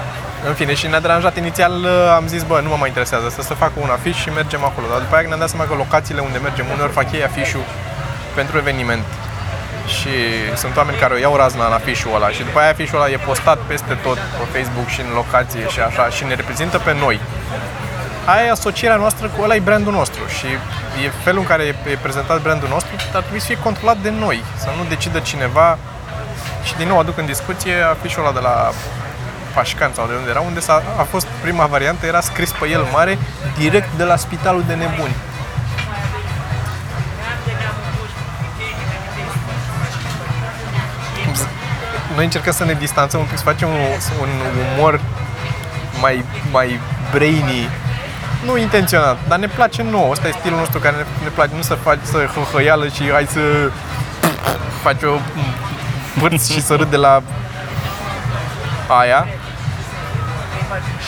În 0.48 0.54
fine, 0.54 0.74
și 0.74 0.86
ne-a 0.86 1.00
deranjat 1.00 1.36
inițial, 1.36 1.72
uh, 1.72 1.90
am 2.16 2.26
zis, 2.26 2.42
bă, 2.42 2.60
nu 2.62 2.68
mă 2.68 2.76
mai 2.78 2.88
interesează, 2.88 3.28
să 3.28 3.42
se 3.42 3.54
facă 3.54 3.72
un 3.76 3.88
afiș 3.88 4.16
și 4.16 4.28
mergem 4.30 4.64
acolo. 4.64 4.86
Dar 4.90 4.98
după 4.98 5.14
aia 5.16 5.28
ne-am 5.28 5.38
dat 5.38 5.48
seama 5.48 5.64
că 5.64 5.74
locațiile 5.74 6.20
unde 6.20 6.38
mergem, 6.38 6.66
uneori 6.72 6.92
fac 6.92 7.12
ei 7.12 7.24
afișul 7.24 7.64
pentru 8.34 8.58
eveniment. 8.58 9.04
Și 9.86 10.14
sunt 10.56 10.76
oameni 10.76 10.98
care 10.98 11.14
o 11.14 11.16
iau 11.16 11.36
razna 11.36 11.66
în 11.66 11.72
afișul 11.72 12.14
ăla 12.14 12.28
și 12.30 12.42
după 12.42 12.58
aia 12.58 12.70
afișul 12.70 12.98
ăla 12.98 13.10
e 13.10 13.16
postat 13.16 13.58
peste 13.58 13.94
tot 14.02 14.16
pe 14.16 14.58
Facebook 14.58 14.88
și 14.88 15.00
în 15.00 15.10
locație 15.14 15.68
și 15.68 15.80
așa 15.80 16.08
și 16.08 16.24
ne 16.24 16.34
reprezintă 16.34 16.78
pe 16.78 16.94
noi. 16.94 17.20
Aia 18.24 18.44
e 18.44 18.50
asocierea 18.50 18.96
noastră 18.96 19.26
cu 19.26 19.42
ăla 19.42 19.54
e 19.54 19.58
brandul 19.58 19.92
nostru 19.92 20.26
și 20.26 20.46
e 21.04 21.08
felul 21.22 21.40
în 21.40 21.46
care 21.46 21.62
e 21.62 21.74
e 21.90 21.98
prezentat 22.02 22.42
brandul 22.42 22.68
nostru, 22.68 22.94
dar 23.12 23.20
trebuie 23.20 23.40
să 23.40 23.46
fie 23.46 23.58
controlat 23.58 23.96
de 23.96 24.10
noi, 24.10 24.42
să 24.56 24.68
nu 24.76 24.88
decidă 24.88 25.18
cineva 25.18 25.78
și 26.64 26.76
din 26.76 26.88
nou 26.88 26.98
aduc 26.98 27.18
în 27.18 27.26
discuție 27.26 27.74
afișul 27.90 28.22
ăla 28.22 28.32
de 28.32 28.40
la 28.40 28.72
Pașcan 29.54 29.90
sau 29.94 30.06
de 30.06 30.14
unde 30.18 30.30
era, 30.30 30.40
unde 30.40 30.60
s-a, 30.60 30.82
a 30.98 31.02
fost 31.02 31.26
prima 31.26 31.66
variantă, 31.66 32.06
era 32.06 32.20
scris 32.20 32.50
pe 32.50 32.68
el 32.68 32.84
mare, 32.92 33.18
direct 33.58 33.90
de 33.96 34.04
la 34.04 34.16
spitalul 34.16 34.64
de 34.66 34.74
nebuni. 34.74 35.14
Noi 42.16 42.24
încercăm 42.24 42.52
să 42.52 42.64
ne 42.64 42.72
distanțăm 42.72 43.20
un 43.20 43.26
pic, 43.26 43.36
să 43.36 43.42
facem 43.42 43.68
un, 43.68 43.80
un 44.20 44.28
umor 44.74 45.00
mai, 46.00 46.24
mai 46.50 46.80
brainy, 47.12 47.68
nu 48.44 48.56
intenționat, 48.56 49.18
dar 49.28 49.38
ne 49.38 49.46
place 49.46 49.82
nouă. 49.82 50.10
Ăsta 50.10 50.28
e 50.28 50.30
stilul 50.30 50.58
nostru 50.58 50.78
care 50.78 50.96
ne, 50.96 51.04
ne 51.22 51.28
place, 51.28 51.54
nu 51.54 51.62
să 51.62 51.74
faci 51.74 51.98
să 52.02 52.28
hăhăială 52.34 52.88
și 52.88 53.10
hai 53.10 53.26
să 53.26 53.70
faci 54.82 55.02
o 55.02 55.18
vârți 56.14 56.52
și 56.52 56.62
să 56.62 56.74
râde 56.74 56.96
la 56.96 57.22
aia. 58.86 59.26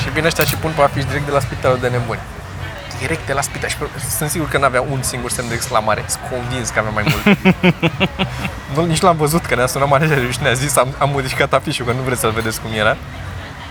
Și 0.03 0.11
vin 0.11 0.25
ăștia 0.25 0.45
și 0.45 0.55
pun 0.55 0.73
pe 0.77 0.83
afiș 0.83 1.05
direct 1.05 1.25
de 1.25 1.33
la 1.33 1.41
spitalul 1.41 1.79
de 1.81 1.89
nebuni. 1.89 2.21
Direct 2.99 3.27
de 3.27 3.33
la 3.33 3.41
spital 3.41 3.69
și 3.69 3.77
sunt 4.17 4.31
sigur 4.31 4.49
că 4.49 4.59
n-avea 4.59 4.81
un 4.81 5.03
singur 5.03 5.31
semn 5.31 5.49
de 5.49 5.55
exclamare. 5.55 6.05
Sunt 6.07 6.23
convins 6.31 6.69
că 6.69 6.79
avea 6.79 6.91
mai 6.91 7.05
mult. 7.07 7.39
nu, 8.75 8.85
nici 8.85 9.01
l-am 9.01 9.17
văzut, 9.17 9.47
că 9.47 9.55
ne-a 9.55 9.67
sunat 9.67 9.89
managerul 9.89 10.31
și 10.31 10.39
ne-a 10.43 10.53
zis 10.53 10.77
am, 10.77 10.89
am 10.99 11.11
modificat 11.11 11.53
afișul, 11.53 11.87
că 11.87 11.93
nu 11.93 12.01
vreți 12.01 12.21
să-l 12.21 12.31
vedeți 12.31 12.61
cum 12.61 12.71
era. 12.73 12.97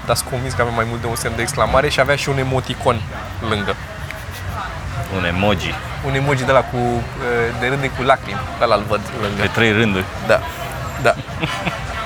Dar 0.05 0.15
sunt 0.15 0.29
convins 0.29 0.53
că 0.53 0.61
avea 0.61 0.73
mai 0.73 0.85
mult 0.89 1.01
de 1.01 1.07
un 1.07 1.15
semn 1.15 1.35
de 1.35 1.41
exclamare 1.41 1.89
și 1.89 1.99
avea 1.99 2.15
și 2.15 2.29
un 2.29 2.37
emoticon 2.37 3.01
lângă. 3.49 3.75
Un 5.17 5.25
emoji 5.25 5.73
Un 6.05 6.13
emoji 6.13 6.43
de 6.43 6.51
la 6.51 6.59
cu, 6.61 6.77
de 7.59 7.67
râde 7.67 7.89
cu 7.89 8.01
lacrimi. 8.01 8.39
Ăla 8.61 8.75
îl 8.75 8.83
văd 8.87 9.01
lângă. 9.21 9.41
pe 9.41 9.47
trei 9.47 9.71
rânduri. 9.71 10.05
Da, 10.27 10.39
da. 11.01 11.15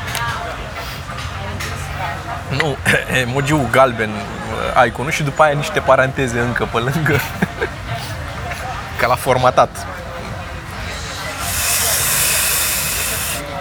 nu, 2.60 2.78
emoji-ul 3.22 3.68
galben, 3.72 4.10
uh, 4.10 4.86
iconul 4.86 5.12
și 5.12 5.24
după 5.24 5.44
aia 5.44 5.54
niște 5.54 5.80
paranteze 5.80 6.40
încă 6.40 6.68
pe 6.72 6.78
lângă. 6.78 7.20
Ca 9.00 9.08
la 9.08 9.16
formatat. 9.16 9.70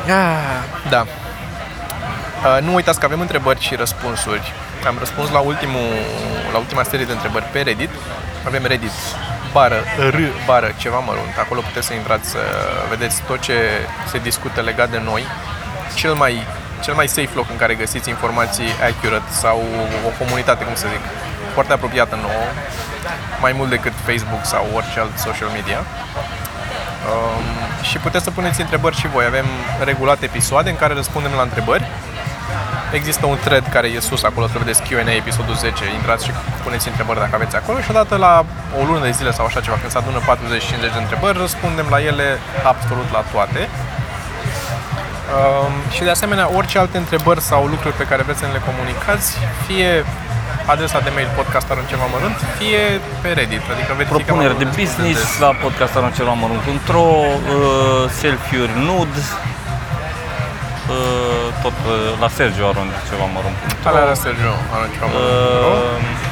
Ah, 0.07 0.91
Da. 0.91 1.01
Uh, 1.01 2.63
Nu 2.63 2.75
uitați 2.75 2.99
că 2.99 3.05
avem 3.05 3.21
întrebări 3.21 3.61
și 3.61 3.75
răspunsuri. 3.75 4.53
Am 4.87 4.97
răspuns 4.99 5.31
la, 5.31 5.39
ultimul, 5.39 5.89
la 6.53 6.59
ultima 6.59 6.83
serie 6.83 7.05
de 7.05 7.13
întrebări 7.13 7.45
pe 7.45 7.61
Reddit. 7.61 7.91
Avem 8.47 8.65
Reddit 8.67 8.91
bară, 9.53 9.83
r 10.11 10.15
bară 10.47 10.75
ceva 10.77 10.99
mărunt. 10.99 11.35
Acolo 11.39 11.61
puteți 11.61 11.87
să 11.87 11.93
intrați 11.93 12.31
să 12.31 12.39
vedeți 12.89 13.23
tot 13.23 13.41
ce 13.41 13.55
se 14.11 14.19
discută 14.19 14.61
legat 14.61 14.91
de 14.91 15.01
noi. 15.05 15.23
Cel 15.95 16.15
mai, 16.15 16.47
cel 16.81 16.95
mai 16.95 17.09
safe 17.09 17.35
loc 17.35 17.47
în 17.51 17.57
care 17.57 17.75
găsiți 17.75 18.09
informații 18.09 18.71
accurate 18.89 19.31
sau 19.45 19.59
o 20.09 20.11
comunitate, 20.19 20.65
cum 20.65 20.75
să 20.75 20.87
zic, 20.93 21.05
foarte 21.53 21.73
apropiată 21.73 22.15
nouă, 22.27 22.47
mai 23.41 23.53
mult 23.53 23.71
decât 23.71 23.93
Facebook 24.09 24.45
sau 24.45 24.67
orice 24.75 25.01
alt 25.01 25.19
social 25.19 25.49
media. 25.59 25.81
Um, 27.11 27.45
și 27.89 27.99
puteți 27.99 28.25
să 28.25 28.31
puneți 28.31 28.61
întrebări 28.61 28.97
și 28.97 29.09
voi. 29.09 29.25
Avem 29.25 29.47
regulat 29.85 30.23
episoade 30.23 30.71
în 30.71 30.77
care 30.77 30.95
răspundem 30.95 31.33
la 31.37 31.43
întrebări. 31.43 31.85
Există 32.93 33.27
un 33.27 33.39
thread 33.45 33.67
care 33.71 33.87
e 33.89 34.01
sus 34.01 34.23
acolo, 34.23 34.47
să 34.47 34.59
vedeți 34.59 34.83
Q&A 34.83 35.15
episodul 35.23 35.55
10. 35.55 35.85
Intrați 35.95 36.25
și 36.25 36.33
puneți 36.65 36.89
întrebări 36.89 37.19
dacă 37.19 37.35
aveți 37.35 37.57
acolo 37.57 37.81
și 37.81 37.91
odată 37.91 38.17
la 38.17 38.45
o 38.81 38.85
lună 38.85 39.01
de 39.05 39.11
zile 39.11 39.33
sau 39.33 39.45
așa 39.45 39.61
ceva, 39.61 39.77
când 39.81 39.93
se 39.93 39.99
adună 39.99 40.19
40-50 40.19 40.25
de 40.81 41.01
întrebări, 41.01 41.39
răspundem 41.39 41.87
la 41.91 42.03
ele 42.03 42.39
absolut 42.63 43.09
la 43.13 43.23
toate. 43.33 43.69
Um, 45.39 45.73
și 45.95 46.03
de 46.09 46.11
asemenea, 46.17 46.47
orice 46.59 46.79
alte 46.79 46.97
întrebări 47.05 47.41
sau 47.41 47.61
lucruri 47.75 47.95
pe 48.01 48.05
care 48.11 48.23
vreți 48.23 48.39
să 48.39 48.47
ne 48.47 48.53
le 48.53 48.63
comunicați, 48.71 49.29
fie 49.67 49.91
adresa 50.73 50.99
de 51.07 51.11
mail 51.17 51.31
podcastarul 51.41 51.85
ceva 51.93 52.07
mărunt, 52.15 52.39
fie 52.59 52.83
pe 53.23 53.29
Reddit, 53.39 53.65
adică 53.75 53.91
verificăm 54.01 54.23
Propuneri 54.25 54.59
de 54.59 54.65
acolo 54.65 54.71
destul 54.71 54.83
business 54.85 55.21
des. 55.21 55.39
la 55.45 55.51
podcastaroncelomărunt.ro 55.65 57.09
uh, 57.09 58.05
Selfie-uri 58.21 58.75
nud 58.89 59.13
uh, 60.95 61.47
Tot 61.63 61.77
uh, 61.87 61.95
la 62.23 62.29
Sergio 62.39 62.65
Aron 62.71 62.89
ceva 63.09 63.27
mărunt.ro 63.37 63.89
Alea 63.91 64.05
la 64.13 64.17
Sergio, 64.25 64.53
arunci 64.75 64.95
ceva 64.97 65.07
mărunt.ro. 65.13 65.71
uh, 65.75 66.30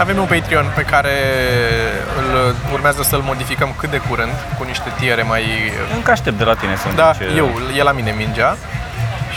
Avem 0.00 0.18
un 0.18 0.26
Patreon 0.26 0.72
pe 0.74 0.82
care 0.82 1.16
îl 2.18 2.54
urmează 2.72 3.02
să-l 3.02 3.20
modificăm 3.20 3.74
cât 3.78 3.90
de 3.90 4.00
curând, 4.08 4.32
cu 4.58 4.64
niște 4.64 4.92
tiere 4.98 5.22
mai... 5.22 5.44
Încă 5.94 6.10
aștept 6.10 6.38
de 6.38 6.44
la 6.44 6.54
tine 6.54 6.76
să-mi 6.76 6.94
Da, 6.94 7.12
zici, 7.12 7.28
uh, 7.28 7.36
eu, 7.36 7.48
e 7.76 7.82
la 7.82 7.92
mine 7.92 8.10
mingea 8.10 8.56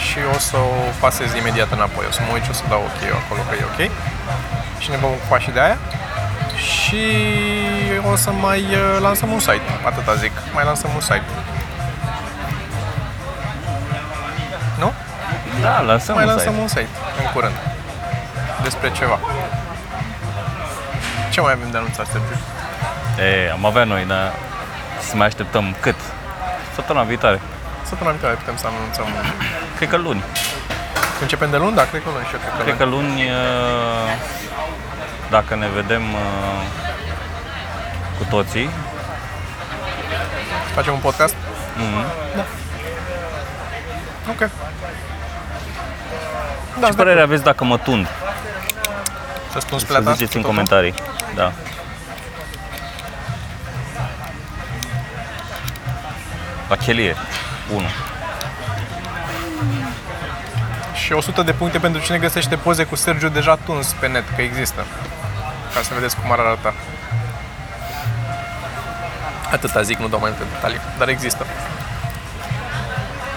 și 0.04 0.18
o 0.34 0.38
să 0.38 0.56
o 0.56 0.74
pasez 1.00 1.34
imediat 1.34 1.70
înapoi. 1.72 2.04
O 2.08 2.12
să 2.12 2.20
mă 2.26 2.30
uit 2.32 2.42
și 2.42 2.50
o 2.50 2.52
să 2.52 2.62
dau 2.68 2.82
ok 2.88 3.00
acolo 3.22 3.40
că 3.48 3.54
e 3.54 3.64
ok. 3.72 3.80
Și 4.82 4.90
ne 4.90 4.96
vom 4.96 5.10
ocupa 5.10 5.38
și 5.38 5.50
de 5.50 5.60
aia. 5.60 5.78
Și 6.56 7.04
o 8.12 8.16
să 8.16 8.30
mai 8.30 8.60
uh, 8.60 9.00
lansăm 9.00 9.30
un 9.30 9.38
site, 9.38 9.68
atâta 9.84 10.14
zic. 10.14 10.32
Mai 10.54 10.64
lansăm 10.64 10.90
un 10.94 11.00
site. 11.00 11.28
Nu? 14.78 14.92
Da, 15.60 15.82
lăsăm 15.82 16.14
mai 16.14 16.24
un 16.24 16.30
lansăm 16.30 16.52
site. 16.52 16.60
un 16.60 16.68
site 16.68 16.94
în 17.20 17.26
curând. 17.32 17.56
Despre 18.62 18.90
ceva. 18.90 19.18
Ce 21.34 21.40
mai 21.40 21.52
avem 21.52 21.70
de 21.70 21.76
anunțat, 21.76 22.06
Sergiu? 22.06 22.36
E, 23.46 23.50
am 23.50 23.64
avea 23.64 23.84
noi, 23.84 24.04
dar 24.04 24.32
să 25.08 25.16
mai 25.16 25.26
așteptăm 25.26 25.76
cât? 25.80 25.94
Săptămâna 26.74 27.04
viitoare. 27.04 27.40
Săptămâna 27.88 28.14
viitoare 28.16 28.36
putem 28.40 28.56
să 28.56 28.66
anunțăm. 28.66 29.06
Cred 29.76 29.88
că 29.88 29.96
luni. 29.96 30.22
Începem 31.20 31.50
de 31.50 31.56
luni? 31.56 31.74
Da, 31.74 31.82
cred 31.84 32.02
că 32.02 32.08
luni 32.12 32.26
și 32.26 32.32
eu 32.34 32.38
cred 32.40 32.52
că 32.56 32.62
Cred 32.62 32.66
luni. 32.66 32.78
că 32.78 32.84
luni, 32.96 33.22
uh, 33.30 34.10
dacă 35.30 35.54
ne 35.54 35.68
vedem 35.74 36.02
uh, 36.12 36.62
cu 38.18 38.24
toții, 38.30 38.70
Facem 40.74 40.92
un 40.92 40.98
podcast? 40.98 41.34
mhm, 41.76 42.04
Ok. 44.30 44.50
Da, 46.80 46.86
ce 46.86 46.92
părere 46.94 47.20
aveți 47.20 47.42
dacă 47.42 47.64
mă 47.64 47.78
tund? 47.78 48.06
Să 49.52 49.58
spun 49.60 49.78
Să 49.78 49.84
plata? 49.86 50.12
ziceți 50.12 50.36
în 50.36 50.42
totul? 50.42 50.56
comentarii. 50.56 50.94
Da. 51.34 51.52
La 56.68 56.76
chelie. 56.76 57.14
1. 57.74 57.82
Și 60.94 61.12
100 61.12 61.42
de 61.42 61.52
puncte 61.52 61.78
pentru 61.78 62.02
cine 62.02 62.18
găsește 62.18 62.56
poze 62.56 62.84
cu 62.84 62.94
Sergiu 62.96 63.28
deja 63.28 63.56
tuns 63.64 63.92
pe 64.00 64.06
net, 64.08 64.24
că 64.36 64.42
există. 64.42 64.84
Ca 65.74 65.80
să 65.82 65.90
vedeți 65.94 66.16
cum 66.16 66.32
ar 66.32 66.38
arăta. 66.38 66.74
Atâta 69.52 69.82
zic, 69.82 69.98
nu 69.98 70.08
dau 70.08 70.18
mai 70.20 70.30
multe 70.30 70.44
detalii, 70.54 70.80
dar 70.98 71.08
există. 71.08 71.46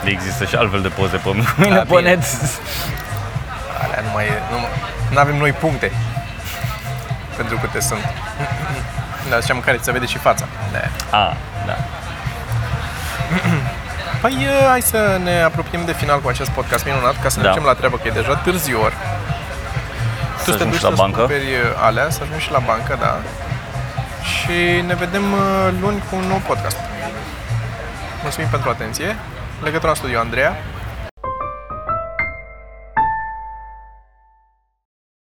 Există 0.03 0.45
și 0.45 0.55
altfel 0.55 0.81
de 0.81 0.87
poze 0.87 1.17
pe 1.17 1.29
mine 1.57 1.75
Da, 1.75 1.81
pe 1.81 1.85
bine. 1.95 2.01
net. 2.01 2.23
Alea 3.83 4.01
nu 4.03 4.09
mai 4.13 4.25
e, 4.25 4.41
nu, 4.51 4.57
nu 5.11 5.19
avem 5.19 5.35
noi 5.37 5.51
puncte 5.51 5.91
pentru 7.37 7.57
câte 7.57 7.79
sunt. 7.79 8.03
Dar 9.29 9.39
ziceam 9.41 9.59
care 9.59 9.77
ți 9.77 9.83
se 9.83 9.91
vede 9.91 10.05
și 10.05 10.17
fața. 10.17 10.45
Da. 10.71 11.17
A, 11.17 11.33
da. 11.65 11.75
Păi 14.21 14.37
e, 14.63 14.67
hai 14.67 14.81
să 14.81 15.19
ne 15.23 15.41
apropiem 15.41 15.85
de 15.85 15.93
final 15.93 16.21
cu 16.21 16.27
acest 16.29 16.49
podcast 16.49 16.85
minunat 16.85 17.21
ca 17.21 17.29
să 17.29 17.37
ne 17.37 17.43
Da. 17.43 17.49
ducem 17.49 17.63
la 17.65 17.73
treabă, 17.73 17.95
că 17.97 18.07
e 18.07 18.11
deja 18.11 18.35
târziu 18.35 18.81
ori. 18.83 18.93
Să 20.37 20.43
Tu 20.43 20.49
te 20.51 20.55
ajung 20.55 20.69
duci 20.69 20.77
și 20.79 20.83
la 20.83 20.89
să 20.89 20.95
bancă. 20.95 21.17
cumperi 21.19 21.47
alea, 21.87 22.09
să 22.09 22.19
ajungi 22.23 22.43
și 22.43 22.51
la 22.51 22.59
bancă, 22.59 22.97
da. 22.99 23.19
Și 24.31 24.81
ne 24.87 24.95
vedem 24.95 25.23
uh, 25.33 25.39
luni 25.81 26.03
cu 26.09 26.15
un 26.15 26.23
nou 26.27 26.41
podcast. 26.47 26.77
Mulțumim 28.21 28.47
pentru 28.49 28.69
atenție. 28.69 29.15
Legătura 29.63 29.89
în 29.91 29.95
studio 29.97 30.19
Andreea. 30.19 30.55